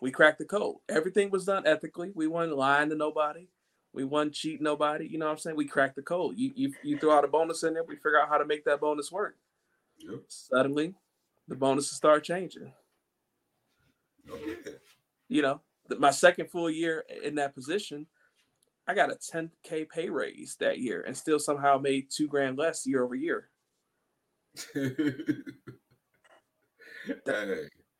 We 0.00 0.10
cracked 0.10 0.38
the 0.38 0.44
code. 0.44 0.76
Everything 0.88 1.30
was 1.30 1.44
done 1.44 1.66
ethically. 1.66 2.10
We 2.14 2.26
weren't 2.26 2.56
lying 2.56 2.90
to 2.90 2.96
nobody. 2.96 3.48
We 3.92 4.04
weren't 4.04 4.34
cheating 4.34 4.64
nobody. 4.64 5.06
You 5.06 5.18
know 5.18 5.26
what 5.26 5.32
I'm 5.32 5.38
saying? 5.38 5.56
We 5.56 5.66
cracked 5.66 5.96
the 5.96 6.02
code. 6.02 6.36
You 6.36 6.52
you 6.54 6.74
you 6.82 6.98
throw 6.98 7.16
out 7.16 7.24
a 7.24 7.28
bonus 7.28 7.62
in 7.62 7.74
there. 7.74 7.84
We 7.84 7.94
figure 7.94 8.20
out 8.20 8.28
how 8.28 8.38
to 8.38 8.44
make 8.44 8.64
that 8.64 8.80
bonus 8.80 9.12
work. 9.12 9.36
Yep. 10.08 10.20
Suddenly, 10.28 10.94
the 11.48 11.54
bonuses 11.56 11.96
start 11.96 12.24
changing. 12.24 12.72
Oh, 14.30 14.38
yeah. 14.46 14.72
You 15.28 15.42
know, 15.42 15.60
my 15.98 16.10
second 16.10 16.50
full 16.50 16.70
year 16.70 17.04
in 17.22 17.34
that 17.36 17.54
position, 17.54 18.06
I 18.86 18.94
got 18.94 19.10
a 19.10 19.16
10k 19.16 19.88
pay 19.88 20.08
raise 20.10 20.56
that 20.60 20.78
year, 20.78 21.02
and 21.02 21.16
still 21.16 21.38
somehow 21.38 21.78
made 21.78 22.08
two 22.10 22.28
grand 22.28 22.58
less 22.58 22.86
year 22.86 23.02
over 23.04 23.14
year. 23.14 23.48
hey, 24.74 25.14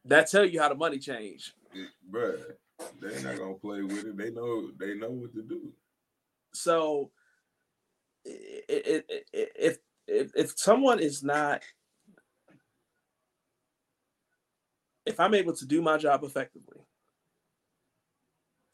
That 0.04 0.30
tell 0.30 0.44
you 0.44 0.60
how 0.60 0.68
the 0.68 0.74
money 0.74 0.98
changed. 0.98 1.52
bruh, 2.10 2.42
they're 3.00 3.20
not 3.22 3.38
gonna 3.38 3.54
play 3.54 3.82
with 3.82 4.04
it. 4.04 4.16
They 4.16 4.30
know 4.30 4.70
they 4.78 4.94
know 4.94 5.10
what 5.10 5.32
to 5.34 5.42
do. 5.42 5.72
So, 6.52 7.10
it, 8.24 9.04
it, 9.08 9.26
if 9.32 9.78
if 10.06 10.30
if 10.36 10.58
someone 10.58 11.00
is 11.00 11.22
not, 11.22 11.62
if 15.06 15.20
I'm 15.20 15.34
able 15.34 15.52
to 15.54 15.66
do 15.66 15.82
my 15.82 15.96
job 15.98 16.24
effectively, 16.24 16.78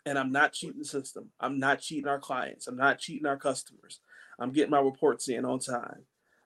and 0.06 0.18
I'm 0.18 0.32
not 0.32 0.52
cheating 0.52 0.78
the 0.78 0.84
system, 0.84 1.30
I'm 1.40 1.58
not 1.58 1.80
cheating 1.80 2.08
our 2.08 2.18
clients, 2.18 2.66
I'm 2.66 2.76
not 2.76 2.98
cheating 2.98 3.26
our 3.26 3.36
customers, 3.36 4.00
I'm 4.38 4.52
getting 4.52 4.70
my 4.70 4.80
reports 4.80 5.28
in 5.28 5.44
on 5.44 5.58
time, 5.58 6.04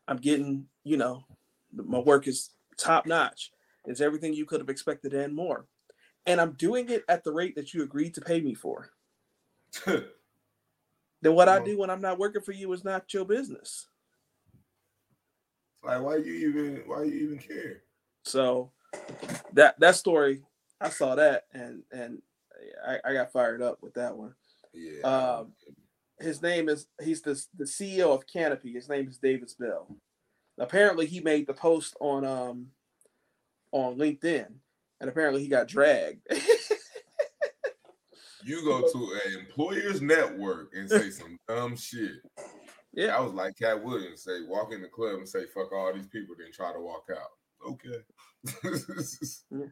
I'm 0.09 0.19
getting, 0.19 0.67
you 0.83 0.97
know, 0.97 1.25
my 1.73 1.99
work 1.99 2.27
is 2.27 2.51
top 2.77 3.07
notch. 3.07 3.51
It's 3.87 4.01
everything 4.01 4.33
you 4.33 4.47
could 4.47 4.61
have 4.61 4.71
expected 4.71 5.13
and 5.13 5.35
more. 5.35 5.67
And 6.27 6.41
I'm 6.41 6.53
doing 6.53 6.89
it 6.89 7.05
at 7.09 7.23
the 7.23 7.33
rate 7.33 7.55
that 7.57 7.75
you 7.75 7.83
agreed 7.83 8.15
to 8.15 8.21
pay 8.21 8.41
me 8.41 8.55
for. 8.55 8.91
Then 11.25 11.35
what 11.35 11.49
I 11.49 11.59
do 11.59 11.79
when 11.79 11.89
I'm 11.89 12.03
not 12.03 12.19
working 12.19 12.43
for 12.43 12.53
you 12.53 12.71
is 12.75 12.85
not 12.85 13.13
your 13.15 13.25
business. 13.25 13.87
like, 15.83 16.03
why 16.03 16.17
you 16.17 16.35
even 16.35 16.83
why 16.85 17.05
you 17.05 17.15
even 17.15 17.39
care? 17.39 17.83
So 18.25 18.73
that 19.53 19.79
that 19.81 19.97
story, 19.97 20.43
I 20.81 20.91
saw 20.91 21.15
that 21.15 21.45
and 21.53 21.83
and 21.93 22.23
I, 22.87 22.99
I 23.05 23.13
got 23.13 23.33
fired 23.33 23.63
up 23.63 23.79
with 23.83 23.95
that 23.95 24.17
one. 24.17 24.35
Yeah. 24.73 25.03
Um, 25.03 25.53
His 26.21 26.43
name 26.43 26.69
is 26.69 26.87
he's 27.03 27.23
the 27.23 27.43
the 27.57 27.65
CEO 27.65 28.15
of 28.15 28.27
Canopy. 28.27 28.73
His 28.73 28.89
name 28.89 29.09
is 29.09 29.19
Davis 29.19 29.55
Bell. 29.55 29.97
Apparently, 30.59 31.07
he 31.07 31.21
made 31.21 31.47
the 31.47 31.55
post 31.55 31.97
on 32.01 32.25
um 32.25 32.69
on 33.73 33.97
LinkedIn, 33.97 34.47
and 35.01 35.11
apparently 35.11 35.43
he 35.43 35.49
got 35.49 35.69
dragged. 35.69 36.27
you 38.45 38.63
go 38.65 38.83
to 38.83 39.19
an 39.27 39.41
employer's 39.41 40.01
network 40.01 40.73
and 40.75 40.89
say 40.89 41.11
some 41.11 41.39
dumb 41.49 41.77
shit. 41.77 42.13
yeah, 42.93 43.17
I 43.17 43.21
was 43.21 43.33
like 43.33 43.57
Katt 43.59 43.83
Williams, 43.83 44.23
say 44.23 44.43
walk 44.47 44.73
in 44.73 44.83
the 44.83 44.89
club 44.89 45.15
and 45.19 45.29
say 45.29 45.47
fuck 45.53 45.73
all 45.73 45.93
these 45.93 46.07
people, 46.09 46.35
then 46.39 46.53
try 46.53 46.73
to 46.73 46.81
walk 46.81 47.07
out. 47.11 47.31
Okay. 47.67 47.99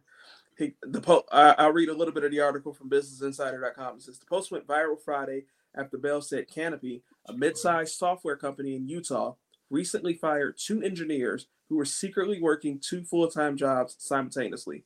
he, 0.59 0.75
the 0.83 1.01
po- 1.01 1.25
I, 1.31 1.55
I'll 1.59 1.73
read 1.73 1.89
a 1.89 1.95
little 1.95 2.15
bit 2.15 2.25
of 2.25 2.31
the 2.31 2.41
article 2.41 2.73
from 2.73 2.91
BusinessInsider.com. 2.91 3.97
It 3.97 4.03
says 4.03 4.19
the 4.19 4.27
post 4.27 4.51
went 4.51 4.67
viral 4.67 5.01
Friday 5.03 5.45
after 5.77 5.99
Bell 5.99 6.21
said 6.21 6.49
Canopy, 6.49 7.03
a 7.27 7.33
mid-sized 7.33 7.97
software 7.97 8.37
company 8.37 8.75
in 8.77 8.89
Utah, 8.89 9.35
recently 9.71 10.15
fired 10.15 10.59
two 10.59 10.83
engineers 10.83 11.47
who 11.69 11.77
were 11.77 11.85
secretly 11.85 12.41
working 12.41 12.79
two 12.79 13.05
full-time 13.05 13.57
jobs 13.57 13.97
simultaneously. 13.99 14.85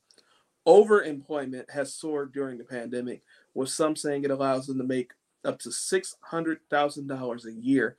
Overemployment 0.65 1.69
has 1.69 1.93
soared 1.93 2.33
during 2.33 2.57
the 2.57 2.63
pandemic, 2.63 3.21
with 3.53 3.69
some 3.69 3.95
saying 3.95 4.23
it 4.23 4.31
allows 4.31 4.67
them 4.67 4.77
to 4.77 4.83
make 4.83 5.11
up 5.45 5.59
to 5.59 5.71
six 5.71 6.15
hundred 6.21 6.59
thousand 6.69 7.07
dollars 7.07 7.45
a 7.45 7.53
year 7.53 7.95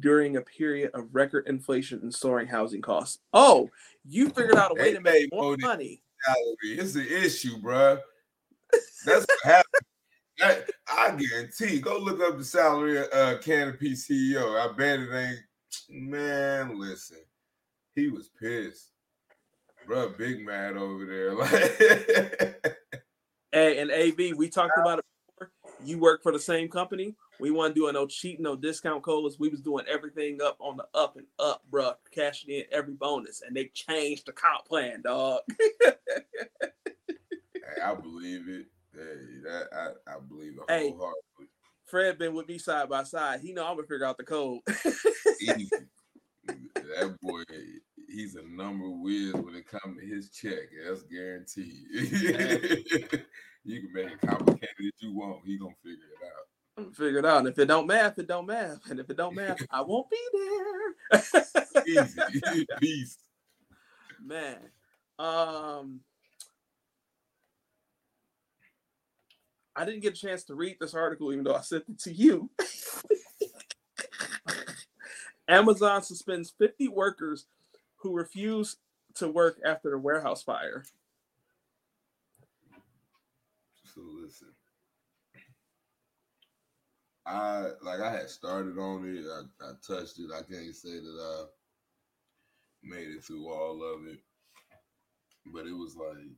during 0.00 0.36
a 0.36 0.40
period 0.42 0.90
of 0.94 1.08
record 1.14 1.46
inflation 1.46 2.00
and 2.02 2.14
soaring 2.14 2.46
housing 2.48 2.82
costs. 2.82 3.18
Oh, 3.32 3.70
you 4.04 4.28
figured 4.28 4.56
out 4.56 4.72
a 4.72 4.74
way 4.74 4.84
They 4.90 4.94
to 4.94 5.00
make 5.00 5.32
more 5.32 5.56
money. 5.58 6.02
salary. 6.24 6.78
It's 6.78 6.94
an 6.94 7.06
issue, 7.06 7.58
bruh. 7.58 8.00
That's 9.06 9.26
what 9.26 9.38
happened. 9.44 9.82
That, 10.38 10.68
I 10.88 11.16
guarantee. 11.16 11.80
Go 11.80 11.98
look 11.98 12.20
up 12.20 12.38
the 12.38 12.44
salary 12.44 12.98
of 12.98 13.06
uh, 13.12 13.38
Canopy 13.38 13.92
CEO. 13.92 14.58
I 14.58 14.72
bet 14.76 14.98
it 15.00 15.12
ain't. 15.14 15.38
Man, 15.90 16.78
listen. 16.78 17.18
He 17.94 18.08
was 18.08 18.30
pissed. 18.40 18.90
Bruh, 19.88 20.16
big 20.16 20.44
mad 20.44 20.76
over 20.76 21.04
there. 21.04 21.34
Like, 22.64 22.74
Hey, 23.52 23.78
and 23.78 23.92
AB, 23.92 24.32
we 24.32 24.48
talked 24.48 24.76
about 24.76 24.98
it 24.98 25.04
before. 25.38 25.52
You 25.84 25.98
work 25.98 26.24
for 26.24 26.32
the 26.32 26.40
same 26.40 26.68
company. 26.68 27.14
We 27.40 27.50
wasn't 27.50 27.76
doing 27.76 27.94
no 27.94 28.06
cheating, 28.06 28.42
no 28.42 28.56
discount 28.56 29.02
codes. 29.02 29.38
We 29.38 29.48
was 29.48 29.60
doing 29.60 29.84
everything 29.88 30.40
up 30.42 30.56
on 30.60 30.76
the 30.76 30.86
up 30.94 31.16
and 31.16 31.26
up, 31.38 31.62
bruh, 31.70 31.94
cashing 32.12 32.50
in 32.50 32.64
every 32.70 32.94
bonus, 32.94 33.42
and 33.42 33.56
they 33.56 33.66
changed 33.74 34.26
the 34.26 34.32
comp 34.32 34.66
plan, 34.66 35.02
dog. 35.02 35.40
hey, 35.82 35.94
I 37.82 37.94
believe 37.94 38.48
it. 38.48 38.66
Hey, 38.92 39.40
that 39.42 39.68
I, 39.72 40.12
I 40.12 40.20
believe 40.20 40.52
it 40.52 40.64
Hey. 40.68 40.90
wholeheartedly. 40.90 41.48
Fred 41.86 42.18
been 42.18 42.34
with 42.34 42.48
me 42.48 42.58
side 42.58 42.88
by 42.88 43.02
side. 43.02 43.40
He 43.40 43.52
know 43.52 43.66
I'm 43.66 43.76
gonna 43.76 43.86
figure 43.86 44.06
out 44.06 44.16
the 44.16 44.24
code. 44.24 44.60
Easy. 45.40 45.68
that 46.46 47.16
boy, 47.20 47.42
he's 48.08 48.36
a 48.36 48.42
number 48.42 48.88
whiz 48.88 49.34
when 49.34 49.54
it 49.54 49.66
comes 49.66 50.00
to 50.00 50.06
his 50.06 50.30
check. 50.30 50.70
That's 50.86 51.02
guaranteed. 51.02 51.84
you 53.64 53.80
can 53.80 53.92
make 53.92 54.12
it 54.12 54.20
complicated 54.20 54.68
as 54.80 54.92
you 55.00 55.14
want. 55.14 55.44
He 55.44 55.58
gonna 55.58 55.74
figure 55.82 55.98
it 55.98 56.26
out. 56.26 56.46
Figure 56.92 57.20
it 57.20 57.24
out. 57.24 57.38
And 57.38 57.48
if 57.48 57.58
it 57.58 57.66
don't 57.66 57.86
math, 57.86 58.18
it 58.18 58.26
don't 58.26 58.46
math. 58.46 58.90
And 58.90 58.98
if 58.98 59.08
it 59.08 59.16
don't 59.16 59.36
math, 59.36 59.64
I 59.70 59.82
won't 59.82 60.08
be 60.10 60.18
there. 60.32 61.22
Peace. 62.80 63.16
Man. 64.24 64.58
Um 65.18 66.00
I 69.76 69.84
didn't 69.84 70.02
get 70.02 70.14
a 70.14 70.20
chance 70.20 70.44
to 70.44 70.54
read 70.54 70.76
this 70.80 70.94
article, 70.94 71.32
even 71.32 71.44
though 71.44 71.54
I 71.54 71.60
sent 71.60 71.84
it 71.88 71.98
to 72.00 72.12
you. 72.12 72.50
Amazon 75.48 76.02
suspends 76.02 76.54
50 76.58 76.88
workers 76.88 77.46
who 77.96 78.14
refuse 78.14 78.76
to 79.16 79.28
work 79.28 79.58
after 79.64 79.90
the 79.90 79.98
warehouse 79.98 80.42
fire. 80.42 80.84
So 83.94 84.00
listen, 84.22 84.48
I 87.26 87.70
like 87.82 88.00
I 88.00 88.12
had 88.12 88.28
started 88.28 88.78
on 88.78 89.04
it. 89.06 89.24
I, 89.26 89.66
I 89.66 89.72
touched 89.86 90.18
it. 90.18 90.30
I 90.34 90.42
can't 90.42 90.74
say 90.74 90.90
that 90.90 91.20
I 91.20 91.44
made 92.82 93.08
it 93.08 93.24
through 93.24 93.48
all 93.50 93.82
of 93.82 94.06
it, 94.06 94.18
but 95.46 95.66
it 95.66 95.72
was 95.72 95.96
like 95.96 96.36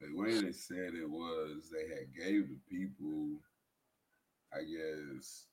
the 0.00 0.16
way 0.16 0.40
they 0.40 0.52
said 0.52 0.94
it 0.94 1.08
was 1.08 1.70
they 1.70 1.88
had 1.88 2.14
gave 2.16 2.48
the 2.48 2.58
people, 2.70 3.40
I 4.52 4.60
guess, 4.60 5.46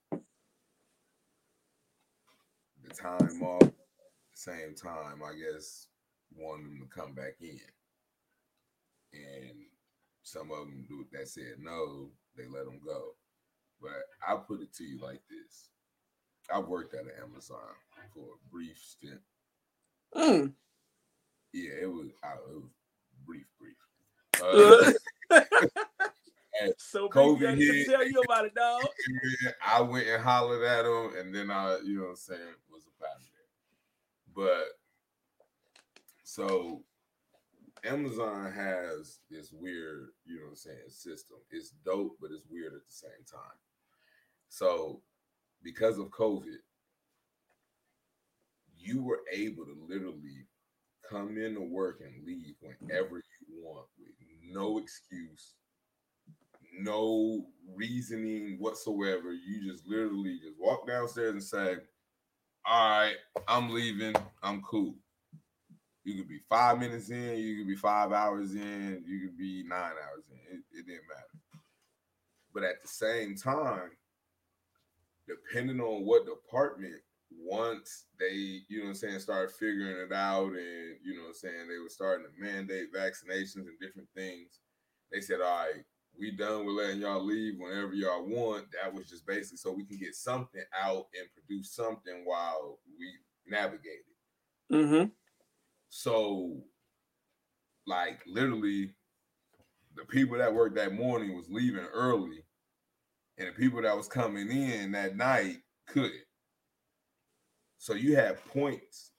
the 2.84 2.94
time 2.94 3.44
off. 3.44 3.70
Same 4.34 4.74
time, 4.76 5.22
I 5.24 5.34
guess, 5.38 5.88
wanted 6.36 6.66
them 6.66 6.80
to 6.82 7.00
come 7.00 7.14
back 7.14 7.36
in, 7.42 7.60
and 9.14 9.58
some 10.24 10.52
of 10.52 10.60
them 10.60 10.86
do 10.88 11.06
that 11.12 11.28
said 11.28 11.60
no, 11.60 12.10
they 12.36 12.46
let 12.48 12.66
them 12.66 12.80
go. 12.84 13.14
But 13.82 14.04
I 14.28 14.36
put 14.36 14.62
it 14.62 14.74
to 14.76 14.84
you 14.84 15.00
like 15.00 15.22
this: 15.30 15.70
I 16.54 16.60
worked 16.60 16.94
at 16.94 17.06
Amazon 17.22 17.58
for 18.14 18.20
a 18.20 18.52
brief 18.52 18.78
stint. 18.78 19.22
Mm. 20.16 20.54
Yeah, 21.54 21.72
it 21.82 21.92
was. 21.92 22.08
I, 22.24 22.34
it 22.34 22.56
was 22.56 22.70
brief, 23.26 23.46
brief. 23.60 23.76
Uh, 25.32 26.68
so 26.78 27.08
COVID 27.08 27.54
I 27.54 27.56
hit. 27.56 27.88
tell 27.88 28.06
you 28.06 28.22
about 28.22 28.46
it, 28.46 28.54
dog. 28.54 28.84
I 29.66 29.82
went 29.82 30.08
and 30.08 30.22
hollered 30.22 30.64
at 30.64 30.86
him, 30.86 31.18
and 31.18 31.34
then 31.34 31.50
I, 31.50 31.78
you 31.84 31.96
know, 31.96 32.04
what 32.04 32.10
I'm 32.10 32.16
saying, 32.18 32.40
was 32.70 32.84
a 32.86 33.04
pastor. 33.04 33.32
But 34.36 34.66
so 36.24 36.84
Amazon 37.84 38.52
has 38.52 39.20
this 39.30 39.52
weird, 39.52 40.10
you 40.26 40.36
know, 40.36 40.42
what 40.44 40.50
I'm 40.52 40.56
saying, 40.56 40.78
system. 40.90 41.38
It's 41.50 41.72
dope, 41.84 42.18
but 42.22 42.32
it's 42.32 42.46
weird 42.50 42.74
at 42.74 42.86
the 42.86 42.94
same 42.94 43.26
time. 43.30 43.58
So 44.52 45.02
because 45.64 45.98
of 45.98 46.08
COVID, 46.10 46.58
you 48.78 49.02
were 49.02 49.22
able 49.32 49.64
to 49.64 49.76
literally 49.88 50.46
come 51.10 51.38
into 51.38 51.62
work 51.62 52.02
and 52.02 52.26
leave 52.28 52.56
whenever 52.60 53.16
you 53.16 53.64
want 53.64 53.88
with 53.98 54.10
no 54.44 54.78
excuse, 54.78 55.54
no 56.78 57.46
reasoning 57.74 58.58
whatsoever. 58.60 59.32
You 59.32 59.72
just 59.72 59.88
literally 59.88 60.38
just 60.44 60.60
walk 60.60 60.86
downstairs 60.86 61.32
and 61.32 61.44
say, 61.44 61.78
All 62.66 62.90
right, 62.90 63.16
I'm 63.48 63.70
leaving. 63.70 64.16
I'm 64.44 64.62
cool. 64.64 64.96
You 66.04 66.16
could 66.16 66.28
be 66.28 66.42
five 66.50 66.78
minutes 66.78 67.10
in, 67.10 67.38
you 67.38 67.60
could 67.60 67.68
be 67.68 67.76
five 67.78 68.12
hours 68.12 68.54
in, 68.54 69.02
you 69.08 69.22
could 69.22 69.38
be 69.38 69.64
nine 69.66 69.94
hours 69.94 70.26
in. 70.30 70.58
It, 70.58 70.64
it 70.78 70.86
didn't 70.86 71.08
matter. 71.08 71.62
But 72.54 72.64
at 72.64 72.82
the 72.82 72.90
same 72.90 73.38
time, 73.38 73.92
depending 75.28 75.80
on 75.80 76.06
what 76.06 76.26
department 76.26 77.02
once 77.34 78.06
they, 78.20 78.62
you 78.68 78.80
know 78.80 78.84
what 78.86 78.90
I'm 78.90 78.96
saying, 78.96 79.20
started 79.20 79.56
figuring 79.56 79.98
it 79.98 80.14
out 80.14 80.52
and, 80.52 80.98
you 81.04 81.16
know 81.16 81.24
what 81.24 81.30
I'm 81.30 81.34
saying, 81.36 81.68
they 81.68 81.80
were 81.80 81.90
starting 81.90 82.26
to 82.26 82.42
mandate 82.42 82.94
vaccinations 82.94 83.68
and 83.68 83.80
different 83.82 84.10
things, 84.16 84.60
they 85.12 85.22
said, 85.22 85.42
all 85.42 85.66
right, 85.66 85.84
we 86.20 86.32
done 86.32 86.66
with 86.66 86.76
letting 86.76 87.02
y'all 87.02 87.24
leave 87.24 87.56
whenever 87.58 87.94
y'all 87.94 88.26
want. 88.26 88.66
That 88.72 88.94
was 88.94 89.10
just 89.10 89.26
basically 89.26 89.58
so 89.58 89.72
we 89.72 89.86
can 89.86 89.98
get 89.98 90.14
something 90.14 90.64
out 90.78 91.06
and 91.18 91.28
produce 91.34 91.74
something 91.74 92.24
while 92.26 92.80
we 93.00 93.08
navigate 93.48 93.86
it. 93.86 94.76
Mm-hmm. 94.76 95.10
So, 95.90 96.58
like, 97.88 98.20
literally, 98.28 98.94
the 99.96 100.06
people 100.06 100.38
that 100.38 100.54
worked 100.54 100.76
that 100.76 100.94
morning 100.94 101.36
was 101.36 101.50
leaving 101.50 101.86
early, 101.94 102.44
and 103.38 103.48
the 103.48 103.52
people 103.54 103.82
that 103.82 103.96
was 103.96 104.08
coming 104.08 104.50
in 104.50 104.92
that 104.92 105.16
night 105.16 105.58
couldn't. 105.88 106.26
So 107.78 107.94
you 107.94 108.16
have 108.16 108.46
points 108.48 109.12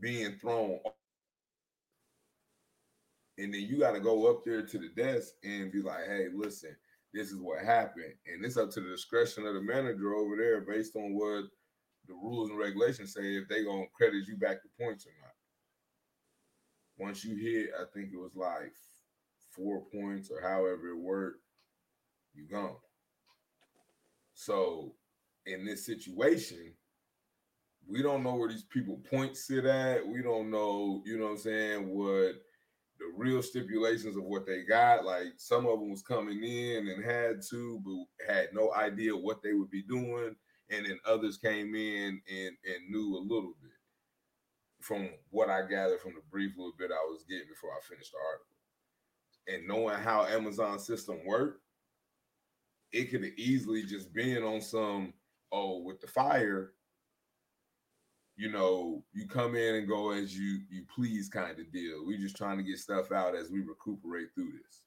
being 0.00 0.36
thrown, 0.40 0.80
and 3.38 3.54
then 3.54 3.62
you 3.62 3.78
got 3.78 3.92
to 3.92 4.00
go 4.00 4.30
up 4.30 4.44
there 4.44 4.62
to 4.62 4.78
the 4.78 4.88
desk 4.90 5.34
and 5.44 5.70
be 5.72 5.82
like, 5.82 6.06
"Hey, 6.06 6.28
listen, 6.32 6.76
this 7.12 7.30
is 7.30 7.40
what 7.40 7.64
happened," 7.64 8.14
and 8.26 8.44
it's 8.44 8.56
up 8.56 8.70
to 8.72 8.80
the 8.80 8.90
discretion 8.90 9.46
of 9.46 9.54
the 9.54 9.62
manager 9.62 10.14
over 10.14 10.36
there 10.36 10.60
based 10.60 10.96
on 10.96 11.14
what 11.14 11.44
the 12.06 12.14
rules 12.14 12.50
and 12.50 12.58
regulations 12.58 13.14
say 13.14 13.36
if 13.36 13.48
they 13.48 13.64
gonna 13.64 13.86
credit 13.94 14.26
you 14.26 14.36
back 14.36 14.62
the 14.62 14.68
points 14.84 15.06
or 15.06 15.12
not. 15.22 15.34
Once 16.98 17.24
you 17.24 17.36
hit, 17.36 17.70
I 17.80 17.84
think 17.92 18.12
it 18.12 18.18
was 18.18 18.36
like 18.36 18.74
four 19.50 19.84
points 19.86 20.30
or 20.30 20.40
however 20.40 20.88
it 20.88 20.98
worked, 20.98 21.42
you 22.34 22.46
gone. 22.46 22.76
So 24.34 24.94
in 25.46 25.64
this 25.64 25.86
situation, 25.86 26.74
we 27.88 28.02
don't 28.02 28.22
know 28.22 28.34
where 28.34 28.48
these 28.48 28.64
people 28.64 29.00
points 29.10 29.46
sit 29.46 29.64
at. 29.64 30.06
We 30.06 30.22
don't 30.22 30.50
know, 30.50 31.02
you 31.04 31.18
know 31.18 31.26
what 31.26 31.30
I'm 31.32 31.38
saying, 31.38 31.88
what 31.88 32.34
the 32.98 33.06
real 33.16 33.42
stipulations 33.42 34.16
of 34.16 34.24
what 34.24 34.46
they 34.46 34.62
got. 34.62 35.04
Like 35.04 35.34
some 35.36 35.66
of 35.66 35.78
them 35.78 35.90
was 35.90 36.02
coming 36.02 36.42
in 36.42 36.88
and 36.88 37.04
had 37.04 37.42
to, 37.50 37.80
but 37.84 38.32
had 38.32 38.48
no 38.52 38.72
idea 38.74 39.16
what 39.16 39.42
they 39.42 39.52
would 39.52 39.70
be 39.70 39.82
doing. 39.82 40.34
And 40.70 40.86
then 40.86 40.98
others 41.06 41.36
came 41.36 41.74
in 41.74 42.20
and, 42.28 42.56
and 42.64 42.90
knew 42.90 43.16
a 43.16 43.20
little 43.20 43.54
bit 43.62 43.70
from 44.80 45.08
what 45.30 45.50
I 45.50 45.62
gathered 45.62 46.00
from 46.00 46.14
the 46.14 46.22
brief 46.30 46.52
little 46.56 46.74
bit 46.78 46.90
I 46.90 47.04
was 47.10 47.24
getting 47.28 47.48
before 47.48 47.70
I 47.70 47.80
finished 47.88 48.12
the 48.12 48.18
article. 48.18 48.46
And 49.46 49.68
knowing 49.68 50.02
how 50.02 50.24
Amazon 50.24 50.78
system 50.78 51.18
worked, 51.26 51.60
it 52.94 53.10
could 53.10 53.24
have 53.24 53.32
easily 53.36 53.82
just 53.82 54.12
been 54.14 54.44
on 54.44 54.60
some, 54.60 55.12
oh, 55.50 55.78
with 55.82 56.00
the 56.00 56.06
fire, 56.06 56.72
you 58.36 58.50
know, 58.50 59.02
you 59.12 59.26
come 59.26 59.56
in 59.56 59.74
and 59.74 59.88
go 59.88 60.10
as 60.10 60.36
you 60.36 60.60
you 60.70 60.84
please 60.94 61.28
kind 61.28 61.58
of 61.58 61.72
deal. 61.72 62.04
we're 62.06 62.18
just 62.18 62.36
trying 62.36 62.56
to 62.56 62.62
get 62.62 62.78
stuff 62.78 63.12
out 63.12 63.34
as 63.34 63.50
we 63.50 63.60
recuperate 63.60 64.28
through 64.34 64.52
this. 64.52 64.82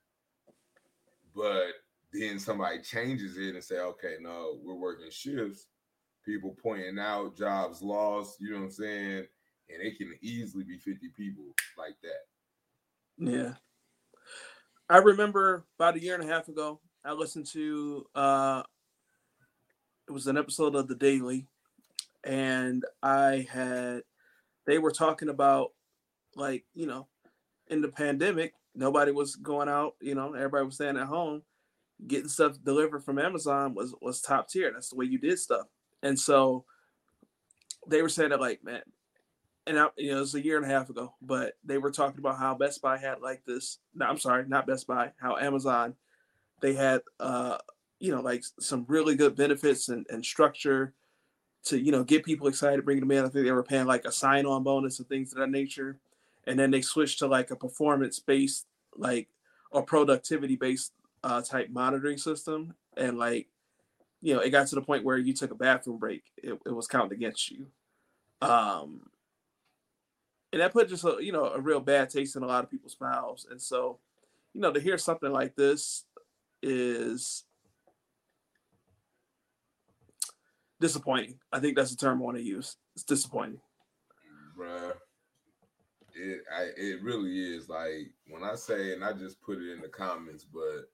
But 1.35 1.73
then 2.13 2.39
somebody 2.39 2.81
changes 2.81 3.37
it 3.37 3.55
and 3.55 3.63
say, 3.63 3.79
okay, 3.79 4.15
no, 4.21 4.59
we're 4.63 4.73
working 4.73 5.11
shifts. 5.11 5.67
People 6.25 6.57
pointing 6.61 6.99
out 6.99 7.37
jobs 7.37 7.81
lost, 7.81 8.37
you 8.39 8.51
know 8.51 8.57
what 8.57 8.65
I'm 8.65 8.71
saying? 8.71 9.27
And 9.69 9.81
it 9.81 9.97
can 9.97 10.13
easily 10.21 10.63
be 10.63 10.77
50 10.77 11.09
people 11.09 11.45
like 11.77 11.95
that. 12.03 13.31
Yeah. 13.31 13.53
I 14.89 14.97
remember 14.97 15.65
about 15.77 15.95
a 15.95 16.01
year 16.01 16.15
and 16.15 16.23
a 16.23 16.33
half 16.33 16.47
ago, 16.47 16.79
I 17.07 17.13
listened 17.13 17.45
to 17.53 18.05
uh 18.15 18.63
it 20.09 20.11
was 20.11 20.27
an 20.27 20.37
episode 20.37 20.75
of 20.75 20.87
The 20.87 20.95
Daily, 20.95 21.47
and 22.25 22.83
I 23.01 23.47
had 23.49 24.01
they 24.65 24.77
were 24.77 24.91
talking 24.91 25.29
about 25.29 25.71
like, 26.35 26.65
you 26.73 26.85
know, 26.85 27.07
in 27.67 27.81
the 27.81 27.87
pandemic, 27.87 28.53
nobody 28.75 29.11
was 29.11 29.37
going 29.37 29.69
out, 29.69 29.95
you 30.01 30.15
know, 30.15 30.33
everybody 30.33 30.65
was 30.65 30.75
staying 30.75 30.97
at 30.97 31.07
home. 31.07 31.43
Getting 32.05 32.27
stuff 32.27 32.57
delivered 32.63 33.05
from 33.05 33.19
Amazon 33.19 33.73
was 33.73 33.95
was 34.01 34.21
top 34.21 34.49
tier. 34.49 34.71
That's 34.73 34.89
the 34.89 34.97
way 34.97 35.05
you 35.05 35.17
did 35.17 35.39
stuff. 35.39 35.65
And 36.03 36.19
so 36.19 36.65
they 37.87 38.01
were 38.01 38.09
saying 38.09 38.31
that 38.31 38.41
like, 38.41 38.63
man, 38.65 38.81
and 39.65 39.79
I, 39.79 39.87
you 39.95 40.11
know, 40.11 40.17
it 40.17 40.19
was 40.19 40.35
a 40.35 40.43
year 40.43 40.57
and 40.57 40.65
a 40.65 40.69
half 40.69 40.89
ago, 40.89 41.13
but 41.21 41.53
they 41.63 41.77
were 41.77 41.91
talking 41.91 42.19
about 42.19 42.37
how 42.37 42.53
Best 42.53 42.81
Buy 42.81 42.97
had 42.97 43.21
like 43.21 43.43
this. 43.45 43.79
No, 43.95 44.05
I'm 44.05 44.19
sorry, 44.19 44.45
not 44.45 44.67
Best 44.67 44.87
Buy. 44.87 45.13
How 45.19 45.37
Amazon, 45.37 45.95
they 46.61 46.73
had, 46.73 47.01
uh, 47.19 47.57
you 47.99 48.11
know, 48.11 48.21
like 48.21 48.43
some 48.59 48.85
really 48.87 49.15
good 49.15 49.35
benefits 49.35 49.89
and, 49.89 50.05
and 50.09 50.23
structure 50.23 50.93
to, 51.65 51.79
you 51.79 51.91
know, 51.91 52.03
get 52.03 52.23
people 52.23 52.47
excited, 52.47 52.85
bring 52.85 52.99
them 52.99 53.11
in. 53.11 53.25
I 53.25 53.29
think 53.29 53.45
they 53.45 53.51
were 53.51 53.63
paying 53.63 53.85
like 53.85 54.05
a 54.05 54.11
sign-on 54.11 54.63
bonus 54.63 54.99
and 54.99 55.07
things 55.07 55.31
of 55.31 55.39
that 55.39 55.49
nature, 55.49 55.97
and 56.45 56.57
then 56.57 56.71
they 56.71 56.81
switched 56.81 57.19
to 57.19 57.27
like 57.27 57.51
a 57.51 57.55
performance-based, 57.55 58.65
like 58.95 59.27
or 59.71 59.83
productivity-based 59.83 60.93
uh, 61.23 61.41
type 61.41 61.69
monitoring 61.69 62.17
system, 62.17 62.73
and 62.95 63.17
like, 63.17 63.47
you 64.21 64.33
know, 64.33 64.39
it 64.39 64.49
got 64.49 64.67
to 64.67 64.75
the 64.75 64.81
point 64.81 65.03
where 65.03 65.17
you 65.17 65.33
took 65.33 65.51
a 65.51 65.55
bathroom 65.55 65.97
break, 65.97 66.23
it, 66.37 66.57
it 66.65 66.71
was 66.71 66.87
counted 66.87 67.11
against 67.11 67.51
you. 67.51 67.67
Um, 68.41 69.01
and 70.51 70.61
that 70.61 70.73
put 70.73 70.89
just 70.89 71.03
a 71.03 71.17
you 71.19 71.31
know 71.31 71.45
a 71.45 71.59
real 71.59 71.79
bad 71.79 72.09
taste 72.09 72.35
in 72.35 72.43
a 72.43 72.47
lot 72.47 72.63
of 72.63 72.71
people's 72.71 72.97
mouths 72.99 73.45
and 73.49 73.61
so 73.61 73.97
you 74.53 74.61
know 74.61 74.71
to 74.71 74.79
hear 74.79 74.97
something 74.97 75.31
like 75.31 75.55
this 75.55 76.05
is 76.61 77.43
disappointing 80.79 81.35
i 81.51 81.59
think 81.59 81.75
that's 81.75 81.91
the 81.91 81.97
term 81.97 82.19
i 82.19 82.25
want 82.25 82.37
to 82.37 82.43
use 82.43 82.77
it's 82.95 83.03
disappointing 83.03 83.59
Bruh. 84.57 84.93
It 86.15 86.41
I 86.51 86.69
it 86.75 87.03
really 87.03 87.55
is 87.55 87.69
like 87.69 88.11
when 88.27 88.43
I 88.43 88.55
say 88.55 88.93
and 88.93 89.03
I 89.03 89.13
just 89.13 89.39
put 89.41 89.59
it 89.59 89.71
in 89.71 89.81
the 89.81 89.87
comments, 89.87 90.43
but 90.43 90.89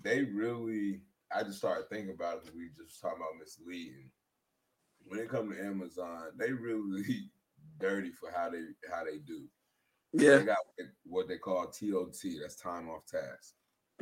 they 0.00 0.22
really 0.22 1.00
I 1.34 1.42
just 1.42 1.58
started 1.58 1.88
thinking 1.88 2.14
about 2.14 2.36
it 2.36 2.40
because 2.44 2.56
we 2.56 2.68
just 2.76 3.00
talking 3.00 3.18
about 3.18 3.38
misleading. 3.38 4.10
When 5.04 5.18
it 5.18 5.28
comes 5.28 5.56
to 5.56 5.64
Amazon, 5.64 6.30
they 6.38 6.52
really 6.52 7.30
dirty 7.78 8.12
for 8.12 8.30
how 8.30 8.50
they 8.50 8.62
how 8.88 9.04
they 9.04 9.18
do. 9.18 9.48
Yeah. 10.12 10.38
They 10.38 10.44
got 10.44 10.58
what 11.04 11.26
they 11.26 11.38
call 11.38 11.66
TOT. 11.66 12.16
That's 12.40 12.56
time 12.56 12.88
off 12.88 13.06
task. 13.06 13.54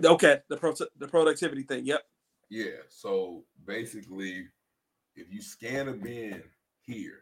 Okay. 0.05 0.41
The 0.49 0.57
pro- 0.57 0.75
the 0.99 1.09
productivity 1.09 1.63
thing. 1.63 1.87
Yep. 1.87 2.03
Yeah. 2.51 2.83
So 2.89 3.45
basically, 3.67 4.47
if 5.17 5.33
you 5.33 5.43
scan 5.43 5.89
a 5.89 5.93
bin 5.93 6.43
here 6.83 7.21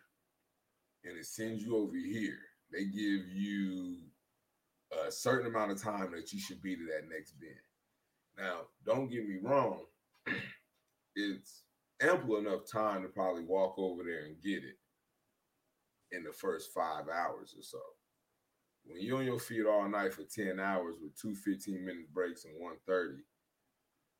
and 1.05 1.17
it 1.17 1.27
sends 1.27 1.63
you 1.63 1.77
over 1.77 1.97
here, 1.97 2.39
they 2.73 2.85
give 2.85 3.29
you 3.29 3.97
a 5.07 5.11
certain 5.11 5.47
amount 5.47 5.73
of 5.73 5.83
time 5.83 6.13
that 6.13 6.33
you 6.33 6.41
should 6.41 6.63
be 6.63 6.77
to 6.77 6.85
that 6.87 7.09
next 7.09 7.33
bin. 7.41 7.51
Now, 8.39 8.63
don't 8.85 9.11
get 9.11 9.27
me 9.27 9.39
wrong, 9.43 9.81
it's 11.17 11.63
ample 12.03 12.37
enough 12.37 12.71
time 12.71 13.03
to 13.03 13.09
probably 13.09 13.45
walk 13.45 13.79
over 13.79 14.03
there 14.03 14.27
and 14.27 14.41
get 14.43 14.63
it 14.63 14.77
in 16.13 16.23
the 16.23 16.33
first 16.33 16.73
five 16.75 17.05
hours 17.09 17.55
or 17.57 17.63
so. 17.63 17.79
When 18.87 19.03
you're 19.03 19.19
on 19.19 19.25
your 19.25 19.41
feet 19.41 19.67
all 19.67 19.89
night 19.89 20.15
for 20.15 20.23
10 20.23 20.61
hours 20.61 20.97
with 21.03 21.21
two 21.21 21.35
15 21.35 21.85
minute 21.85 22.13
breaks 22.15 22.45
and 22.45 22.55
130, 22.55 23.23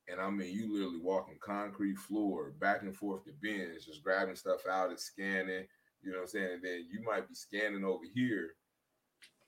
and 0.09 0.21
I 0.21 0.31
mean, 0.31 0.53
you 0.53 0.73
literally 0.73 1.01
walking 1.01 1.39
concrete 1.41 1.99
floor 1.99 2.53
back 2.61 2.83
and 2.83 2.95
forth 2.95 3.25
to 3.25 3.33
bins, 3.41 3.87
just 3.87 4.03
grabbing 4.03 4.37
stuff 4.37 4.67
out 4.71 4.91
and 4.91 4.99
scanning, 4.99 5.67
you 6.03 6.13
know 6.13 6.19
what 6.19 6.23
I'm 6.23 6.29
saying? 6.29 6.53
And 6.55 6.63
then 6.65 6.87
you 6.91 7.03
might 7.05 7.29
be 7.29 7.35
scanning 7.35 7.85
over 7.85 8.05
here 8.15 8.51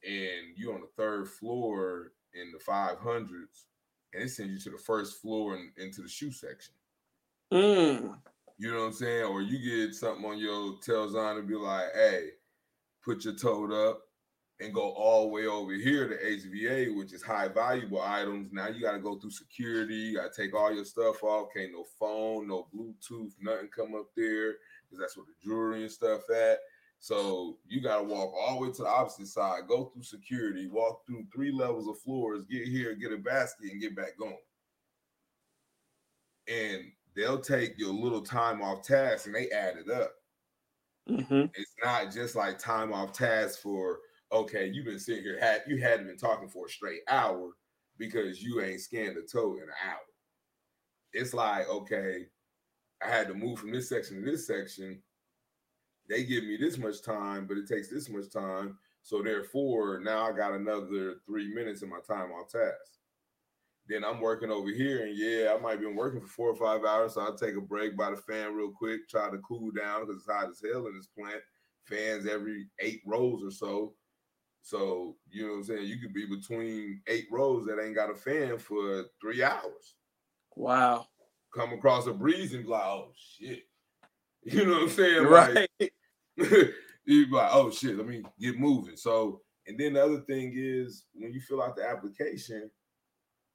and 0.05 0.57
you're 0.57 0.75
on 0.75 0.81
the 0.81 0.89
third 0.97 1.29
floor 1.29 2.13
in 2.35 2.53
the 2.53 2.59
500s, 2.59 3.65
and 4.13 4.23
it 4.23 4.31
sends 4.31 4.53
you 4.53 4.59
to 4.61 4.77
the 4.77 4.83
first 4.83 5.21
floor 5.21 5.57
and 5.57 5.71
into 5.77 6.03
the 6.03 6.09
shoe 6.09 6.31
section. 6.31 6.75
Mm. 7.53 8.17
You 8.59 8.73
know 8.73 8.81
what 8.81 8.87
I'm 8.87 8.93
saying? 8.93 9.25
Or 9.25 9.41
you 9.41 9.59
get 9.59 9.95
something 9.95 10.25
on 10.25 10.39
your 10.39 10.79
tails 10.81 11.15
on 11.15 11.39
and 11.39 11.49
be 11.49 11.55
like, 11.55 11.87
hey, 11.95 12.29
put 13.05 13.25
your 13.25 13.35
toed 13.35 13.73
up 13.73 14.03
and 14.61 14.75
go 14.75 14.91
all 14.91 15.23
the 15.23 15.29
way 15.29 15.47
over 15.47 15.73
here 15.73 16.09
to 16.09 16.17
HVA, 16.17 16.97
which 16.97 17.13
is 17.13 17.23
high 17.23 17.49
valuable 17.49 18.03
items. 18.03 18.53
Now 18.53 18.69
you 18.69 18.81
got 18.81 18.93
to 18.93 18.99
go 18.99 19.17
through 19.17 19.31
security. 19.31 19.95
You 19.95 20.17
got 20.17 20.33
to 20.33 20.43
take 20.43 20.55
all 20.55 20.75
your 20.75 20.85
stuff 20.85 21.23
off. 21.23 21.49
Can't 21.55 21.73
no 21.73 21.85
phone, 21.99 22.49
no 22.49 22.67
Bluetooth, 22.75 23.33
nothing 23.41 23.69
come 23.69 23.95
up 23.95 24.09
there 24.17 24.55
because 24.85 24.99
that's 24.99 25.17
where 25.17 25.27
the 25.27 25.49
jewelry 25.49 25.83
and 25.83 25.93
stuff 25.93 26.29
at. 26.31 26.59
So 27.01 27.59
you 27.69 27.81
got 27.81 27.99
to 27.99 28.03
walk 28.03 28.33
all 28.35 28.59
the 28.59 28.67
way 28.67 28.73
to 28.73 28.83
the 28.83 28.89
opposite 28.89 29.29
side, 29.29 29.69
go 29.69 29.85
through 29.85 30.03
security, 30.03 30.67
walk 30.67 31.07
through 31.07 31.27
three 31.33 31.53
levels 31.53 31.87
of 31.87 32.01
floors, 32.01 32.43
get 32.51 32.67
here, 32.67 32.97
get 32.97 33.13
a 33.13 33.19
basket, 33.19 33.71
and 33.71 33.81
get 33.81 33.95
back 33.95 34.19
going. 34.19 34.37
And 36.49 36.91
they'll 37.15 37.41
take 37.41 37.79
your 37.79 37.93
little 37.93 38.23
time 38.23 38.61
off 38.61 38.83
task 38.83 39.27
and 39.27 39.35
they 39.35 39.51
add 39.51 39.77
it 39.77 39.89
up. 39.89 40.15
Mm-hmm. 41.09 41.47
It's 41.55 41.75
not 41.83 42.13
just 42.13 42.35
like 42.35 42.59
time 42.59 42.93
off 42.93 43.13
task 43.13 43.61
for 43.61 44.01
okay, 44.33 44.71
you've 44.73 44.87
been 44.87 44.99
sitting 44.99 45.23
here, 45.23 45.39
had 45.41 45.63
you 45.67 45.79
hadn't 45.79 46.07
been 46.07 46.17
talking 46.17 46.49
for 46.49 46.67
a 46.67 46.71
straight 46.71 47.01
hour 47.09 47.51
because 47.99 48.43
you 48.43 48.61
ain't 48.61 48.81
scanned 48.81 49.17
a 49.17 49.23
toe 49.23 49.55
in 49.55 49.63
an 49.63 49.69
hour. 49.87 49.99
It's 51.13 51.35
like, 51.35 51.69
okay, 51.69 52.27
I 53.03 53.09
had 53.09 53.29
to 53.29 53.35
move 53.35 53.59
from 53.59 53.73
this 53.73 53.89
section 53.89 54.21
to 54.23 54.31
this 54.31 54.47
section. 54.47 55.03
They 56.09 56.25
give 56.25 56.45
me 56.45 56.57
this 56.57 56.79
much 56.79 57.03
time, 57.03 57.47
but 57.47 57.59
it 57.59 57.69
takes 57.69 57.89
this 57.89 58.09
much 58.09 58.33
time. 58.33 58.79
So 59.03 59.23
therefore, 59.23 60.01
now 60.03 60.29
I 60.29 60.33
got 60.33 60.53
another 60.53 61.17
three 61.27 61.53
minutes 61.55 61.83
in 61.83 61.89
my 61.89 62.01
time 62.07 62.31
on 62.31 62.47
task. 62.49 62.99
Then 63.89 64.05
I'm 64.05 64.21
working 64.21 64.51
over 64.51 64.69
here, 64.69 65.07
and 65.07 65.17
yeah, 65.17 65.55
I 65.55 65.61
might 65.61 65.73
have 65.73 65.81
been 65.81 65.97
working 65.97 66.21
for 66.21 66.27
four 66.27 66.51
or 66.51 66.57
five 66.57 66.85
hours. 66.85 67.15
So 67.15 67.23
I'll 67.23 67.37
take 67.37 67.57
a 67.57 67.61
break 67.61 67.97
by 67.97 68.11
the 68.11 68.17
fan 68.17 68.55
real 68.55 68.71
quick, 68.71 69.09
try 69.09 69.31
to 69.31 69.39
cool 69.39 69.71
down 69.71 70.03
because 70.03 70.17
it's 70.17 70.31
hot 70.31 70.51
as 70.51 70.61
hell 70.63 70.87
in 70.87 70.97
this 70.97 71.09
plant. 71.19 71.41
Fans 71.87 72.27
every 72.27 72.67
eight 72.81 73.01
rows 73.07 73.43
or 73.43 73.51
so. 73.51 73.95
So, 74.63 75.17
you 75.31 75.45
know 75.45 75.53
what 75.53 75.59
I'm 75.59 75.65
saying? 75.65 75.87
You 75.87 75.99
could 75.99 76.13
be 76.13 76.27
between 76.27 77.01
eight 77.07 77.27
rows 77.31 77.67
that 77.67 77.83
ain't 77.83 77.95
got 77.95 78.11
a 78.11 78.15
fan 78.15 78.59
for 78.59 79.05
three 79.21 79.43
hours. 79.43 79.95
Wow. 80.57 81.07
Come 81.55 81.73
across 81.73 82.07
a 82.07 82.13
breeze 82.13 82.53
and 82.53 82.65
be 82.65 82.71
like, 82.71 82.85
oh 82.85 83.13
shit. 83.17 83.63
You 84.45 84.65
know 84.65 84.75
what 84.75 84.83
I'm 84.83 84.89
saying? 84.89 85.25
Right. 85.25 85.69
Like, 85.79 85.93
you 87.05 87.27
be 87.27 87.33
like, 87.33 87.51
oh 87.53 87.71
shit, 87.71 87.97
let 87.97 88.07
me 88.07 88.23
get 88.39 88.59
moving. 88.59 88.97
So, 88.97 89.43
and 89.67 89.79
then 89.79 89.95
the 89.95 90.03
other 90.03 90.21
thing 90.21 90.53
is 90.57 91.05
when 91.13 91.33
you 91.33 91.41
fill 91.41 91.61
out 91.61 91.77
the 91.77 91.87
application, 91.87 92.71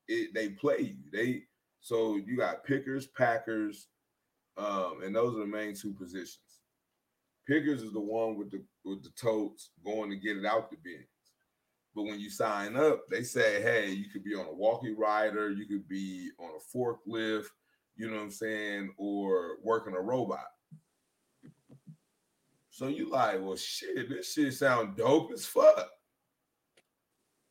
it 0.07 0.33
they 0.33 0.49
play 0.49 0.79
you. 0.79 0.97
They 1.11 1.43
so 1.79 2.17
you 2.17 2.37
got 2.37 2.63
pickers, 2.63 3.07
packers, 3.07 3.87
um, 4.57 5.01
and 5.03 5.15
those 5.15 5.35
are 5.35 5.39
the 5.39 5.47
main 5.47 5.73
two 5.73 5.93
positions. 5.93 6.52
Pickers 7.47 7.83
is 7.83 7.91
the 7.91 7.99
one 7.99 8.37
with 8.37 8.51
the 8.51 8.63
with 8.85 9.03
the 9.03 9.11
totes 9.11 9.71
going 9.85 10.09
to 10.09 10.15
get 10.15 10.37
it 10.37 10.45
out 10.45 10.69
the 10.69 10.77
bins. 10.83 11.07
But 11.95 12.03
when 12.03 12.19
you 12.19 12.29
sign 12.29 12.75
up, 12.75 13.03
they 13.09 13.23
say, 13.23 13.61
hey, 13.61 13.91
you 13.91 14.09
could 14.09 14.23
be 14.23 14.33
on 14.33 14.47
a 14.47 14.53
walkie 14.53 14.93
rider, 14.93 15.51
you 15.51 15.67
could 15.67 15.87
be 15.87 16.29
on 16.39 16.49
a 16.49 16.77
forklift, 16.77 17.45
you 17.95 18.09
know 18.09 18.15
what 18.15 18.23
I'm 18.23 18.31
saying, 18.31 18.93
or 18.97 19.57
working 19.61 19.95
a 19.95 20.01
robot. 20.01 20.45
So 22.71 22.87
you 22.87 23.11
like, 23.11 23.39
well, 23.39 23.55
shit, 23.55 24.09
this 24.09 24.33
shit 24.33 24.53
sound 24.53 24.97
dope 24.97 25.31
as 25.31 25.45
fuck. 25.45 25.87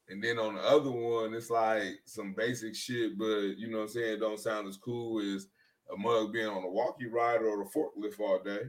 And 0.09 0.23
then 0.23 0.39
on 0.41 0.57
the 0.57 0.63
other 0.63 0.91
one, 0.91 1.33
it's 1.33 1.49
like 1.49 2.01
some 2.07 2.35
basic 2.37 2.75
shit, 2.75 3.17
but 3.17 3.57
you 3.57 3.71
know 3.71 3.79
what 3.79 3.85
I'm 3.85 3.91
saying, 3.91 4.19
don't 4.19 4.41
sound 4.41 4.67
as 4.67 4.77
cool 4.77 5.21
as 5.21 5.47
a 5.95 5.97
mug 5.97 6.33
being 6.33 6.49
on 6.49 6.65
a 6.65 6.69
walkie 6.69 7.07
rider 7.07 7.49
or 7.49 7.63
a 7.63 7.67
forklift 7.67 8.19
all 8.19 8.43
day. 8.43 8.63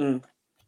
Mm. 0.00 0.22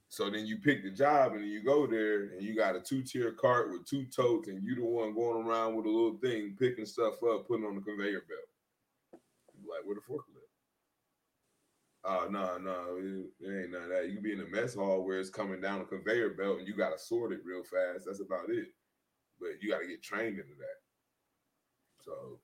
So 0.09 0.29
then 0.29 0.45
you 0.45 0.59
pick 0.59 0.83
the 0.83 0.91
job 0.91 1.33
and 1.33 1.49
you 1.49 1.65
go 1.65 1.87
there 1.87 2.35
and 2.35 2.43
you 2.43 2.55
got 2.55 2.77
a 2.77 2.81
two-tier 2.81 3.33
cart 3.33 3.71
with 3.71 3.87
two 3.87 4.05
totes 4.15 4.49
and 4.49 4.63
you 4.63 4.75
the 4.75 4.85
one 4.85 5.15
going 5.15 5.47
around 5.47 5.75
with 5.75 5.87
a 5.87 5.89
little 5.89 6.19
thing, 6.19 6.55
picking 6.61 6.85
stuff 6.85 7.15
up, 7.23 7.49
putting 7.49 7.65
on 7.65 7.77
the 7.77 7.81
conveyor 7.81 8.23
belt. 8.29 9.23
Like 9.67 9.87
with 9.87 9.97
a 9.97 10.01
forklift. 10.03 10.43
Oh 12.05 12.27
no, 12.29 12.59
no, 12.59 12.99
it, 12.99 13.31
ain't 13.49 13.71
none 13.71 13.85
of 13.85 13.89
that. 13.89 14.09
You 14.09 14.15
can 14.15 14.23
be 14.23 14.33
in 14.33 14.39
the 14.39 14.49
mess 14.49 14.75
hall 14.75 15.03
where 15.03 15.19
it's 15.19 15.31
coming 15.31 15.63
down 15.63 15.81
a 15.81 15.85
conveyor 15.85 16.31
belt 16.31 16.59
and 16.59 16.69
you 16.69 16.77
gotta 16.77 16.99
sort 16.99 17.33
it 17.33 17.41
real 17.43 17.63
fast. 17.63 18.05
That's 18.07 18.21
about 18.21 18.51
it. 18.51 18.67
But 19.41 19.63
you 19.63 19.71
gotta 19.71 19.87
get 19.87 20.03
trained 20.03 20.39
into 20.39 20.55
that. 20.59 22.05
So 22.05 22.39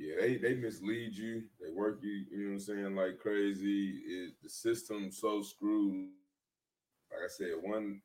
yeah, 0.00 0.14
they 0.18 0.36
they 0.36 0.54
mislead 0.54 1.14
you, 1.14 1.42
they 1.60 1.70
work 1.70 1.98
you, 2.02 2.24
you 2.30 2.38
know 2.38 2.46
what 2.46 2.52
I'm 2.54 2.60
saying, 2.60 2.96
like 2.96 3.18
crazy. 3.18 4.32
The 4.42 4.48
system's 4.48 5.18
so 5.18 5.42
screwed. 5.42 6.08
Like 7.10 7.24
I 7.26 7.28
said, 7.28 7.54
one 7.60 8.00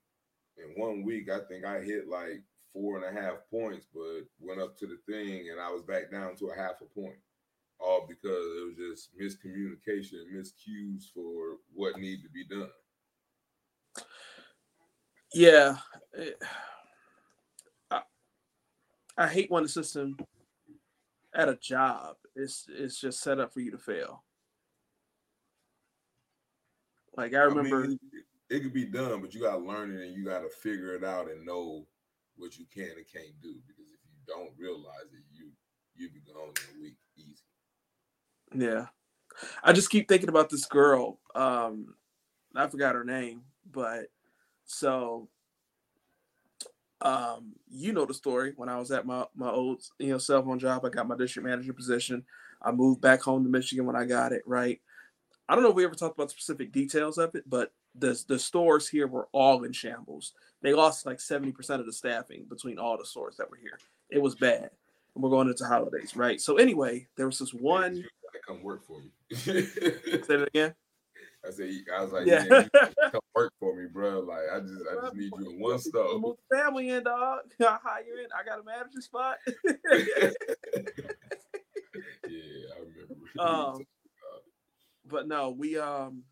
in 0.58 0.82
one 0.82 1.04
week, 1.04 1.30
I 1.30 1.40
think 1.48 1.64
I 1.64 1.80
hit 1.82 2.10
like 2.10 2.44
four 2.74 2.98
and 2.98 3.06
a 3.06 3.22
half 3.22 3.38
points, 3.50 3.86
but 3.94 4.26
went 4.40 4.60
up 4.60 4.78
to 4.80 4.88
the 4.88 4.98
thing 5.10 5.48
and 5.50 5.62
I 5.62 5.72
was 5.72 5.84
back 5.84 6.12
down 6.12 6.36
to 6.38 6.48
a 6.48 6.56
half 6.56 6.82
a 6.82 7.00
point 7.00 7.16
all 7.80 8.06
because 8.08 8.26
it 8.30 8.66
was 8.66 8.76
just 8.76 9.10
miscommunication 9.18 10.24
miscues 10.34 11.04
for 11.14 11.58
what 11.74 11.98
needed 11.98 12.24
to 12.24 12.30
be 12.30 12.46
done. 12.46 12.70
Yeah. 15.34 15.78
I, 17.92 18.02
I 19.18 19.28
hate 19.28 19.52
when 19.52 19.64
the 19.64 19.70
system 19.70 20.18
at 21.36 21.50
a 21.50 21.56
job 21.56 22.16
it's 22.36 22.68
is 22.70 23.00
just 23.00 23.22
set 23.22 23.40
up 23.40 23.54
for 23.54 23.60
you 23.60 23.72
to 23.72 23.78
fail. 23.78 24.24
Like 27.16 27.34
I 27.34 27.44
remember 27.44 27.84
I 27.84 27.88
mean, 27.88 28.00
it, 28.50 28.56
it 28.56 28.60
could 28.62 28.74
be 28.74 28.86
done, 28.86 29.22
but 29.22 29.34
you 29.34 29.42
gotta 29.42 29.58
learn 29.58 29.96
it 29.96 30.02
and 30.02 30.14
you 30.14 30.26
gotta 30.26 30.50
figure 30.50 30.96
it 30.96 31.04
out 31.04 31.30
and 31.30 31.46
know 31.46 31.86
what 32.36 32.58
you 32.58 32.66
can 32.74 32.92
and 32.98 33.06
can't 33.12 33.42
do. 33.42 33.56
Because 33.68 33.86
if 33.92 34.00
you 34.04 34.20
don't 34.28 34.52
realize 34.58 35.14
it, 35.14 35.24
you 35.32 35.52
you 35.96 36.10
be 36.10 36.20
gone 36.22 36.50
in 36.50 36.80
a 36.80 36.82
week 36.82 36.98
easy. 37.18 37.44
Yeah. 38.54 38.88
I 39.64 39.74
just 39.74 39.90
keep 39.90 40.08
thinking 40.08 40.30
about 40.30 40.50
this 40.50 40.66
girl. 40.66 41.20
Um, 41.34 41.96
I 42.56 42.68
forgot 42.68 42.96
her 42.96 43.04
name, 43.04 43.42
but 43.70 44.08
so 44.66 45.30
um, 47.06 47.54
you 47.70 47.94
know 47.94 48.06
the 48.06 48.14
story. 48.14 48.54
When 48.56 48.68
I 48.68 48.78
was 48.78 48.92
at 48.92 49.06
my 49.06 49.26
my 49.36 49.50
old 49.50 49.84
you 50.00 50.10
know 50.10 50.18
cell 50.18 50.44
phone 50.44 50.60
job, 50.60 50.84
I 50.84 50.90
got 50.90 51.08
my 51.08 51.16
district 51.16 51.48
manager 51.48 51.72
position. 51.72 52.24
I 52.62 52.72
moved 52.72 53.00
back 53.00 53.22
home 53.22 53.44
to 53.44 53.50
Michigan 53.50 53.86
when 53.86 53.96
I 53.96 54.06
got 54.06 54.32
it, 54.32 54.42
right? 54.46 54.82
I 55.48 55.54
don't 55.54 55.64
know 55.64 55.70
if 55.70 55.76
we 55.76 55.86
ever 55.86 55.94
talked 55.94 56.18
about 56.18 56.32
specific 56.32 56.72
details 56.72 57.20
of 57.20 57.36
it, 57.36 57.48
but 57.48 57.72
the 57.94 58.22
the 58.28 58.40
stores 58.40 58.90
here 58.90 59.08
were 59.08 59.28
all 59.32 59.64
in 59.64 59.72
shambles. 59.72 60.34
They 60.62 60.74
lost 60.74 61.06
like 61.06 61.20
70% 61.20 61.80
of 61.80 61.86
the 61.86 61.94
staffing 61.94 62.46
between 62.50 62.80
all 62.80 62.98
the 62.98 63.06
stores 63.06 63.38
that 63.38 63.52
were 63.52 63.58
here. 63.58 63.78
It 64.10 64.20
was 64.20 64.34
bad. 64.34 64.72
And 65.14 65.24
we're 65.24 65.30
going 65.30 65.48
into 65.48 65.66
holidays, 65.66 66.16
right? 66.16 66.42
So 66.42 66.58
anyway, 66.58 67.08
there 67.16 67.28
was 67.28 67.38
this 67.38 67.54
one 67.54 68.04
come 68.46 68.62
work 68.62 68.86
for 68.86 69.00
me. 69.00 69.10
Say 69.36 69.64
it 69.64 70.48
again. 70.48 70.76
I 71.46 71.52
said, 71.52 71.70
I 71.96 72.02
was 72.02 72.12
like, 72.12 72.28
Yeah. 72.28 72.44
you 72.44 72.70
come 73.12 73.22
work 73.36 73.54
for 73.60 73.76
me, 73.76 73.86
bro. 73.92 74.22
Like, 74.22 74.44
I 74.54 74.60
just, 74.60 74.82
I 74.92 75.02
just 75.02 75.16
need 75.16 75.32
you 75.38 75.50
in 75.52 75.60
one 75.60 75.80
stove. 75.80 76.22
Move 76.22 76.38
the 76.50 76.58
family 76.58 76.90
in, 76.90 77.04
dog. 77.04 77.42
I 77.60 77.78
hire 77.84 78.04
in. 78.24 78.28
I 78.34 78.44
got 78.44 78.60
a 78.60 78.64
manager 78.64 79.02
spot. 79.02 79.38
yeah, 79.66 80.32
I 82.74 82.80
remember. 82.80 83.16
Um, 83.40 83.86
but 85.06 85.28
no, 85.28 85.50
we 85.50 85.78
um 85.78 86.24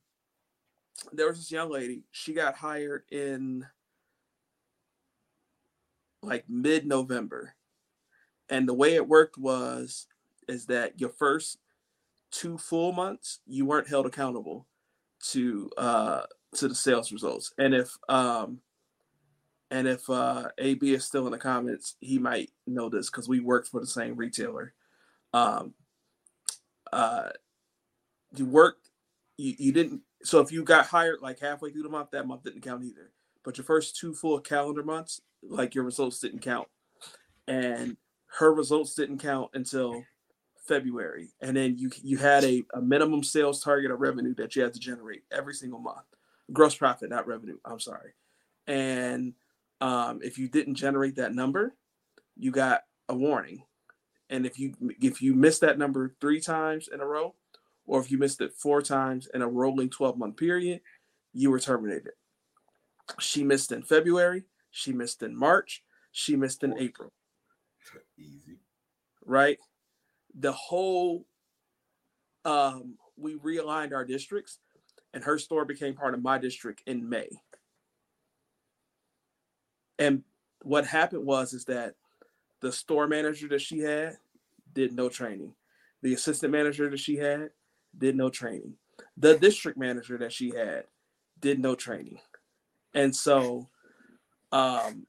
there 1.11 1.27
was 1.27 1.37
this 1.37 1.51
young 1.51 1.69
lady. 1.69 2.03
She 2.11 2.33
got 2.33 2.55
hired 2.55 3.03
in 3.11 3.65
like 6.21 6.45
mid 6.47 6.85
November. 6.85 7.55
And 8.49 8.67
the 8.67 8.73
way 8.73 8.95
it 8.95 9.07
worked 9.07 9.37
was 9.37 10.07
is 10.47 10.65
that 10.67 10.99
your 10.99 11.09
first 11.09 11.57
two 12.31 12.57
full 12.57 12.91
months 12.91 13.39
you 13.45 13.65
weren't 13.65 13.87
held 13.87 14.05
accountable 14.05 14.65
to 15.31 15.69
uh 15.77 16.21
to 16.55 16.67
the 16.67 16.75
sales 16.75 17.11
results. 17.11 17.53
And 17.57 17.73
if 17.73 17.95
um 18.09 18.59
and 19.71 19.87
if 19.87 20.09
uh 20.09 20.49
AB 20.57 20.93
is 20.93 21.05
still 21.05 21.25
in 21.25 21.31
the 21.31 21.37
comments, 21.37 21.95
he 21.99 22.19
might 22.19 22.51
know 22.67 22.89
this 22.89 23.09
because 23.09 23.27
we 23.27 23.39
worked 23.39 23.69
for 23.69 23.79
the 23.79 23.87
same 23.87 24.15
retailer. 24.15 24.73
Um 25.33 25.73
uh 26.91 27.29
you 28.35 28.45
worked 28.45 28.89
you, 29.37 29.55
you 29.57 29.71
didn't 29.71 30.01
so 30.23 30.39
if 30.39 30.51
you 30.51 30.63
got 30.63 30.85
hired 30.85 31.21
like 31.21 31.39
halfway 31.39 31.71
through 31.71 31.83
the 31.83 31.89
month, 31.89 32.11
that 32.11 32.27
month 32.27 32.43
didn't 32.43 32.61
count 32.61 32.83
either. 32.83 33.11
But 33.43 33.57
your 33.57 33.65
first 33.65 33.97
two 33.97 34.13
full 34.13 34.39
calendar 34.39 34.83
months, 34.83 35.21
like 35.41 35.75
your 35.75 35.83
results 35.83 36.19
didn't 36.19 36.39
count. 36.39 36.67
And 37.47 37.97
her 38.37 38.53
results 38.53 38.95
didn't 38.95 39.19
count 39.19 39.51
until 39.53 40.03
February. 40.67 41.29
And 41.41 41.55
then 41.55 41.77
you 41.77 41.91
you 42.01 42.17
had 42.17 42.43
a, 42.43 42.63
a 42.73 42.81
minimum 42.81 43.23
sales 43.23 43.61
target 43.61 43.91
of 43.91 43.99
revenue 43.99 44.33
that 44.35 44.55
you 44.55 44.63
had 44.63 44.73
to 44.73 44.79
generate 44.79 45.23
every 45.31 45.53
single 45.53 45.79
month. 45.79 46.05
Gross 46.51 46.75
profit, 46.75 47.09
not 47.09 47.27
revenue. 47.27 47.57
I'm 47.65 47.79
sorry. 47.79 48.13
And 48.67 49.33
um, 49.81 50.19
if 50.23 50.37
you 50.37 50.47
didn't 50.47 50.75
generate 50.75 51.15
that 51.17 51.35
number, 51.35 51.75
you 52.37 52.51
got 52.51 52.83
a 53.09 53.15
warning. 53.15 53.63
And 54.29 54.45
if 54.45 54.57
you 54.57 54.73
if 55.01 55.21
you 55.21 55.33
missed 55.33 55.61
that 55.61 55.77
number 55.77 56.15
three 56.21 56.39
times 56.39 56.89
in 56.91 57.01
a 57.01 57.05
row, 57.05 57.35
or 57.85 57.99
if 57.99 58.09
you 58.09 58.17
missed 58.17 58.41
it 58.41 58.53
four 58.53 58.81
times 58.81 59.27
in 59.33 59.41
a 59.41 59.47
rolling 59.47 59.89
12 59.89 60.17
month 60.17 60.37
period, 60.37 60.81
you 61.33 61.51
were 61.51 61.59
terminated. 61.59 62.13
She 63.19 63.43
missed 63.43 63.71
in 63.71 63.83
February, 63.83 64.45
she 64.71 64.93
missed 64.93 65.21
in 65.23 65.35
March, 65.35 65.83
she 66.11 66.35
missed 66.35 66.63
in 66.63 66.77
April. 66.77 67.11
Easy. 68.17 68.59
Right? 69.25 69.59
The 70.39 70.51
whole 70.51 71.25
um 72.45 72.95
we 73.17 73.37
realigned 73.37 73.93
our 73.93 74.03
districts 74.03 74.59
and 75.13 75.23
her 75.23 75.37
store 75.37 75.65
became 75.65 75.93
part 75.93 76.13
of 76.13 76.23
my 76.23 76.37
district 76.37 76.81
in 76.87 77.07
May. 77.07 77.29
And 79.99 80.23
what 80.63 80.85
happened 80.85 81.25
was 81.25 81.53
is 81.53 81.65
that 81.65 81.95
the 82.61 82.71
store 82.71 83.07
manager 83.07 83.47
that 83.49 83.61
she 83.61 83.79
had 83.79 84.17
did 84.73 84.93
no 84.93 85.09
training. 85.09 85.53
The 86.01 86.13
assistant 86.13 86.51
manager 86.51 86.89
that 86.89 86.99
she 86.99 87.17
had 87.17 87.51
did 87.97 88.15
no 88.15 88.29
training. 88.29 88.73
The 89.17 89.37
district 89.37 89.77
manager 89.77 90.17
that 90.17 90.33
she 90.33 90.49
had 90.49 90.85
did 91.39 91.59
no 91.59 91.75
training. 91.75 92.19
And 92.93 93.15
so 93.15 93.69
um 94.51 95.05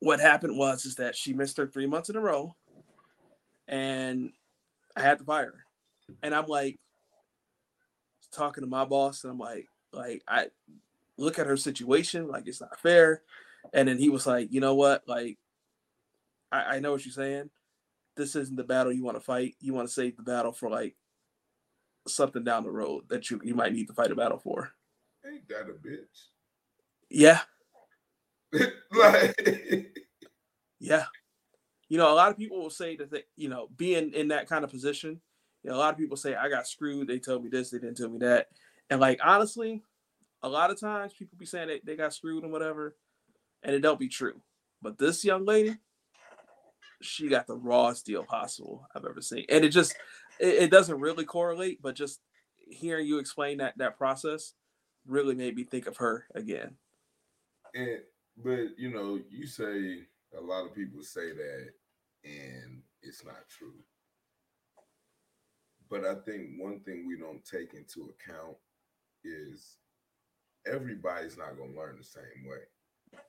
what 0.00 0.20
happened 0.20 0.58
was 0.58 0.84
is 0.84 0.96
that 0.96 1.16
she 1.16 1.32
missed 1.32 1.56
her 1.56 1.66
three 1.66 1.86
months 1.86 2.10
in 2.10 2.16
a 2.16 2.20
row 2.20 2.54
and 3.68 4.30
I 4.96 5.02
had 5.02 5.18
to 5.18 5.24
fire 5.24 5.46
her. 5.46 5.64
And 6.22 6.34
I'm 6.34 6.46
like 6.46 6.78
talking 8.32 8.62
to 8.62 8.68
my 8.68 8.84
boss 8.84 9.24
and 9.24 9.32
I'm 9.32 9.38
like, 9.38 9.68
like 9.92 10.22
I 10.28 10.46
look 11.16 11.38
at 11.38 11.46
her 11.46 11.56
situation, 11.56 12.28
like 12.28 12.46
it's 12.46 12.60
not 12.60 12.78
fair. 12.80 13.22
And 13.72 13.88
then 13.88 13.98
he 13.98 14.08
was 14.08 14.26
like, 14.26 14.52
you 14.52 14.60
know 14.60 14.74
what? 14.74 15.02
Like, 15.06 15.38
I, 16.52 16.76
I 16.76 16.80
know 16.80 16.92
what 16.92 17.04
you're 17.04 17.12
saying. 17.12 17.50
This 18.16 18.36
isn't 18.36 18.56
the 18.56 18.64
battle 18.64 18.92
you 18.92 19.02
want 19.02 19.16
to 19.16 19.24
fight. 19.24 19.56
You 19.60 19.74
want 19.74 19.88
to 19.88 19.94
save 19.94 20.16
the 20.16 20.22
battle 20.22 20.52
for 20.52 20.68
like 20.68 20.94
something 22.06 22.44
down 22.44 22.64
the 22.64 22.70
road 22.70 23.04
that 23.08 23.30
you, 23.30 23.40
you 23.42 23.54
might 23.54 23.72
need 23.72 23.86
to 23.86 23.94
fight 23.94 24.10
a 24.10 24.14
battle 24.14 24.38
for. 24.38 24.70
Ain't 25.26 25.48
that 25.48 25.62
a 25.62 25.72
bitch? 25.72 26.28
Yeah. 27.10 27.40
like 28.92 29.88
Yeah. 30.78 31.06
You 31.88 31.98
know, 31.98 32.12
a 32.12 32.14
lot 32.14 32.30
of 32.30 32.38
people 32.38 32.60
will 32.60 32.70
say 32.70 32.96
that 32.96 33.10
they, 33.10 33.24
you 33.36 33.48
know, 33.48 33.68
being 33.76 34.12
in 34.12 34.28
that 34.28 34.48
kind 34.48 34.64
of 34.64 34.70
position, 34.70 35.20
you 35.62 35.70
know, 35.70 35.76
a 35.76 35.78
lot 35.78 35.92
of 35.92 35.98
people 35.98 36.16
say 36.16 36.34
I 36.34 36.48
got 36.48 36.66
screwed. 36.66 37.08
They 37.08 37.18
told 37.18 37.42
me 37.42 37.50
this, 37.50 37.70
they 37.70 37.78
didn't 37.78 37.96
tell 37.96 38.08
me 38.08 38.18
that. 38.18 38.48
And 38.90 39.00
like 39.00 39.20
honestly, 39.24 39.82
a 40.42 40.48
lot 40.48 40.70
of 40.70 40.78
times 40.78 41.14
people 41.14 41.38
be 41.38 41.46
saying 41.46 41.68
that 41.68 41.86
they 41.86 41.96
got 41.96 42.14
screwed 42.14 42.44
and 42.44 42.52
whatever, 42.52 42.96
and 43.62 43.74
it 43.74 43.80
don't 43.80 43.98
be 43.98 44.08
true. 44.08 44.40
But 44.82 44.98
this 44.98 45.24
young 45.24 45.46
lady, 45.46 45.76
she 47.00 47.28
got 47.28 47.46
the 47.46 47.56
rawest 47.56 48.04
deal 48.04 48.24
possible 48.24 48.86
I've 48.94 49.06
ever 49.06 49.22
seen. 49.22 49.46
And 49.48 49.64
it 49.64 49.70
just 49.70 49.94
it, 50.38 50.64
it 50.64 50.70
doesn't 50.70 51.00
really 51.00 51.24
correlate, 51.24 51.80
but 51.80 51.94
just 51.94 52.20
hearing 52.68 53.06
you 53.06 53.18
explain 53.18 53.58
that 53.58 53.78
that 53.78 53.96
process 53.96 54.54
really 55.06 55.34
made 55.34 55.56
me 55.56 55.64
think 55.64 55.86
of 55.86 55.98
her 55.98 56.26
again. 56.34 56.76
and 57.74 58.00
but 58.36 58.78
you 58.78 58.92
know, 58.92 59.20
you 59.30 59.46
say 59.46 60.00
a 60.36 60.40
lot 60.40 60.64
of 60.66 60.74
people 60.74 61.02
say 61.02 61.32
that 61.32 61.68
and 62.24 62.82
it's 63.02 63.24
not 63.24 63.48
true. 63.48 63.74
But 65.90 66.04
I 66.04 66.14
think 66.26 66.50
one 66.58 66.80
thing 66.80 67.06
we 67.06 67.16
don't 67.16 67.44
take 67.44 67.74
into 67.74 68.10
account 68.10 68.56
is 69.24 69.76
everybody's 70.66 71.36
not 71.36 71.56
going 71.56 71.72
to 71.74 71.78
learn 71.78 71.96
the 71.98 72.04
same 72.04 72.48
way. 72.48 73.20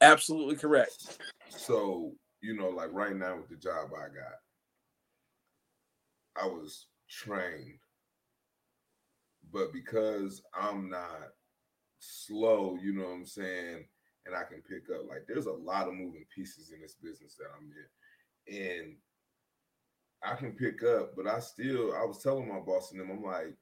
Absolutely 0.00 0.56
correct. 0.56 1.18
So, 1.48 2.12
you 2.40 2.56
know, 2.56 2.68
like 2.68 2.92
right 2.92 3.14
now 3.14 3.36
with 3.36 3.48
the 3.48 3.56
job 3.56 3.90
I 3.94 4.08
got, 4.08 4.40
I 6.42 6.46
was 6.46 6.86
trained. 7.08 7.78
But 9.52 9.72
because 9.72 10.42
I'm 10.54 10.90
not 10.90 11.28
slow, 12.00 12.76
you 12.82 12.92
know 12.92 13.04
what 13.04 13.12
I'm 13.12 13.26
saying, 13.26 13.84
and 14.26 14.34
I 14.34 14.44
can 14.44 14.62
pick 14.62 14.84
up, 14.94 15.08
like, 15.08 15.24
there's 15.28 15.46
a 15.46 15.52
lot 15.52 15.88
of 15.88 15.94
moving 15.94 16.24
pieces 16.34 16.72
in 16.74 16.80
this 16.80 16.96
business 17.02 17.36
that 17.36 17.46
I'm 17.56 17.70
in. 17.70 18.80
And 18.82 18.96
I 20.22 20.34
can 20.34 20.52
pick 20.52 20.82
up, 20.82 21.14
but 21.16 21.26
I 21.26 21.40
still, 21.40 21.94
I 21.94 22.04
was 22.04 22.22
telling 22.22 22.48
my 22.48 22.60
boss 22.60 22.92
and 22.92 23.00
them, 23.00 23.10
I'm 23.10 23.22
like, 23.22 23.54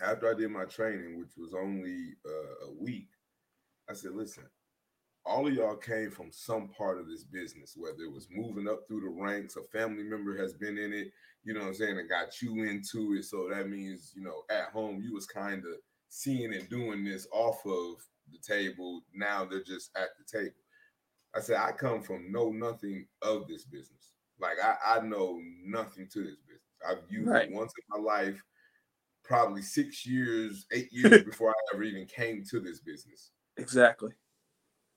after 0.00 0.30
I 0.30 0.38
did 0.38 0.50
my 0.50 0.64
training, 0.64 1.18
which 1.18 1.36
was 1.36 1.54
only 1.54 2.14
uh, 2.24 2.68
a 2.68 2.72
week, 2.80 3.08
I 3.90 3.94
said, 3.94 4.12
listen, 4.12 4.44
all 5.24 5.46
of 5.46 5.54
y'all 5.54 5.76
came 5.76 6.10
from 6.10 6.30
some 6.30 6.68
part 6.68 6.98
of 6.98 7.08
this 7.08 7.24
business, 7.24 7.74
whether 7.76 8.02
it 8.02 8.12
was 8.12 8.28
moving 8.30 8.68
up 8.68 8.86
through 8.86 9.00
the 9.02 9.08
ranks, 9.08 9.56
a 9.56 9.62
family 9.76 10.02
member 10.02 10.36
has 10.36 10.52
been 10.52 10.78
in 10.78 10.92
it, 10.92 11.12
you 11.44 11.54
know 11.54 11.60
what 11.60 11.68
I'm 11.68 11.74
saying, 11.74 11.98
and 11.98 12.08
got 12.08 12.40
you 12.40 12.64
into 12.64 13.14
it. 13.14 13.24
So 13.24 13.48
that 13.48 13.68
means, 13.68 14.12
you 14.14 14.22
know, 14.22 14.42
at 14.50 14.72
home, 14.72 15.00
you 15.02 15.12
was 15.12 15.26
kind 15.26 15.64
of 15.64 15.74
seeing 16.08 16.54
and 16.54 16.68
doing 16.68 17.04
this 17.04 17.26
off 17.32 17.64
of 17.66 17.96
the 18.32 18.38
table. 18.38 19.02
Now 19.14 19.44
they're 19.44 19.62
just 19.62 19.90
at 19.96 20.08
the 20.18 20.38
table. 20.38 20.56
I 21.34 21.40
said, 21.40 21.56
I 21.56 21.72
come 21.72 22.02
from 22.02 22.30
know 22.30 22.50
nothing 22.50 23.06
of 23.22 23.48
this 23.48 23.64
business. 23.64 24.12
Like 24.38 24.58
I, 24.62 24.76
I 24.98 25.00
know 25.00 25.40
nothing 25.64 26.08
to 26.12 26.20
this 26.22 26.36
business. 26.46 26.62
I've 26.86 27.10
used 27.10 27.28
Right. 27.30 27.48
it 27.48 27.54
once 27.54 27.72
in 27.78 28.02
my 28.02 28.02
life, 28.12 28.42
probably 29.24 29.62
six 29.62 30.04
years, 30.06 30.66
eight 30.72 30.88
years 30.92 31.22
before 31.22 31.50
I 31.50 31.74
ever 31.74 31.84
even 31.84 32.06
came 32.06 32.44
to 32.50 32.60
this 32.60 32.80
business. 32.80 33.30
Exactly. 33.56 34.12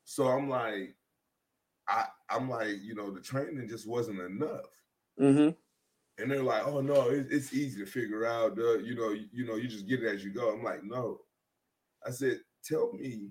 So 0.04 0.28
I'm 0.28 0.50
like, 0.50 0.96
I 1.88 2.06
I'm 2.30 2.50
like, 2.50 2.82
you 2.82 2.96
know, 2.96 3.12
the 3.12 3.22
training 3.22 3.68
just 3.70 3.88
wasn't 3.88 4.20
enough. 4.20 4.66
Mm-hmm. 5.20 5.52
And 6.22 6.32
they're 6.32 6.42
like, 6.44 6.66
oh 6.66 6.82
no, 6.82 7.10
it, 7.10 7.28
it's 7.30 7.54
easy 7.54 7.80
to 7.84 7.86
figure 7.90 8.26
out. 8.26 8.58
Uh, 8.58 8.80
you 8.80 8.96
know, 8.96 9.10
you, 9.12 9.28
you 9.32 9.46
know, 9.46 9.56
you 9.56 9.68
just 9.68 9.88
get 9.88 10.04
it 10.04 10.08
as 10.14 10.24
you 10.24 10.32
go. 10.32 10.52
I'm 10.54 10.64
like, 10.64 10.84
no. 10.84 11.22
I 12.06 12.12
said, 12.12 12.40
tell 12.66 12.92
me, 12.94 13.30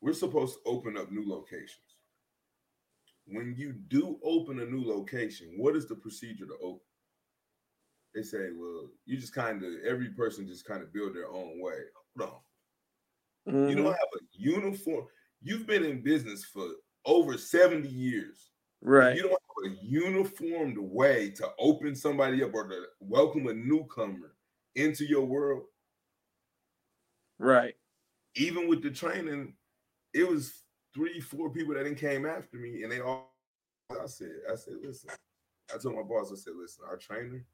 we're 0.00 0.12
supposed 0.12 0.54
to 0.54 0.60
open 0.70 0.96
up 0.96 1.10
new 1.10 1.28
locations. 1.28 1.96
When 3.26 3.54
you 3.56 3.72
do 3.72 4.18
open 4.24 4.60
a 4.60 4.66
new 4.66 4.84
location, 4.84 5.54
what 5.56 5.76
is 5.76 5.86
the 5.86 5.94
procedure 5.94 6.46
to 6.46 6.56
open? 6.62 6.80
They 8.14 8.22
say, 8.22 8.50
well, 8.54 8.90
you 9.06 9.16
just 9.16 9.34
kind 9.34 9.62
of 9.62 9.72
every 9.86 10.10
person 10.10 10.46
just 10.46 10.66
kind 10.66 10.82
of 10.82 10.92
build 10.92 11.14
their 11.14 11.28
own 11.28 11.60
way. 11.60 11.78
Hold 12.18 12.30
on. 12.30 12.40
You 13.46 13.52
Mhm. 13.52 13.76
don't 13.76 13.92
have 13.92 14.08
a 14.14 14.20
uniform. 14.32 15.06
You've 15.40 15.66
been 15.66 15.84
in 15.84 16.02
business 16.02 16.44
for 16.44 16.68
over 17.04 17.38
70 17.38 17.88
years. 17.88 18.50
Right. 18.80 19.16
You 19.16 19.22
don't 19.22 19.30
have 19.30 19.72
a 19.72 19.76
uniformed 19.84 20.78
way 20.78 21.30
to 21.30 21.54
open 21.58 21.94
somebody 21.94 22.42
up 22.42 22.54
or 22.54 22.68
to 22.68 22.86
welcome 23.00 23.46
a 23.46 23.54
newcomer 23.54 24.36
into 24.74 25.04
your 25.06 25.24
world. 25.24 25.71
Right. 27.42 27.74
Even 28.36 28.68
with 28.68 28.84
the 28.84 28.90
training, 28.90 29.54
it 30.14 30.28
was 30.28 30.62
three, 30.94 31.20
four 31.20 31.50
people 31.50 31.74
that 31.74 31.82
didn't 31.82 31.98
came 31.98 32.24
after 32.24 32.56
me, 32.56 32.84
and 32.84 32.92
they 32.92 33.00
all. 33.00 33.34
I 33.90 34.06
said, 34.06 34.30
I 34.50 34.54
said, 34.54 34.74
listen. 34.80 35.10
I 35.74 35.78
told 35.78 35.96
my 35.96 36.02
boss, 36.02 36.30
I 36.32 36.36
said, 36.36 36.52
listen, 36.56 36.84
our 36.88 36.96
trainer, 36.96 37.44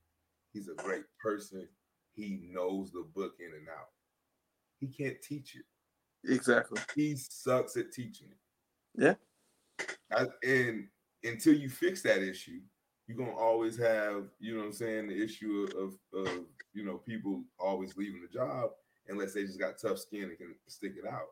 he's 0.53 0.68
a 0.68 0.74
great 0.74 1.05
person. 1.20 1.66
He 2.14 2.39
knows 2.53 2.93
the 2.93 3.07
book 3.14 3.34
in 3.41 3.47
and 3.47 3.68
out. 3.68 3.89
He 4.78 4.89
can't 4.89 5.20
teach 5.22 5.57
it. 5.57 5.64
Exactly. 6.30 6.80
he 6.95 7.16
sucks 7.16 7.76
at 7.76 7.93
teaching 7.93 8.28
it. 8.30 8.39
Yeah. 9.03 9.86
I, 10.12 10.26
and 10.47 10.89
until 11.24 11.55
you 11.55 11.70
fix 11.70 12.03
that 12.03 12.22
issue, 12.22 12.61
you're 13.07 13.16
gonna 13.16 13.36
always 13.36 13.78
have, 13.78 14.24
you 14.39 14.53
know 14.53 14.61
what 14.61 14.66
I'm 14.66 14.72
saying, 14.72 15.09
the 15.09 15.22
issue 15.22 15.66
of, 15.78 15.95
of 16.26 16.45
you 16.74 16.84
know, 16.84 16.99
people 16.99 17.45
always 17.59 17.97
leaving 17.97 18.20
the 18.20 18.28
job 18.28 18.70
unless 19.09 19.35
they 19.35 19.45
just 19.45 19.59
got 19.59 19.79
tough 19.79 19.99
skin 19.99 20.25
and 20.25 20.39
can 20.39 20.55
stick 20.67 20.95
it 20.97 21.07
out. 21.11 21.29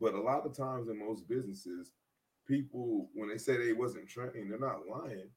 But 0.00 0.14
a 0.14 0.20
lot 0.20 0.46
of 0.46 0.56
times 0.56 0.88
in 0.88 0.98
most 0.98 1.28
businesses, 1.28 1.92
people 2.46 3.10
when 3.14 3.28
they 3.28 3.38
say 3.38 3.56
they 3.56 3.72
wasn't 3.72 4.08
trained, 4.08 4.50
they're 4.50 4.58
not 4.58 4.86
lying. 4.88 5.28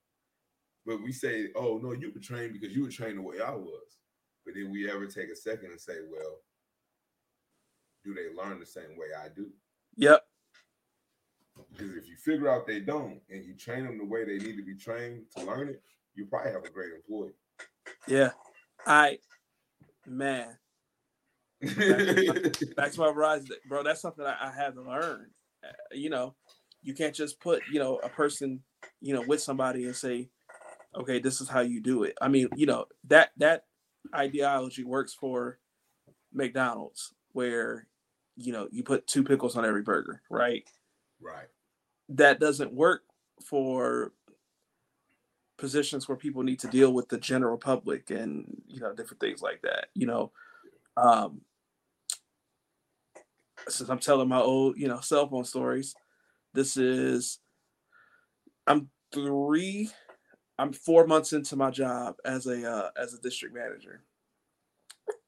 But 0.85 1.01
we 1.01 1.11
say, 1.11 1.49
"Oh 1.55 1.79
no, 1.81 1.93
you 1.93 2.11
were 2.13 2.21
trained 2.21 2.53
because 2.53 2.75
you 2.75 2.83
were 2.83 2.89
trained 2.89 3.17
the 3.17 3.21
way 3.21 3.39
I 3.39 3.51
was." 3.51 3.97
But 4.45 4.55
did 4.55 4.69
we 4.69 4.89
ever 4.89 5.05
take 5.07 5.29
a 5.29 5.35
second 5.35 5.71
and 5.71 5.79
say, 5.79 5.99
"Well, 6.09 6.41
do 8.03 8.13
they 8.13 8.33
learn 8.33 8.59
the 8.59 8.65
same 8.65 8.97
way 8.97 9.07
I 9.17 9.29
do?" 9.29 9.51
Yep. 9.95 10.25
Because 11.71 11.95
if 11.95 12.07
you 12.07 12.15
figure 12.17 12.49
out 12.49 12.65
they 12.65 12.79
don't, 12.79 13.21
and 13.29 13.45
you 13.45 13.53
train 13.53 13.85
them 13.85 13.97
the 13.97 14.05
way 14.05 14.25
they 14.25 14.43
need 14.43 14.57
to 14.57 14.63
be 14.63 14.75
trained 14.75 15.25
to 15.35 15.45
learn 15.45 15.69
it, 15.69 15.81
you 16.15 16.25
probably 16.25 16.51
have 16.51 16.65
a 16.65 16.69
great 16.69 16.93
employee. 16.93 17.33
Yeah. 18.07 18.31
I, 18.85 19.19
man. 20.05 20.57
Back 21.63 22.91
to 22.93 22.99
my 22.99 23.07
Verizon, 23.07 23.49
bro. 23.67 23.83
That's 23.83 24.01
something 24.01 24.25
I, 24.25 24.35
I 24.47 24.51
had 24.51 24.75
to 24.75 24.81
learn. 24.81 25.27
Uh, 25.63 25.71
you 25.91 26.09
know, 26.09 26.35
you 26.81 26.93
can't 26.93 27.15
just 27.15 27.39
put 27.39 27.61
you 27.71 27.79
know 27.79 27.99
a 28.03 28.09
person 28.09 28.61
you 29.01 29.13
know 29.13 29.23
with 29.27 29.41
somebody 29.41 29.85
and 29.85 29.95
say, 29.95 30.29
okay, 30.95 31.19
this 31.19 31.41
is 31.41 31.49
how 31.49 31.61
you 31.61 31.81
do 31.81 32.03
it. 32.03 32.17
I 32.21 32.27
mean, 32.27 32.49
you 32.55 32.65
know 32.65 32.85
that 33.07 33.31
that 33.37 33.65
ideology 34.13 34.83
works 34.83 35.13
for 35.13 35.59
McDonald's, 36.33 37.13
where 37.31 37.87
you 38.35 38.51
know 38.51 38.67
you 38.71 38.83
put 38.83 39.07
two 39.07 39.23
pickles 39.23 39.55
on 39.55 39.65
every 39.65 39.83
burger, 39.83 40.21
right? 40.29 40.67
Right. 41.21 41.47
That 42.09 42.39
doesn't 42.39 42.73
work 42.73 43.03
for 43.45 44.11
positions 45.57 46.07
where 46.09 46.17
people 46.17 46.43
need 46.43 46.59
to 46.59 46.67
deal 46.67 46.91
with 46.91 47.07
the 47.09 47.17
general 47.17 47.57
public 47.57 48.09
and 48.09 48.61
you 48.67 48.81
know 48.81 48.93
different 48.93 49.21
things 49.21 49.41
like 49.41 49.61
that. 49.61 49.87
You 49.93 50.07
know, 50.07 50.31
um, 50.97 51.41
since 53.69 53.89
I'm 53.89 53.99
telling 53.99 54.27
my 54.29 54.39
old 54.39 54.77
you 54.77 54.87
know 54.87 54.99
cell 54.99 55.27
phone 55.27 55.45
stories, 55.45 55.95
this 56.53 56.77
is 56.77 57.39
I'm 58.67 58.89
three, 59.13 59.89
I'm 60.57 60.73
four 60.73 61.07
months 61.07 61.33
into 61.33 61.55
my 61.55 61.71
job 61.71 62.15
as 62.25 62.47
a 62.47 62.69
uh, 62.69 62.89
as 62.97 63.13
a 63.13 63.21
district 63.21 63.55
manager, 63.55 64.01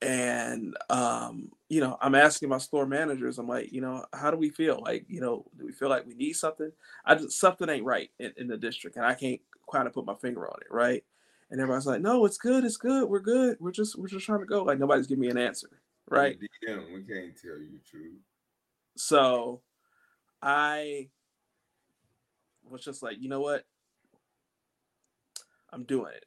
and 0.01 0.75
um, 0.89 1.51
you 1.69 1.81
know 1.81 1.97
I'm 2.01 2.15
asking 2.15 2.49
my 2.49 2.57
store 2.59 2.85
managers, 2.85 3.37
I'm 3.39 3.47
like, 3.47 3.71
you 3.71 3.81
know, 3.81 4.05
how 4.13 4.31
do 4.31 4.37
we 4.37 4.49
feel? 4.49 4.81
Like, 4.81 5.05
you 5.07 5.21
know, 5.21 5.45
do 5.57 5.65
we 5.65 5.71
feel 5.71 5.89
like 5.89 6.05
we 6.05 6.15
need 6.15 6.33
something? 6.33 6.71
I 7.05 7.15
just 7.15 7.39
something 7.39 7.69
ain't 7.69 7.85
right 7.85 8.09
in, 8.19 8.33
in 8.37 8.47
the 8.47 8.57
district, 8.57 8.97
and 8.97 9.05
I 9.05 9.13
can't 9.13 9.41
kind 9.71 9.87
of 9.87 9.93
put 9.93 10.05
my 10.05 10.15
finger 10.15 10.47
on 10.47 10.57
it, 10.61 10.71
right? 10.71 11.03
And 11.51 11.61
everybody's 11.61 11.85
like, 11.85 12.01
no, 12.01 12.25
it's 12.25 12.37
good, 12.37 12.63
it's 12.63 12.77
good, 12.77 13.07
we're 13.07 13.19
good, 13.19 13.57
we're 13.59 13.71
just 13.71 13.97
we're 13.97 14.07
just 14.07 14.25
trying 14.25 14.39
to 14.39 14.45
go. 14.45 14.63
Like 14.63 14.79
nobody's 14.79 15.07
giving 15.07 15.21
me 15.21 15.29
an 15.29 15.37
answer, 15.37 15.69
right? 16.09 16.37
DM, 16.39 16.93
we 16.93 17.03
can't 17.03 17.35
tell 17.41 17.57
you 17.57 17.69
the 17.71 17.89
truth. 17.89 18.19
So 18.97 19.61
I 20.41 21.09
was 22.63 22.83
just 22.83 23.03
like, 23.03 23.17
you 23.19 23.29
know 23.29 23.41
what? 23.41 23.65
I'm 25.71 25.83
doing 25.83 26.13
it. 26.13 26.25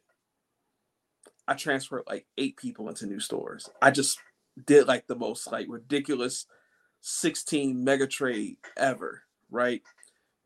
I 1.47 1.55
transferred 1.55 2.05
like 2.07 2.27
eight 2.37 2.57
people 2.57 2.89
into 2.89 3.07
new 3.07 3.21
stores. 3.21 3.71
I 3.81 3.91
just 3.91 4.19
did 4.67 4.87
like 4.87 5.07
the 5.07 5.17
most 5.17 5.51
like 5.51 5.67
ridiculous 5.69 6.47
16 7.01 7.83
mega 7.83 8.07
trade 8.07 8.57
ever, 8.77 9.23
right? 9.51 9.83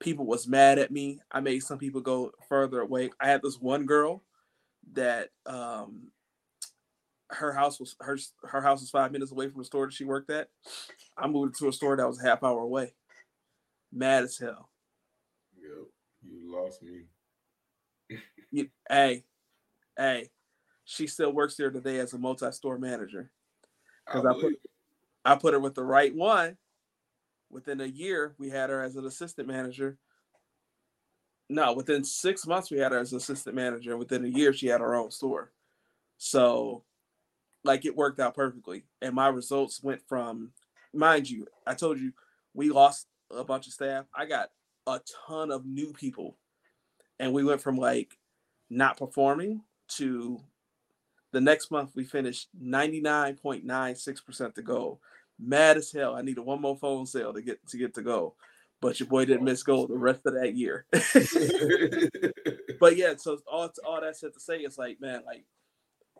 People 0.00 0.26
was 0.26 0.46
mad 0.46 0.78
at 0.78 0.92
me. 0.92 1.18
I 1.30 1.40
made 1.40 1.60
some 1.60 1.78
people 1.78 2.00
go 2.00 2.30
further 2.48 2.80
away. 2.80 3.10
I 3.20 3.28
had 3.28 3.42
this 3.42 3.58
one 3.58 3.86
girl 3.86 4.22
that 4.92 5.30
um 5.46 6.08
her 7.32 7.52
house 7.52 7.80
was 7.80 7.96
her 8.00 8.18
her 8.42 8.60
house 8.60 8.80
was 8.80 8.90
five 8.90 9.12
minutes 9.12 9.32
away 9.32 9.48
from 9.48 9.58
the 9.60 9.64
store 9.64 9.86
that 9.86 9.94
she 9.94 10.04
worked 10.04 10.30
at. 10.30 10.48
I 11.16 11.26
moved 11.26 11.58
to 11.58 11.68
a 11.68 11.72
store 11.72 11.96
that 11.96 12.06
was 12.06 12.20
a 12.20 12.26
half 12.26 12.42
hour 12.42 12.60
away. 12.60 12.94
Mad 13.92 14.24
as 14.24 14.38
hell. 14.38 14.68
Yep, 15.56 15.88
you 16.22 16.54
lost 16.54 16.82
me. 16.82 17.02
You, 18.54 18.68
hey, 18.86 19.24
hey, 19.96 20.28
she 20.84 21.06
still 21.06 21.32
works 21.32 21.56
there 21.56 21.70
today 21.70 22.00
as 22.00 22.12
a 22.12 22.18
multi-store 22.18 22.76
manager. 22.76 23.30
Because 24.04 24.26
I, 24.26 24.30
I 24.30 24.40
put 24.40 24.52
I 25.24 25.34
put 25.36 25.54
her 25.54 25.60
with 25.60 25.74
the 25.74 25.84
right 25.84 26.14
one. 26.14 26.58
Within 27.48 27.80
a 27.80 27.86
year, 27.86 28.34
we 28.36 28.50
had 28.50 28.68
her 28.68 28.82
as 28.82 28.96
an 28.96 29.06
assistant 29.06 29.48
manager. 29.48 29.96
No, 31.48 31.72
within 31.72 32.04
six 32.04 32.46
months, 32.46 32.70
we 32.70 32.78
had 32.78 32.92
her 32.92 32.98
as 32.98 33.12
an 33.12 33.18
assistant 33.18 33.56
manager. 33.56 33.96
Within 33.96 34.26
a 34.26 34.28
year, 34.28 34.52
she 34.52 34.66
had 34.66 34.82
her 34.82 34.94
own 34.94 35.10
store. 35.10 35.50
So 36.18 36.84
like 37.64 37.84
it 37.84 37.96
worked 37.96 38.20
out 38.20 38.34
perfectly. 38.34 38.84
And 39.00 39.14
my 39.14 39.28
results 39.28 39.82
went 39.82 40.02
from, 40.08 40.52
mind 40.92 41.28
you, 41.28 41.46
I 41.66 41.74
told 41.74 41.98
you 41.98 42.12
we 42.54 42.70
lost 42.70 43.06
a 43.30 43.44
bunch 43.44 43.66
of 43.66 43.72
staff. 43.72 44.06
I 44.14 44.26
got 44.26 44.50
a 44.86 45.00
ton 45.26 45.50
of 45.50 45.64
new 45.64 45.92
people. 45.92 46.36
And 47.18 47.32
we 47.32 47.44
went 47.44 47.60
from 47.60 47.76
like 47.76 48.18
not 48.68 48.96
performing 48.96 49.62
to 49.96 50.40
the 51.32 51.40
next 51.40 51.70
month 51.70 51.92
we 51.94 52.04
finished 52.04 52.48
99.96% 52.62 54.54
to 54.54 54.62
go. 54.62 55.00
Mad 55.38 55.76
as 55.78 55.90
hell. 55.90 56.14
I 56.14 56.22
needed 56.22 56.42
one 56.42 56.60
more 56.60 56.76
phone 56.76 57.06
sale 57.06 57.32
to 57.32 57.40
get 57.42 57.66
to 57.68 57.78
get 57.78 57.94
to 57.94 58.02
go. 58.02 58.34
But 58.80 59.00
your 59.00 59.08
boy 59.08 59.24
didn't 59.24 59.44
miss 59.44 59.62
goal 59.62 59.86
the 59.86 59.96
rest 59.96 60.20
of 60.26 60.34
that 60.34 60.56
year. 60.56 60.86
but 62.80 62.96
yeah, 62.96 63.14
so 63.16 63.38
all 63.50 63.70
all 63.86 64.00
that 64.00 64.16
said 64.16 64.34
to 64.34 64.40
say 64.40 64.58
is 64.58 64.76
like, 64.76 65.00
man, 65.00 65.22
like 65.24 65.44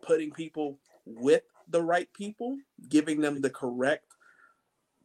putting 0.01 0.31
people 0.31 0.79
with 1.05 1.43
the 1.69 1.81
right 1.81 2.11
people, 2.13 2.57
giving 2.89 3.21
them 3.21 3.41
the 3.41 3.49
correct 3.49 4.05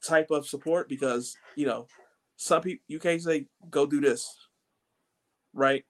type 0.07 0.31
of 0.31 0.47
support 0.47 0.89
because 0.89 1.37
you 1.57 1.67
know 1.67 1.87
some 2.37 2.63
people 2.63 2.85
you 2.87 3.01
can't 3.01 3.21
say 3.23 3.47
go 3.69 3.85
do 3.85 4.01
this 4.01 4.37
right? 5.55 5.85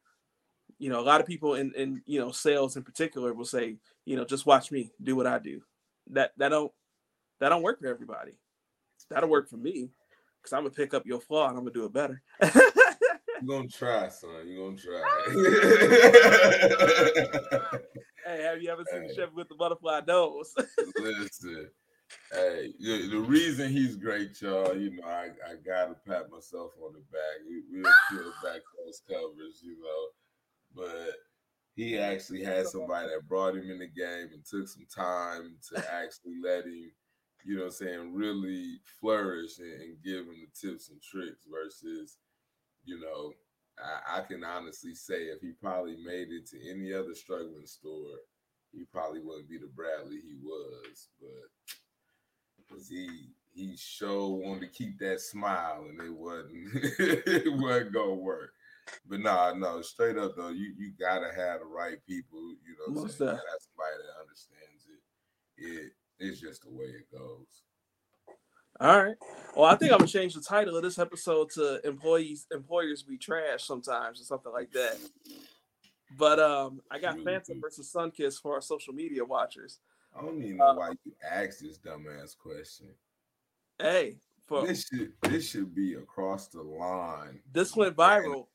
You 0.79 0.91
know 0.91 1.01
a 1.01 1.03
lot 1.03 1.21
of 1.21 1.27
people 1.27 1.55
in 1.55 1.73
in 1.75 2.03
you 2.07 2.21
know 2.21 2.31
sales 2.31 2.77
in 2.77 2.83
particular 2.83 3.35
will 3.35 3.45
say 3.45 3.77
you 4.05 4.17
know 4.17 4.25
just 4.25 4.47
watch 4.47 4.71
me 4.71 4.93
do 5.03 5.17
what 5.17 5.27
i 5.27 5.39
do. 5.39 5.61
That 6.11 6.33
that 6.39 6.51
don't 6.51 6.73
that 7.41 7.51
don't 7.51 7.63
work 7.63 7.81
for 7.81 7.89
everybody. 7.89 8.33
That'll 9.11 9.29
work 9.29 9.49
for 9.49 9.57
me 9.57 9.91
because 10.41 10.53
i'm 10.53 10.63
gonna 10.63 10.71
pick 10.71 10.95
up 10.95 11.07
your 11.07 11.21
flaw 11.21 11.49
and 11.49 11.57
i'm 11.57 11.65
gonna 11.65 11.73
do 11.73 11.85
it 11.85 11.93
better 11.93 12.23
you're 13.43 13.57
gonna 13.57 13.69
try 13.69 14.09
son. 14.09 14.47
You're 14.47 14.71
gonna 14.71 14.77
try. 14.77 15.03
Hey 18.29 18.43
have 18.43 18.61
you 18.61 18.69
ever 18.69 18.85
seen 18.93 19.03
hey. 19.03 19.09
the 19.09 19.15
chef 19.15 19.33
with 19.33 19.49
the 19.49 19.55
butterfly 19.55 20.03
nose? 20.07 20.55
Listen. 21.01 21.71
Hey, 22.31 22.73
the 22.79 23.25
reason 23.27 23.71
he's 23.71 23.97
great, 23.97 24.41
y'all, 24.43 24.77
you 24.77 24.91
know, 24.91 25.07
I, 25.07 25.29
I 25.47 25.55
gotta 25.65 25.95
pat 26.07 26.31
myself 26.31 26.73
on 26.85 26.93
the 26.93 27.01
back. 27.11 27.41
We, 27.49 27.63
we'll 27.71 27.93
peel 28.11 28.33
back 28.45 28.61
those 28.85 29.03
covers, 29.09 29.63
you 29.63 29.77
know. 29.81 30.09
But 30.75 31.15
he 31.75 31.99
actually 31.99 32.43
had 32.45 32.67
somebody 32.67 33.09
that 33.09 33.29
brought 33.29 33.57
him 33.57 33.71
in 33.71 33.79
the 33.79 33.87
game 33.87 34.29
and 34.33 34.45
took 34.45 34.69
some 34.69 34.87
time 34.95 35.57
to 35.71 35.79
actually 35.79 36.35
let 36.43 36.65
him, 36.65 36.91
you 37.45 37.57
know 37.57 37.65
I'm 37.65 37.71
saying, 37.71 38.15
really 38.15 38.81
flourish 39.01 39.59
and, 39.59 39.81
and, 39.81 40.03
give 40.03 40.27
him 40.27 40.37
the 40.41 40.69
tips 40.69 40.91
and 40.91 41.01
tricks 41.01 41.47
versus, 41.51 42.19
you 42.89 42.99
know, 43.01 43.33
I, 43.79 44.19
I, 44.19 44.21
can 44.23 44.43
honestly 44.43 44.95
say 44.95 45.25
if 45.25 45.43
he 45.43 45.53
probably 45.53 45.97
made 46.05 46.29
it 46.31 46.47
to 46.51 46.71
any 46.71 46.93
other 46.95 47.15
struggling 47.15 47.67
store, 47.67 48.17
he 48.73 48.85
probably 48.91 49.21
wouldn't 49.21 49.49
be 49.49 49.59
the 49.59 49.69
Bradley 49.69 50.21
he 50.27 50.37
was. 50.43 51.09
But 51.21 51.77
because 52.57 52.89
he 52.89 53.09
he 53.55 53.77
sure 53.77 54.31
wanted 54.31 54.61
to 54.61 54.67
keep 54.69 54.99
that 55.01 55.21
smile 55.21 55.87
and 55.89 56.01
it 56.01 56.13
wasn't 56.13 56.71
it 56.99 57.53
wasn't 57.61 57.93
gonna 57.93 58.15
work. 58.15 58.53
But 59.07 59.21
nah, 59.21 59.53
no, 59.53 59.83
straight 59.83 60.17
up 60.17 60.35
though, 60.37 60.49
you 60.49 60.73
you 60.79 60.93
gotta 60.99 61.29
have 61.37 61.61
the 61.61 61.67
right 61.67 61.99
people. 62.07 62.41
You 62.41 62.75
know, 62.79 62.95
what 62.95 63.03
I'm 63.03 63.09
saying? 63.11 63.31
You 63.31 63.59
somebody 63.61 63.97
that 64.01 64.21
understands 64.23 64.87
it. 64.89 65.63
It 65.63 65.93
it's 66.19 66.41
just 66.41 66.63
the 66.63 66.71
way 66.71 66.87
it 66.87 67.13
goes. 67.13 67.68
All 68.81 69.03
right. 69.03 69.17
Well, 69.57 69.67
I 69.67 69.75
think 69.75 69.91
I'm 69.91 69.99
gonna 69.99 70.09
change 70.09 70.35
the 70.35 70.41
title 70.41 70.77
of 70.77 70.83
this 70.83 71.01
episode 71.01 71.51
to 71.51 71.81
"Employees 71.85 72.47
Employers 72.53 73.03
Be 73.03 73.19
Trash" 73.19 73.65
sometimes 73.65 74.21
or 74.21 74.25
something 74.25 74.53
like 74.53 74.71
that. 74.73 74.99
But 76.17 76.39
um, 76.39 76.81
I 76.91 77.01
got 77.01 77.17
Fanta 77.17 77.61
versus 77.61 77.93
Sunkist 77.93 78.41
for 78.41 78.55
our 78.55 78.61
social 78.61 78.95
media 78.95 79.25
watchers. 79.25 79.81
I 80.17 80.23
don't 80.23 80.43
even 80.43 80.59
know 80.59 80.67
uh, 80.67 80.75
why 80.75 80.91
you 81.05 81.13
asked 81.29 81.61
this 81.61 81.79
dumbass 81.79 82.39
question. 82.39 82.87
Hey, 83.81 84.19
for, 84.47 84.65
this 84.65 84.85
should 84.85 85.13
this 85.23 85.51
should 85.51 85.75
be 85.75 85.95
across 85.95 86.47
the 86.47 86.63
line. 86.63 87.41
This 87.53 87.75
went 87.75 87.97
viral 87.97 88.47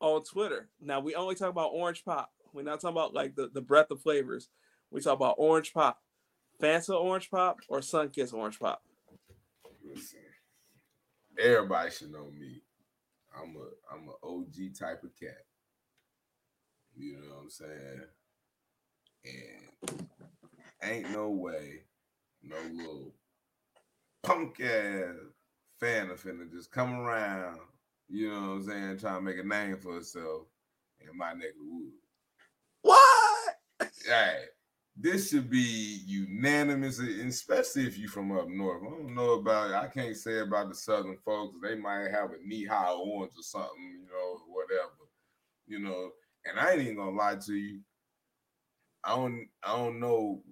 on 0.00 0.24
Twitter. 0.24 0.70
Now 0.80 1.00
we 1.00 1.14
only 1.14 1.34
talk 1.34 1.50
about 1.50 1.72
orange 1.74 2.02
pop. 2.02 2.30
We're 2.54 2.62
not 2.62 2.80
talking 2.80 2.96
about 2.96 3.12
like 3.12 3.34
the, 3.34 3.50
the 3.52 3.60
breadth 3.60 3.90
of 3.90 4.00
flavors. 4.00 4.48
We 4.90 5.02
talk 5.02 5.16
about 5.16 5.36
orange 5.36 5.74
pop. 5.74 6.00
Fanta 6.62 6.98
orange 6.98 7.30
pop 7.30 7.58
or 7.68 7.80
Sunkist 7.80 8.32
orange 8.32 8.58
pop. 8.58 8.82
Listen, 9.94 10.18
everybody 11.38 11.90
should 11.90 12.10
know 12.10 12.28
me. 12.36 12.62
I'm 13.36 13.54
a 13.56 13.94
I'm 13.94 14.08
a 14.08 14.26
OG 14.26 14.74
type 14.78 15.04
of 15.04 15.10
cat. 15.18 15.44
You 16.96 17.12
know 17.14 17.34
what 17.34 17.42
I'm 17.42 17.50
saying? 17.50 18.00
And 19.24 20.08
ain't 20.82 21.10
no 21.10 21.30
way, 21.30 21.82
no 22.42 22.56
little 22.72 23.14
punk 24.22 24.60
ass 24.60 25.14
Fanta 25.80 26.18
finna 26.18 26.50
just 26.50 26.72
come 26.72 26.94
around, 26.94 27.60
you 28.08 28.30
know 28.30 28.40
what 28.40 28.48
I'm 28.48 28.64
saying, 28.64 28.98
trying 28.98 29.16
to 29.16 29.20
make 29.20 29.38
a 29.38 29.46
name 29.46 29.76
for 29.76 29.94
herself 29.94 30.46
in 31.00 31.16
my 31.16 31.32
neck 31.34 31.50
of 31.50 31.66
the 31.66 31.72
woods. 31.72 31.96
What? 32.82 33.56
Hey, 34.06 34.44
this 34.96 35.30
should 35.30 35.50
be 35.50 36.02
unanimous, 36.06 37.00
especially 37.00 37.86
if 37.86 37.98
you're 37.98 38.08
from 38.08 38.36
up 38.36 38.48
north. 38.48 38.82
I 38.82 38.90
don't 38.90 39.14
know 39.14 39.32
about 39.32 39.72
I 39.72 39.88
can't 39.88 40.16
say 40.16 40.38
about 40.38 40.68
the 40.68 40.74
southern 40.74 41.16
folks. 41.24 41.56
They 41.62 41.74
might 41.74 42.10
have 42.10 42.30
a 42.30 42.36
Nehi 42.36 42.98
orange 42.98 43.32
or 43.36 43.42
something, 43.42 43.82
you 43.82 44.06
know, 44.06 44.40
whatever. 44.48 44.92
You 45.66 45.80
know, 45.80 46.10
and 46.44 46.60
I 46.60 46.72
ain't 46.72 46.82
even 46.82 46.96
gonna 46.96 47.16
lie 47.16 47.36
to 47.46 47.54
you. 47.54 47.80
I 49.02 49.16
don't 49.16 49.48
I 49.64 49.76
don't 49.76 49.98
know 49.98 50.42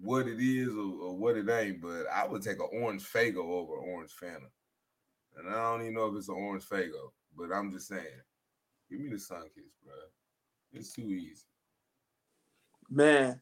what 0.00 0.28
it 0.28 0.40
is 0.40 0.68
or, 0.68 1.08
or 1.08 1.16
what 1.16 1.36
it 1.36 1.48
ain't, 1.50 1.82
but 1.82 2.04
I 2.12 2.26
would 2.26 2.42
take 2.42 2.58
an 2.58 2.68
orange 2.72 3.04
Faygo 3.04 3.38
over 3.38 3.74
orange 3.74 4.12
Fanta. 4.20 4.48
And 5.36 5.48
I 5.48 5.54
don't 5.54 5.82
even 5.82 5.94
know 5.94 6.06
if 6.06 6.16
it's 6.16 6.28
an 6.28 6.36
orange 6.36 6.64
Faygo, 6.64 7.10
but 7.36 7.52
I'm 7.52 7.72
just 7.72 7.88
saying, 7.88 8.04
give 8.90 9.00
me 9.00 9.10
the 9.10 9.18
sun 9.18 9.42
kiss, 9.54 9.64
bro. 9.84 9.94
It's 10.72 10.92
too 10.92 11.02
easy. 11.02 11.42
Man, 12.90 13.40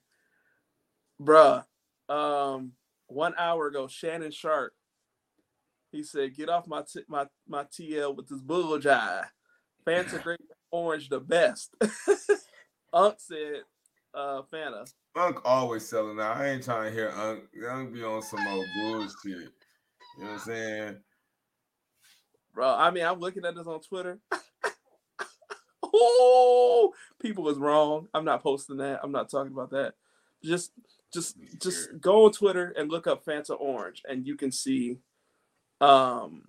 bruh. 1.25 1.65
Um, 2.09 2.73
one 3.07 3.35
hour 3.39 3.69
ago, 3.69 3.87
Shannon 3.87 4.31
Sharpe. 4.31 4.75
He 5.91 6.03
said, 6.03 6.35
"Get 6.35 6.49
off 6.49 6.67
my 6.67 6.83
t- 6.83 7.05
my 7.09 7.27
my 7.47 7.65
TL 7.65 8.17
with 8.17 8.29
this 8.29 8.41
bull 8.41 8.79
jive. 8.79 9.25
Fanta 9.87 10.23
grape 10.23 10.41
orange 10.71 11.09
the 11.09 11.21
best." 11.21 11.75
Unc 12.93 13.19
said, 13.19 13.63
uh, 14.15 14.43
Fanta. 14.53 14.91
Unc 15.17 15.41
always 15.45 15.89
selling 15.89 16.21
out. 16.21 16.37
I 16.37 16.51
ain't 16.51 16.65
trying 16.65 16.91
to 16.91 16.95
hear 16.95 17.11
Unc. 17.11 17.45
Unc 17.71 17.93
be 17.93 18.03
on 18.03 18.23
some 18.23 18.47
old 18.47 18.67
bullshit. 18.81 19.13
You 19.25 19.45
know 20.19 20.25
what 20.25 20.31
I'm 20.33 20.39
saying? 20.41 20.97
Bro, 22.55 22.75
I 22.75 22.91
mean, 22.91 23.05
I'm 23.05 23.19
looking 23.19 23.45
at 23.47 23.55
this 23.55 23.67
on 23.67 23.81
Twitter. 23.81 24.19
oh, 25.83 26.93
people 27.21 27.49
is 27.49 27.57
wrong. 27.57 28.09
I'm 28.13 28.25
not 28.25 28.43
posting 28.43 28.77
that. 28.79 29.01
I'm 29.03 29.13
not 29.13 29.31
talking 29.31 29.53
about 29.53 29.71
that. 29.71 29.95
Just, 30.45 30.73
just, 31.13 31.37
just 31.61 32.01
go 32.01 32.27
on 32.27 32.33
Twitter 32.33 32.75
and 32.77 32.91
look 32.91 33.07
up 33.07 33.25
Fanta 33.25 33.59
Orange, 33.59 34.03
and 34.09 34.27
you 34.27 34.37
can 34.37 34.53
see. 34.53 34.99
Um, 35.81 36.45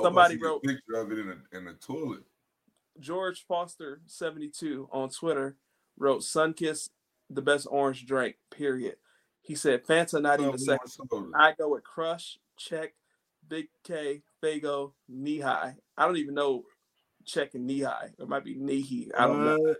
somebody 0.00 0.36
wrote 0.36 0.62
a 0.64 0.68
picture 0.68 0.94
of 0.94 1.10
it 1.10 1.18
in 1.18 1.28
a, 1.30 1.56
in 1.56 1.64
the 1.64 1.74
toilet. 1.74 2.22
George 3.00 3.44
Foster 3.46 4.00
72 4.06 4.88
on 4.92 5.08
Twitter 5.08 5.56
wrote 5.98 6.22
Sunkist 6.22 6.90
the 7.30 7.42
best 7.42 7.66
orange 7.70 8.06
drink, 8.06 8.36
period. 8.50 8.96
He 9.42 9.54
said 9.54 9.84
Fanta 9.84 10.22
not 10.22 10.40
even 10.40 10.58
second. 10.58 10.90
I 11.34 11.52
go 11.58 11.70
with 11.70 11.84
Crush, 11.84 12.38
Chek, 12.58 12.90
Big 13.46 13.66
K, 13.82 14.22
Faygo, 14.42 14.92
Knee 15.08 15.40
High. 15.40 15.74
I 15.96 16.06
don't 16.06 16.16
even 16.16 16.34
know 16.34 16.64
Chek 17.26 17.54
and 17.54 17.68
Nehi. 17.68 18.12
It 18.18 18.28
might 18.28 18.44
be 18.44 18.54
Knee 18.54 19.10
I 19.16 19.26
don't 19.26 19.40
uh, 19.40 19.56
know. 19.56 19.74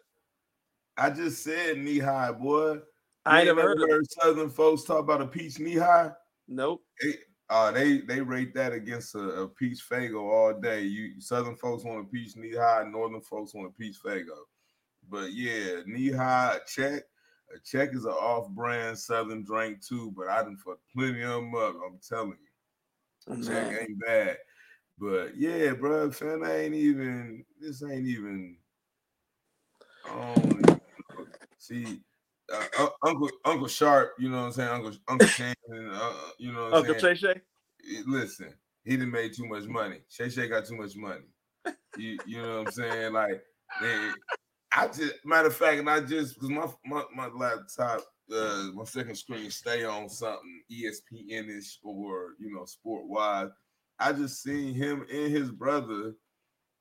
I 0.96 1.10
just 1.10 1.42
said 1.42 1.76
Nehi, 1.76 2.38
boy. 2.38 2.78
I 3.26 3.40
ain't 3.40 3.46
never 3.46 3.62
heard, 3.62 3.78
heard 3.78 4.10
Southern 4.10 4.50
folks 4.50 4.84
talk 4.84 5.00
about 5.00 5.22
a 5.22 5.26
peach 5.26 5.54
Nehi. 5.54 6.14
Nope. 6.48 6.82
They, 7.00 7.14
uh, 7.48 7.70
they 7.70 7.98
they 7.98 8.20
rate 8.20 8.54
that 8.54 8.72
against 8.72 9.14
a, 9.14 9.20
a 9.20 9.48
peach 9.48 9.80
Faygo 9.88 10.20
all 10.20 10.58
day. 10.60 10.82
You 10.82 11.20
Southern 11.20 11.56
folks 11.56 11.84
want 11.84 12.06
a 12.06 12.08
peach 12.08 12.34
Nehi, 12.34 12.90
Northern 12.90 13.20
folks 13.20 13.54
want 13.54 13.68
a 13.68 13.70
peach 13.70 13.96
Faygo. 14.04 14.36
But 15.08 15.32
yeah, 15.32 15.82
Nehi, 15.88 16.14
a 16.14 16.60
Chek. 16.68 17.00
A 17.54 17.58
Chek 17.58 17.94
is 17.94 18.04
an 18.04 18.10
off-brand 18.10 18.98
Southern 18.98 19.44
drink 19.44 19.84
too, 19.86 20.12
but 20.16 20.28
I 20.28 20.42
done 20.42 20.56
for 20.56 20.76
plenty 20.94 21.22
of 21.22 21.42
them 21.42 21.54
up. 21.54 21.74
I'm 21.86 22.00
telling 22.06 22.38
you, 22.40 23.34
Man. 23.36 23.44
Chek 23.44 23.82
ain't 23.82 24.00
bad. 24.00 24.38
But 24.98 25.36
yeah, 25.36 25.72
bro, 25.72 26.10
i 26.10 26.52
ain't 26.52 26.74
even. 26.74 27.44
This 27.60 27.82
ain't 27.82 28.06
even. 28.06 28.56
Um, 30.10 30.62
see, 31.58 32.00
uh, 32.52 32.88
Uncle 33.06 33.30
Uncle 33.44 33.68
Sharpe, 33.68 34.12
you 34.18 34.28
know 34.28 34.38
what 34.38 34.46
I'm 34.46 34.52
saying? 34.52 34.68
Uncle 34.70 34.92
Uncle 35.08 35.28
Shane, 35.28 35.54
uh, 35.72 36.12
you 36.38 36.52
know 36.52 36.64
what 36.64 36.74
Uncle 36.74 36.98
Shay 36.98 37.14
Shay. 37.14 37.40
Listen, 38.06 38.52
he 38.84 38.92
didn't 38.92 39.12
make 39.12 39.34
too 39.34 39.46
much 39.46 39.64
money. 39.64 40.00
Shay 40.08 40.28
Shay 40.28 40.48
got 40.48 40.66
too 40.66 40.76
much 40.76 40.96
money. 40.96 41.24
you, 41.96 42.18
you 42.26 42.42
know 42.42 42.58
what 42.58 42.66
I'm 42.68 42.72
saying? 42.72 43.12
Like, 43.12 43.42
they, 43.80 44.10
I 44.72 44.86
just 44.88 45.14
matter 45.24 45.48
of 45.48 45.56
fact, 45.56 45.78
and 45.78 45.88
I 45.88 46.00
just 46.00 46.34
because 46.34 46.50
my, 46.50 46.66
my 46.84 47.04
my 47.14 47.28
laptop, 47.28 48.00
uh, 48.34 48.68
my 48.74 48.84
second 48.84 49.16
screen 49.16 49.50
stay 49.50 49.84
on 49.84 50.08
something 50.08 50.62
ESPN-ish 50.70 51.78
or 51.82 52.34
you 52.38 52.54
know 52.54 52.64
sport 52.64 53.06
wise. 53.06 53.48
I 53.98 54.12
just 54.12 54.42
seen 54.42 54.74
him 54.74 55.06
and 55.10 55.32
his 55.32 55.50
brother 55.52 56.14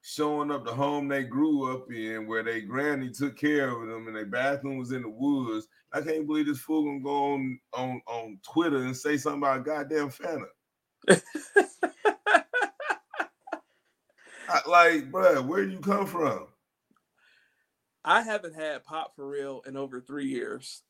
showing 0.04 0.52
up 0.52 0.66
the 0.66 0.74
home 0.74 1.08
they 1.08 1.24
grew 1.24 1.74
up 1.74 1.90
in, 1.90 2.28
where 2.28 2.44
they 2.44 2.60
granny 2.62 3.10
took 3.10 3.38
care 3.38 3.70
of 3.70 3.88
them, 3.88 4.08
and 4.08 4.16
their 4.16 4.26
bathroom 4.26 4.78
was 4.78 4.92
in 4.92 5.02
the 5.02 5.10
woods. 5.10 5.68
I 5.94 6.02
can't 6.02 6.28
believe 6.28 6.46
this 6.46 6.60
fool 6.60 6.84
gonna 6.84 7.00
go 7.00 7.34
on 7.34 7.60
on, 7.74 8.02
on 8.08 8.40
Twitter 8.44 8.84
and 8.84 8.96
say 8.96 9.18
something 9.18 9.42
about 9.42 9.66
goddamn 9.66 10.10
Fanta. 10.10 10.50
I, 14.50 14.60
like, 14.68 15.10
bro, 15.10 15.42
where 15.42 15.64
you 15.64 15.80
come 15.80 16.06
from? 16.06 16.48
I 18.04 18.22
haven't 18.22 18.56
had 18.56 18.84
pop 18.84 19.16
for 19.16 19.26
real 19.26 19.64
in 19.66 19.78
over 19.78 20.02
three 20.02 20.28
years. 20.28 20.84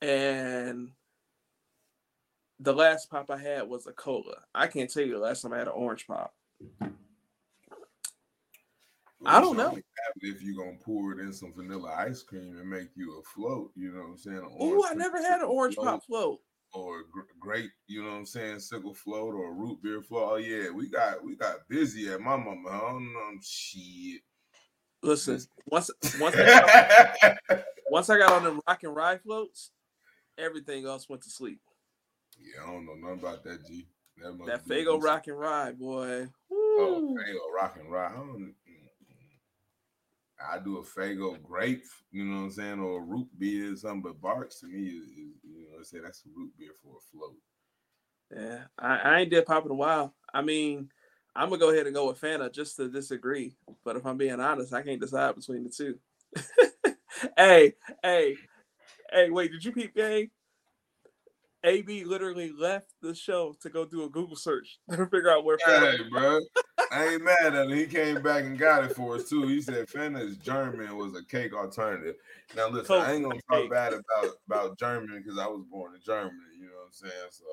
And 0.00 0.90
the 2.60 2.72
last 2.72 3.10
pop 3.10 3.30
I 3.30 3.38
had 3.38 3.68
was 3.68 3.88
a 3.88 3.92
cola. 3.92 4.36
I 4.54 4.68
can't 4.68 4.88
tell 4.88 5.02
you 5.02 5.14
the 5.14 5.18
last 5.18 5.42
time 5.42 5.52
I 5.52 5.58
had 5.58 5.66
an 5.66 5.74
orange 5.74 6.06
pop. 6.06 6.32
I 9.24 9.40
don't 9.40 9.56
know. 9.56 9.78
If 10.20 10.42
you're 10.42 10.64
gonna 10.64 10.78
pour 10.84 11.12
it 11.12 11.20
in 11.20 11.32
some 11.32 11.52
vanilla 11.52 11.94
ice 11.96 12.22
cream 12.22 12.56
and 12.58 12.68
make 12.68 12.88
you 12.96 13.18
a 13.18 13.22
float, 13.22 13.70
you 13.76 13.92
know 13.92 14.00
what 14.00 14.10
I'm 14.10 14.18
saying? 14.18 14.56
Oh, 14.58 14.84
I 14.88 14.94
never 14.94 15.22
had 15.22 15.40
an 15.40 15.46
orange 15.46 15.74
float. 15.74 15.86
pop 15.86 16.04
float. 16.04 16.40
Or 16.74 17.02
great, 17.38 17.70
you 17.86 18.02
know 18.02 18.10
what 18.10 18.16
I'm 18.16 18.26
saying, 18.26 18.60
sickle 18.60 18.94
float 18.94 19.34
or 19.34 19.52
root 19.52 19.82
beer 19.82 20.02
float. 20.02 20.32
Oh 20.32 20.36
yeah, 20.36 20.70
we 20.70 20.88
got 20.88 21.22
we 21.22 21.36
got 21.36 21.68
busy 21.68 22.08
at 22.10 22.20
my 22.20 22.36
mama. 22.36 22.68
I 22.70 22.80
don't 22.80 23.12
know 23.12 23.38
shit. 23.42 24.22
Listen, 25.02 25.40
once 25.66 25.90
once 26.18 26.36
I 26.36 27.16
got, 27.50 27.64
once 27.90 28.10
I 28.10 28.18
got 28.18 28.32
on 28.32 28.44
the 28.44 28.60
rock 28.66 28.82
and 28.82 28.94
rye 28.94 29.18
floats, 29.18 29.70
everything 30.38 30.86
else 30.86 31.08
went 31.08 31.22
to 31.22 31.30
sleep. 31.30 31.60
Yeah, 32.38 32.64
I 32.64 32.72
don't 32.72 32.86
know 32.86 32.94
nothing 32.94 33.20
about 33.20 33.44
that, 33.44 33.66
G. 33.66 33.86
That, 34.18 34.38
that 34.46 34.66
Faygo 34.66 35.02
rock 35.02 35.26
and 35.26 35.38
rye, 35.38 35.72
boy. 35.72 36.28
Oh, 36.50 37.16
Faygo 37.16 37.54
rock 37.54 37.76
and 37.80 37.90
rye. 37.90 38.12
I, 40.40 40.56
I 40.56 40.58
do 40.58 40.78
a 40.78 40.82
Faygo 40.82 41.42
grape, 41.42 41.84
you 42.10 42.24
know 42.24 42.36
what 42.36 42.42
I'm 42.42 42.50
saying, 42.50 42.80
or 42.80 42.98
a 42.98 43.04
root 43.04 43.28
beer 43.38 43.72
or 43.72 43.76
something. 43.76 44.02
But 44.02 44.20
Barq's 44.20 44.60
to 44.60 44.66
me 44.66 44.86
is, 44.86 45.08
is 45.08 45.34
you 45.42 45.70
know, 45.70 45.78
I 45.80 45.82
say 45.82 45.98
that's 46.02 46.24
a 46.26 46.28
root 46.36 46.52
beer 46.58 46.72
for 46.82 46.96
a 46.96 47.00
float. 47.10 47.36
Yeah, 48.34 48.64
I, 48.78 48.96
I 48.96 49.20
ain't 49.20 49.30
did 49.30 49.46
pop 49.46 49.64
in 49.64 49.70
a 49.70 49.74
while. 49.74 50.14
I 50.32 50.42
mean, 50.42 50.88
I'm 51.34 51.48
gonna 51.48 51.58
go 51.58 51.70
ahead 51.70 51.86
and 51.86 51.94
go 51.94 52.08
with 52.08 52.20
Fanta 52.20 52.52
just 52.52 52.76
to 52.76 52.88
disagree. 52.88 53.56
But 53.84 53.96
if 53.96 54.06
I'm 54.06 54.16
being 54.16 54.40
honest, 54.40 54.72
I 54.72 54.82
can't 54.82 55.00
decide 55.00 55.34
between 55.36 55.64
the 55.64 55.70
two. 55.70 55.98
hey, 57.36 57.74
hey, 58.02 58.36
hey, 59.10 59.30
wait, 59.30 59.52
did 59.52 59.64
you 59.64 59.72
peep 59.72 59.94
game? 59.94 60.30
AB 61.64 62.04
literally 62.04 62.52
left 62.52 62.94
the 63.00 63.14
show 63.14 63.54
to 63.60 63.68
go 63.68 63.84
do 63.84 64.04
a 64.04 64.08
Google 64.08 64.36
search 64.36 64.78
to 64.90 65.06
figure 65.06 65.30
out 65.30 65.44
where. 65.44 65.58
Hey, 65.64 65.98
bro, 66.10 66.40
I 66.90 67.08
ain't 67.12 67.24
mad 67.24 67.54
at 67.54 67.54
him. 67.54 67.70
He 67.70 67.86
came 67.86 68.22
back 68.22 68.44
and 68.44 68.58
got 68.58 68.84
it 68.84 68.94
for 68.96 69.16
us 69.16 69.28
too. 69.28 69.46
He 69.46 69.60
said 69.60 69.86
is 69.94 70.36
German 70.38 70.96
was 70.96 71.14
a 71.16 71.24
cake 71.24 71.54
alternative. 71.54 72.16
Now 72.56 72.68
listen, 72.68 72.96
I 72.96 73.14
ain't 73.14 73.22
gonna 73.22 73.40
talk 73.48 73.62
cake. 73.62 73.70
bad 73.70 73.92
about 74.18 74.30
about 74.46 74.78
German 74.78 75.22
because 75.22 75.38
I 75.38 75.46
was 75.46 75.64
born 75.70 75.94
in 75.94 76.00
Germany. 76.04 76.36
You 76.58 76.66
know 76.66 76.72
what 76.78 76.86
I'm 76.86 76.92
saying? 76.92 77.30
So 77.30 77.44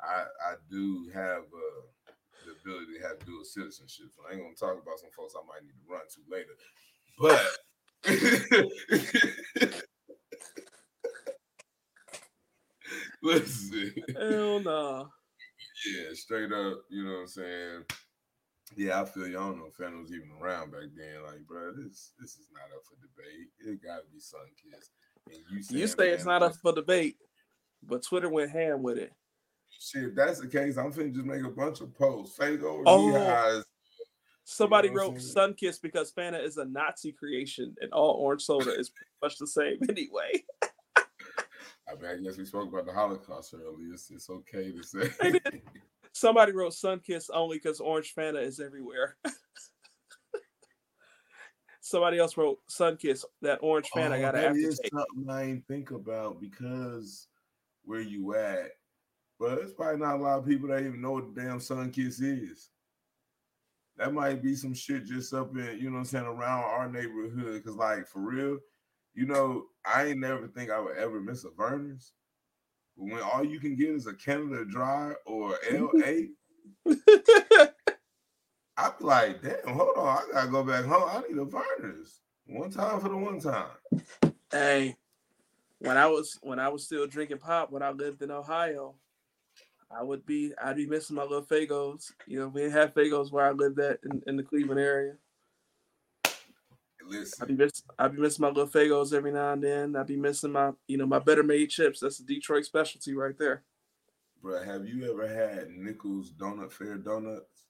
I 0.00 0.24
I 0.50 0.54
do 0.70 1.10
have 1.14 1.42
uh, 1.42 2.12
the 2.46 2.52
ability 2.62 2.98
to 3.00 3.08
have 3.08 3.18
dual 3.26 3.44
citizenship. 3.44 4.06
So 4.14 4.22
I 4.28 4.34
ain't 4.34 4.42
gonna 4.42 4.54
talk 4.54 4.80
about 4.82 5.00
some 5.00 5.10
folks 5.16 5.34
I 5.36 5.42
might 5.46 5.64
need 5.64 5.74
to 5.74 5.86
run 5.90 6.06
to 6.08 6.20
later. 6.30 6.56
But 7.18 7.42
Listen. 13.22 13.94
Hell 14.16 14.60
no. 14.60 15.08
Yeah, 15.86 16.14
straight 16.14 16.52
up, 16.52 16.78
you 16.90 17.04
know 17.04 17.12
what 17.12 17.20
I'm 17.20 17.26
saying? 17.26 17.84
Yeah, 18.76 19.00
I 19.00 19.04
feel 19.06 19.26
you. 19.26 19.38
I 19.38 19.40
don't 19.40 19.58
know 19.58 19.66
if 19.66 19.76
Fanta 19.76 20.00
was 20.00 20.12
even 20.12 20.30
around 20.40 20.72
back 20.72 20.90
then. 20.96 21.22
Like, 21.24 21.46
bro, 21.46 21.72
this 21.72 22.12
this 22.20 22.32
is 22.32 22.48
not 22.52 22.64
up 22.74 22.82
for 22.84 22.96
debate. 23.00 23.48
It 23.60 23.82
gotta 23.82 24.02
be 24.12 24.20
Sun 24.20 24.40
Kiss. 24.62 24.90
And 25.30 25.38
you, 25.50 25.80
you 25.80 25.86
say 25.86 26.10
it's 26.10 26.24
not 26.24 26.42
up 26.42 26.54
for 26.56 26.72
debate, 26.72 27.16
but 27.82 28.02
Twitter 28.02 28.28
went 28.28 28.50
ham 28.50 28.82
with 28.82 28.98
it. 28.98 29.12
Shit, 29.80 30.04
if 30.04 30.14
that's 30.14 30.40
the 30.40 30.48
case, 30.48 30.76
I'm 30.76 30.92
finna 30.92 31.14
just 31.14 31.26
make 31.26 31.44
a 31.44 31.50
bunch 31.50 31.80
of 31.80 31.96
posts. 31.96 32.36
Faygo 32.38 32.82
oh. 32.86 33.62
Somebody 34.44 34.88
you 34.88 34.94
know 34.94 35.00
wrote 35.02 35.16
Sunkist 35.16 35.82
because 35.82 36.12
Fanta 36.12 36.42
is 36.42 36.56
a 36.56 36.64
Nazi 36.64 37.12
creation 37.12 37.74
and 37.80 37.92
all 37.92 38.12
orange 38.12 38.42
soda 38.42 38.70
is 38.70 38.88
pretty 38.88 39.10
much 39.22 39.36
the 39.36 39.46
same 39.46 39.78
anyway. 39.88 40.42
I 41.88 41.94
mean, 41.94 42.10
I 42.10 42.16
guess 42.22 42.36
we 42.36 42.44
spoke 42.44 42.70
about 42.70 42.86
the 42.86 42.92
Holocaust 42.92 43.54
earlier. 43.54 43.94
It's, 43.94 44.10
it's 44.10 44.28
okay 44.28 44.72
to 44.72 44.82
say. 44.82 45.10
Somebody 46.12 46.52
wrote 46.52 46.72
Sunkist 46.72 47.30
only 47.32 47.58
because 47.58 47.80
Orange 47.80 48.14
Fanta 48.14 48.42
is 48.42 48.60
everywhere. 48.60 49.16
Somebody 51.80 52.18
else 52.18 52.36
wrote 52.36 52.58
Sunkist 52.68 53.24
that 53.40 53.60
Orange 53.62 53.88
Fanta 53.94 54.18
oh, 54.18 54.20
got 54.20 54.34
that 54.34 54.52
to 54.52 54.58
is 54.58 54.80
something 54.92 55.30
I 55.30 55.44
ain't 55.44 55.66
think 55.66 55.90
about 55.90 56.40
because 56.40 57.28
where 57.84 58.00
you 58.00 58.34
at. 58.34 58.72
But 59.38 59.58
it's 59.58 59.72
probably 59.72 60.00
not 60.00 60.16
a 60.16 60.22
lot 60.22 60.38
of 60.38 60.46
people 60.46 60.68
that 60.68 60.80
even 60.80 61.00
know 61.00 61.12
what 61.12 61.34
the 61.34 61.40
damn 61.40 61.60
Sunkist 61.60 62.20
is. 62.20 62.70
That 63.96 64.12
might 64.12 64.42
be 64.42 64.54
some 64.54 64.74
shit 64.74 65.06
just 65.06 65.32
up 65.32 65.56
in, 65.56 65.78
you 65.78 65.84
know 65.84 65.94
what 65.94 66.00
I'm 66.00 66.04
saying, 66.04 66.26
around 66.26 66.64
our 66.64 66.88
neighborhood. 66.88 67.64
Cause 67.64 67.76
like 67.76 68.06
for 68.06 68.20
real, 68.20 68.58
you 69.18 69.26
know, 69.26 69.64
I 69.84 70.04
ain't 70.04 70.20
never 70.20 70.46
think 70.46 70.70
I 70.70 70.78
would 70.78 70.96
ever 70.96 71.20
miss 71.20 71.44
a 71.44 71.48
Vernors. 71.48 72.12
But 72.96 73.06
when 73.06 73.20
all 73.20 73.42
you 73.44 73.58
can 73.58 73.74
get 73.74 73.88
is 73.88 74.06
a 74.06 74.14
Canada 74.14 74.64
Dry 74.64 75.12
or 75.26 75.58
Ale-8, 75.68 76.28
I'm 78.76 78.92
like, 79.00 79.42
damn, 79.42 79.74
hold 79.74 79.96
on, 79.96 80.18
I 80.18 80.22
gotta 80.32 80.50
go 80.52 80.62
back 80.62 80.84
home. 80.84 81.08
I 81.08 81.22
need 81.28 81.36
a 81.36 81.44
Vernors. 81.44 82.20
One 82.46 82.70
time 82.70 83.00
for 83.00 83.08
the 83.08 83.16
one 83.16 83.40
time. 83.40 83.66
Hey, 84.52 84.94
when 85.80 85.96
I 85.96 86.06
was 86.06 86.38
when 86.42 86.60
I 86.60 86.68
was 86.68 86.84
still 86.84 87.08
drinking 87.08 87.38
pop 87.38 87.72
when 87.72 87.82
I 87.82 87.90
lived 87.90 88.22
in 88.22 88.30
Ohio, 88.30 88.94
I 89.90 90.04
would 90.04 90.24
be 90.26 90.52
I'd 90.62 90.76
be 90.76 90.86
missing 90.86 91.16
my 91.16 91.22
little 91.22 91.42
Faygos. 91.42 92.12
You 92.28 92.38
know, 92.38 92.48
we 92.48 92.60
didn't 92.60 92.74
have 92.74 92.94
Faygos 92.94 93.32
where 93.32 93.48
I 93.48 93.50
lived 93.50 93.80
at 93.80 93.98
in, 94.04 94.22
in 94.28 94.36
the 94.36 94.44
Cleveland 94.44 94.78
area. 94.80 95.14
Listen, 97.08 97.42
I'd 97.42 97.48
be 97.48 97.54
miss 97.64 97.82
I'd 97.98 98.14
be 98.14 98.20
missing 98.20 98.42
my 98.42 98.48
little 98.48 98.66
Faygos 98.66 99.12
every 99.14 99.32
now 99.32 99.52
and 99.52 99.62
then. 99.62 99.96
I'd 99.96 100.06
be 100.06 100.16
missing 100.16 100.52
my 100.52 100.72
you 100.86 100.96
know 100.98 101.06
my 101.06 101.18
better 101.18 101.42
made 101.42 101.70
chips. 101.70 102.00
That's 102.00 102.20
a 102.20 102.24
Detroit 102.24 102.64
specialty 102.64 103.14
right 103.14 103.36
there. 103.38 103.62
bro, 104.42 104.62
have 104.62 104.86
you 104.86 105.10
ever 105.12 105.26
had 105.28 105.70
Nichols 105.70 106.32
Donut 106.32 106.70
Fair 106.72 106.96
donuts? 106.96 107.64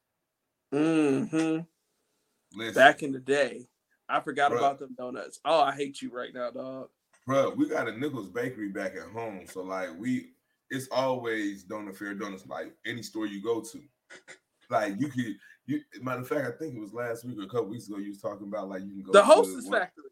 Mm-hmm. 0.74 1.61
Listen, 2.59 2.74
Back 2.74 3.03
in 3.03 3.12
the 3.12 3.18
day, 3.20 3.66
I 4.09 4.20
forgot 4.20 4.53
Bruh. 4.53 4.59
about 4.59 4.78
them 4.78 4.95
donuts. 4.97 5.41
Oh, 5.45 5.61
I 5.61 5.74
hate 5.74 6.01
you 6.03 6.11
right 6.11 6.32
now, 6.34 6.51
dog. 6.51 6.89
bro, 7.26 7.51
we 7.51 7.68
got 7.68 7.89
a 7.89 7.97
Nichols 7.99 8.28
Bakery 8.28 8.68
back 8.70 8.95
at 8.97 9.12
home, 9.12 9.45
so 9.47 9.62
like 9.62 9.91
we, 9.99 10.30
it's 10.70 10.89
always 10.91 11.64
Donut 11.64 11.97
Fair 11.97 12.14
donuts. 12.14 12.47
Like 12.47 12.74
any 12.86 13.03
store 13.03 13.26
you 13.26 13.43
go 13.43 13.61
to, 13.61 13.80
like 14.70 14.95
you 14.99 15.09
could. 15.09 15.36
You, 15.69 15.83
matter 16.01 16.23
of 16.23 16.29
fact, 16.29 16.47
I 16.47 16.59
think 16.59 16.75
it 16.75 16.81
was 16.81 16.95
last 16.95 17.27
week 17.27 17.39
or 17.39 17.43
a 17.43 17.47
couple 17.47 17.66
weeks 17.66 17.89
ago. 17.89 17.99
You 17.99 18.09
was 18.09 18.23
talking 18.23 18.49
about 18.49 18.71
like 18.71 18.83
you 18.85 18.95
can 18.95 19.03
go 19.03 19.12
The 19.12 19.23
Hostess 19.23 19.69
Factory. 19.69 20.05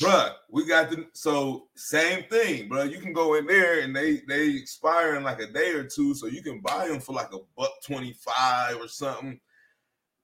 Bruh, 0.00 0.32
we 0.50 0.66
got 0.66 0.90
the 0.90 1.06
so 1.12 1.68
same 1.76 2.24
thing, 2.24 2.68
bro. 2.68 2.84
You 2.84 2.98
can 2.98 3.12
go 3.12 3.34
in 3.34 3.46
there 3.46 3.80
and 3.80 3.94
they 3.94 4.22
they 4.26 4.48
expire 4.48 5.14
in 5.16 5.22
like 5.22 5.40
a 5.40 5.52
day 5.52 5.72
or 5.72 5.84
two, 5.84 6.14
so 6.14 6.26
you 6.26 6.42
can 6.42 6.60
buy 6.60 6.88
them 6.88 7.00
for 7.00 7.12
like 7.12 7.32
a 7.34 7.38
buck 7.54 7.70
twenty 7.84 8.14
five 8.14 8.76
or 8.78 8.88
something. 8.88 9.38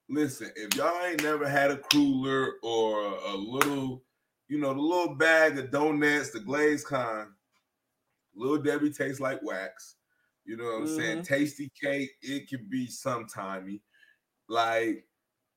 Listen, 0.08 0.50
if 0.56 0.74
y'all 0.74 1.04
ain't 1.04 1.22
never 1.22 1.46
had 1.46 1.70
a 1.70 1.76
cruller 1.76 2.54
or 2.62 3.00
a 3.02 3.34
little, 3.36 4.02
you 4.48 4.58
know, 4.58 4.72
the 4.72 4.80
little 4.80 5.14
bag 5.14 5.58
of 5.58 5.70
donuts, 5.70 6.30
the 6.30 6.40
glazed 6.40 6.86
kind, 6.86 7.28
little 8.34 8.58
Debbie 8.58 8.90
tastes 8.90 9.20
like 9.20 9.40
wax. 9.42 9.96
You 10.46 10.56
know 10.56 10.64
what 10.64 10.80
I'm 10.80 10.88
saying? 10.88 11.18
Mm-hmm. 11.18 11.34
Tasty 11.34 11.70
cake, 11.80 12.10
it 12.22 12.48
can 12.48 12.66
be 12.68 12.88
sometimey. 12.88 13.82
Like, 14.50 15.06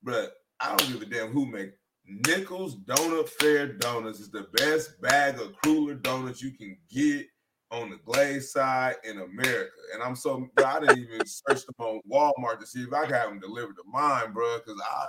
but 0.04 0.36
I 0.60 0.68
don't 0.68 0.92
give 0.92 1.02
a 1.02 1.06
damn 1.06 1.32
who 1.32 1.46
make 1.46 1.72
Nichols 2.06 2.76
Donut 2.76 3.28
Fair 3.28 3.72
Donuts 3.72 4.20
is 4.20 4.30
the 4.30 4.46
best 4.52 5.00
bag 5.00 5.40
of 5.40 5.56
cruller 5.56 5.94
donuts 5.94 6.40
you 6.40 6.52
can 6.52 6.76
get 6.88 7.26
on 7.72 7.90
the 7.90 7.96
glaze 8.04 8.52
side 8.52 8.94
in 9.02 9.18
America. 9.18 9.72
And 9.92 10.02
I'm 10.02 10.14
so 10.14 10.48
bro, 10.54 10.64
I 10.64 10.80
didn't 10.80 10.98
even 10.98 11.20
search 11.26 11.66
them 11.66 11.74
on 11.78 12.00
Walmart 12.08 12.60
to 12.60 12.66
see 12.66 12.82
if 12.82 12.92
I 12.92 13.06
could 13.06 13.16
have 13.16 13.30
them 13.30 13.40
delivered 13.40 13.74
to 13.76 13.82
mine, 13.90 14.32
bro. 14.32 14.58
Because 14.58 14.80
I 14.80 15.06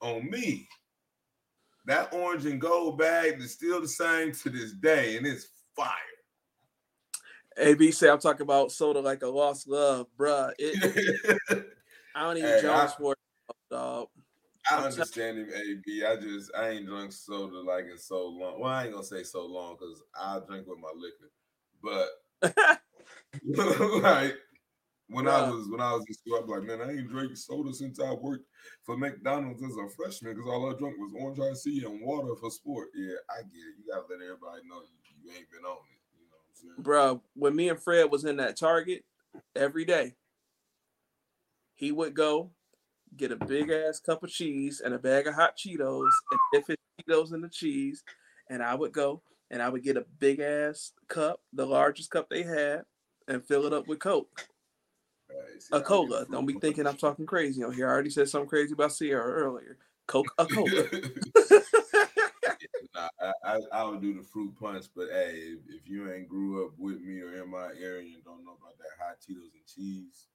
on 0.00 0.30
me, 0.30 0.68
that 1.86 2.14
orange 2.14 2.46
and 2.46 2.60
gold 2.60 2.98
bag 2.98 3.40
is 3.40 3.52
still 3.52 3.80
the 3.80 3.88
same 3.88 4.30
to 4.30 4.48
this 4.48 4.74
day, 4.74 5.16
and 5.16 5.26
it's 5.26 5.48
fire. 5.74 5.88
AB 7.56 7.90
say 7.90 8.08
I'm 8.08 8.20
talking 8.20 8.42
about 8.42 8.70
soda 8.70 9.00
like 9.00 9.22
a 9.22 9.28
lost 9.28 9.66
love, 9.66 10.06
bruh. 10.16 10.52
It, 10.58 11.66
I 12.14 12.22
don't 12.22 12.38
even 12.38 12.50
Hey, 12.50 12.68
I- 12.68 12.92
dog. 13.70 14.08
I 14.70 14.84
understand 14.84 15.38
him, 15.38 15.50
AB. 15.52 16.04
I 16.04 16.16
just 16.16 16.52
I 16.56 16.68
ain't 16.70 16.86
drunk 16.86 17.12
soda 17.12 17.60
like 17.60 17.86
in 17.86 17.98
so 17.98 18.28
long. 18.28 18.60
Well, 18.60 18.70
I 18.70 18.84
ain't 18.84 18.92
gonna 18.92 19.04
say 19.04 19.24
so 19.24 19.44
long 19.44 19.76
because 19.78 20.02
I 20.14 20.38
drink 20.46 20.66
with 20.68 20.78
my 20.78 20.92
liquor. 20.94 21.32
But 21.82 22.80
like 24.02 24.36
when 25.08 25.26
I 25.28 25.50
was 25.50 25.68
when 25.68 25.80
I 25.80 25.92
was 25.92 26.04
in 26.06 26.14
school, 26.14 26.36
I'm 26.36 26.48
like, 26.48 26.62
man, 26.62 26.80
I 26.80 26.92
ain't 26.92 27.10
drank 27.10 27.36
soda 27.36 27.74
since 27.74 27.98
I 27.98 28.12
worked 28.12 28.46
for 28.84 28.96
McDonald's 28.96 29.62
as 29.62 29.76
a 29.76 29.88
freshman 29.96 30.34
because 30.34 30.48
all 30.48 30.70
I 30.70 30.78
drank 30.78 30.96
was 30.98 31.12
orange 31.18 31.40
iced 31.40 31.66
and 31.66 32.00
water 32.00 32.34
for 32.36 32.50
sport. 32.50 32.88
Yeah, 32.94 33.16
I 33.30 33.42
get 33.42 33.58
it. 33.58 33.76
You 33.78 33.92
gotta 33.92 34.06
let 34.08 34.22
everybody 34.22 34.62
know 34.68 34.82
you, 34.82 35.24
you 35.24 35.30
ain't 35.36 35.50
been 35.50 35.64
on 35.64 35.76
it. 35.76 36.00
You 36.14 36.26
know 36.30 36.36
what 36.38 36.86
I'm 36.86 36.94
saying? 36.94 37.18
Bruh, 37.18 37.20
when 37.34 37.56
me 37.56 37.68
and 37.68 37.82
Fred 37.82 38.10
was 38.10 38.24
in 38.24 38.36
that 38.36 38.56
Target 38.56 39.04
every 39.56 39.84
day, 39.84 40.14
he 41.82 41.90
would 41.90 42.14
go 42.14 42.48
get 43.16 43.32
a 43.32 43.36
big 43.36 43.68
ass 43.68 43.98
cup 43.98 44.22
of 44.22 44.30
cheese 44.30 44.80
and 44.84 44.94
a 44.94 44.98
bag 45.00 45.26
of 45.26 45.34
hot 45.34 45.56
Cheetos 45.58 46.08
and 46.30 46.40
dip 46.52 46.68
his 46.68 46.76
Cheetos 47.00 47.34
in 47.34 47.40
the 47.40 47.48
cheese. 47.48 48.04
And 48.48 48.62
I 48.62 48.76
would 48.76 48.92
go 48.92 49.20
and 49.50 49.60
I 49.60 49.68
would 49.68 49.82
get 49.82 49.96
a 49.96 50.06
big 50.20 50.38
ass 50.38 50.92
cup, 51.08 51.40
the 51.52 51.66
largest 51.66 52.12
cup 52.12 52.28
they 52.30 52.44
had, 52.44 52.82
and 53.26 53.44
fill 53.44 53.66
it 53.66 53.72
up 53.72 53.88
with 53.88 53.98
Coke. 53.98 54.46
Right, 55.28 55.60
see, 55.60 55.76
A 55.76 55.80
cola. 55.80 56.24
Don't 56.30 56.46
be 56.46 56.54
thinking 56.54 56.86
I'm 56.86 56.96
talking 56.96 57.26
crazy 57.26 57.64
on 57.64 57.72
here. 57.72 57.88
I 57.88 57.90
already 57.90 58.10
said 58.10 58.28
something 58.28 58.48
crazy 58.48 58.74
about 58.74 58.94
Ciara 58.96 59.32
earlier. 59.32 59.76
Coke, 60.06 60.32
a 60.38 60.46
cola. 60.54 60.84
Nah, 62.94 63.08
I, 63.20 63.32
I 63.44 63.60
I 63.72 63.84
would 63.84 64.02
do 64.02 64.14
the 64.14 64.22
fruit 64.22 64.54
punch, 64.60 64.84
but 64.94 65.08
hey, 65.10 65.32
if, 65.34 65.60
if 65.68 65.88
you 65.88 66.12
ain't 66.12 66.28
grew 66.28 66.64
up 66.64 66.74
with 66.78 67.00
me 67.00 67.20
or 67.22 67.42
in 67.42 67.50
my 67.50 67.70
area 67.80 68.14
and 68.14 68.24
don't 68.24 68.44
know 68.44 68.56
about 68.60 68.78
that 68.78 69.02
hot 69.02 69.16
Cheetos 69.18 69.50
and 69.54 69.66
cheese, 69.66 70.26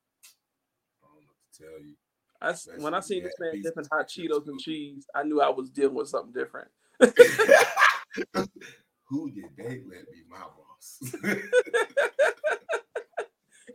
I 1.07 1.13
don't 1.13 1.23
know 1.23 1.31
what 1.31 1.37
to 1.45 1.46
tell 1.57 1.79
you. 1.81 1.95
I 2.41 2.53
when 2.79 2.93
I 2.93 2.99
seen 2.99 3.23
this 3.23 3.33
man 3.39 3.61
dipping 3.63 3.85
hot 3.91 4.07
Cheetos 4.07 4.47
and 4.47 4.59
cheese, 4.59 5.07
I 5.15 5.23
knew 5.23 5.41
I 5.41 5.49
was 5.49 5.69
dealing 5.71 5.95
with 5.95 6.07
something 6.09 6.33
different. 6.33 6.69
Who 9.09 9.31
did 9.31 9.45
they 9.57 9.81
let 9.89 10.11
be 10.11 10.23
my 10.29 10.39
boss? 10.39 11.01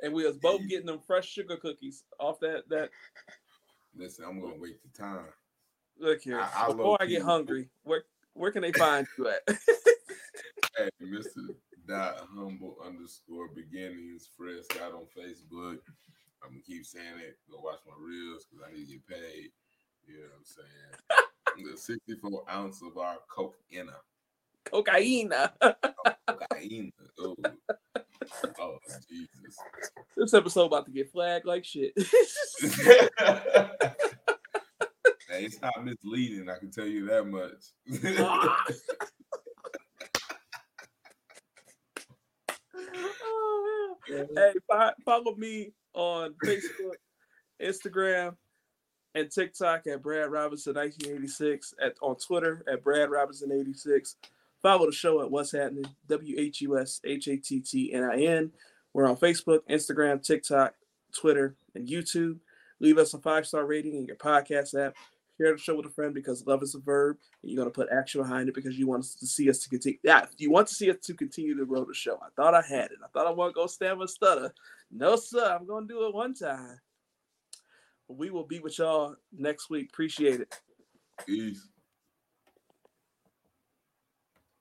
and 0.03 0.12
we 0.12 0.24
was 0.26 0.37
both 0.37 0.61
getting 0.68 0.87
them 0.87 1.01
fresh 1.07 1.26
sugar 1.28 1.57
cookies 1.57 2.05
off 2.20 2.39
that 2.41 2.68
that. 2.68 2.91
Listen, 3.97 4.24
I'm 4.28 4.40
gonna 4.40 4.55
wait 4.59 4.78
the 4.82 4.89
time. 4.97 5.27
Look 5.98 6.23
here, 6.23 6.40
I- 6.40 6.65
I 6.65 6.66
before 6.69 6.98
I 7.01 7.06
get 7.06 7.23
hungry, 7.23 7.69
where 7.82 8.05
where 8.35 8.51
can 8.51 8.62
they 8.62 8.73
find 8.73 9.06
you 9.19 9.28
at? 9.28 9.43
Hey, 10.77 10.89
Mr. 11.02 11.55
Dot 11.86 12.27
Humble 12.35 12.77
underscore 12.85 13.48
beginnings, 13.48 14.28
Fred 14.36 14.65
Scott 14.65 14.93
on 14.93 15.05
Facebook. 15.16 15.78
I'm 16.44 16.51
gonna 16.51 16.62
keep 16.66 16.85
saying 16.85 17.19
it. 17.19 17.39
Go 17.51 17.60
watch 17.62 17.81
my 17.86 17.94
reels 17.98 18.47
because 18.51 18.66
I 18.69 18.73
need 18.77 18.86
to 18.86 18.93
get 18.93 19.06
paid. 19.06 19.51
You 20.06 20.14
know 20.14 20.23
what 20.31 20.39
I'm 20.39 20.44
saying? 20.44 21.70
the 21.73 21.78
64 21.78 22.44
ounce 22.51 22.82
of 22.82 22.98
our 22.98 23.16
cocaine. 23.28 23.90
Cocaine. 24.64 25.32
Cocaine. 26.28 26.93
Oh, 27.24 27.36
oh 28.60 28.78
Jesus. 29.09 29.59
this 30.16 30.32
episode 30.32 30.66
about 30.66 30.86
to 30.86 30.93
get 30.93 31.10
flagged 31.10 31.44
like 31.44 31.64
shit. 31.64 31.93
hey, 31.97 32.09
it's 35.28 35.60
not 35.60 35.85
misleading. 35.85 36.48
I 36.48 36.56
can 36.59 36.70
tell 36.70 36.86
you 36.86 37.06
that 37.06 37.27
much. 37.27 37.73
Ah. 38.19 38.64
hey, 44.06 44.52
follow 45.05 45.35
me 45.36 45.73
on 45.94 46.35
Facebook, 46.44 46.97
Instagram, 47.62 48.36
and 49.14 49.31
TikTok 49.31 49.86
at 49.86 50.02
Brad 50.02 50.31
Robinson 50.31 50.74
1986. 50.74 51.74
At 51.82 51.94
on 52.01 52.16
Twitter 52.16 52.64
at 52.70 52.82
Brad 52.82 53.10
Robinson 53.10 53.52
86. 53.52 54.16
Follow 54.62 54.86
the 54.86 54.93
show 54.93 55.20
at 55.23 55.31
What's 55.31 55.52
Happening 55.52 55.86
W 56.09 56.36
H 56.39 56.60
U 56.60 56.78
S 56.78 57.01
H 57.05 57.28
A 57.28 57.36
T 57.36 57.60
T 57.60 57.93
N 57.93 58.05
I 58.05 58.23
N. 58.23 58.52
We're 58.93 59.09
on 59.09 59.16
Facebook, 59.16 59.60
Instagram, 59.70 60.23
TikTok, 60.23 60.74
Twitter, 61.12 61.56
and 61.74 61.89
YouTube. 61.89 62.39
Leave 62.81 62.98
us 62.98 63.14
a 63.14 63.19
five 63.19 63.47
star 63.47 63.64
rating 63.64 63.97
in 63.97 64.06
your 64.06 64.16
podcast 64.16 64.78
app. 64.78 64.94
Share 65.39 65.52
the 65.52 65.59
show 65.59 65.74
with 65.74 65.86
a 65.86 65.90
friend 65.90 66.12
because 66.12 66.47
love 66.47 66.62
is 66.62 66.74
a 66.74 66.78
verb, 66.78 67.16
and 67.43 67.51
you're 67.51 67.59
gonna 67.59 67.70
put 67.70 67.89
action 67.90 68.20
behind 68.20 68.48
it 68.48 68.55
because 68.55 68.78
you 68.78 68.86
want 68.86 69.01
us 69.01 69.14
to 69.14 69.27
see 69.27 69.48
us 69.48 69.59
to 69.60 69.69
continue. 69.69 69.98
Yeah, 70.02 70.27
you 70.36 70.51
want 70.51 70.69
to 70.69 70.74
see 70.74 70.90
us 70.90 70.98
to 71.05 71.14
continue 71.14 71.56
to 71.56 71.66
grow 71.66 71.85
the 71.85 71.94
show. 71.94 72.16
I 72.16 72.28
thought 72.36 72.55
I 72.55 72.62
had 72.62 72.90
it. 72.93 72.98
I 73.02 73.09
thought 73.09 73.27
I 73.27 73.31
want 73.31 73.55
to 73.55 73.60
go 73.60 73.66
stammer 73.66 74.06
stutter. 74.06 74.52
No, 74.93 75.16
sir. 75.16 75.56
I'm 75.59 75.66
gonna 75.66 75.86
do 75.86 76.06
it 76.06 76.14
one 76.14 76.35
time. 76.35 76.78
We 78.09 78.28
will 78.31 78.47
be 78.47 78.60
with 78.60 78.78
y'all 78.78 79.16
next 79.32 79.70
week. 79.70 79.89
Appreciate 79.90 80.40
it. 80.40 80.55
Peace. 81.27 81.72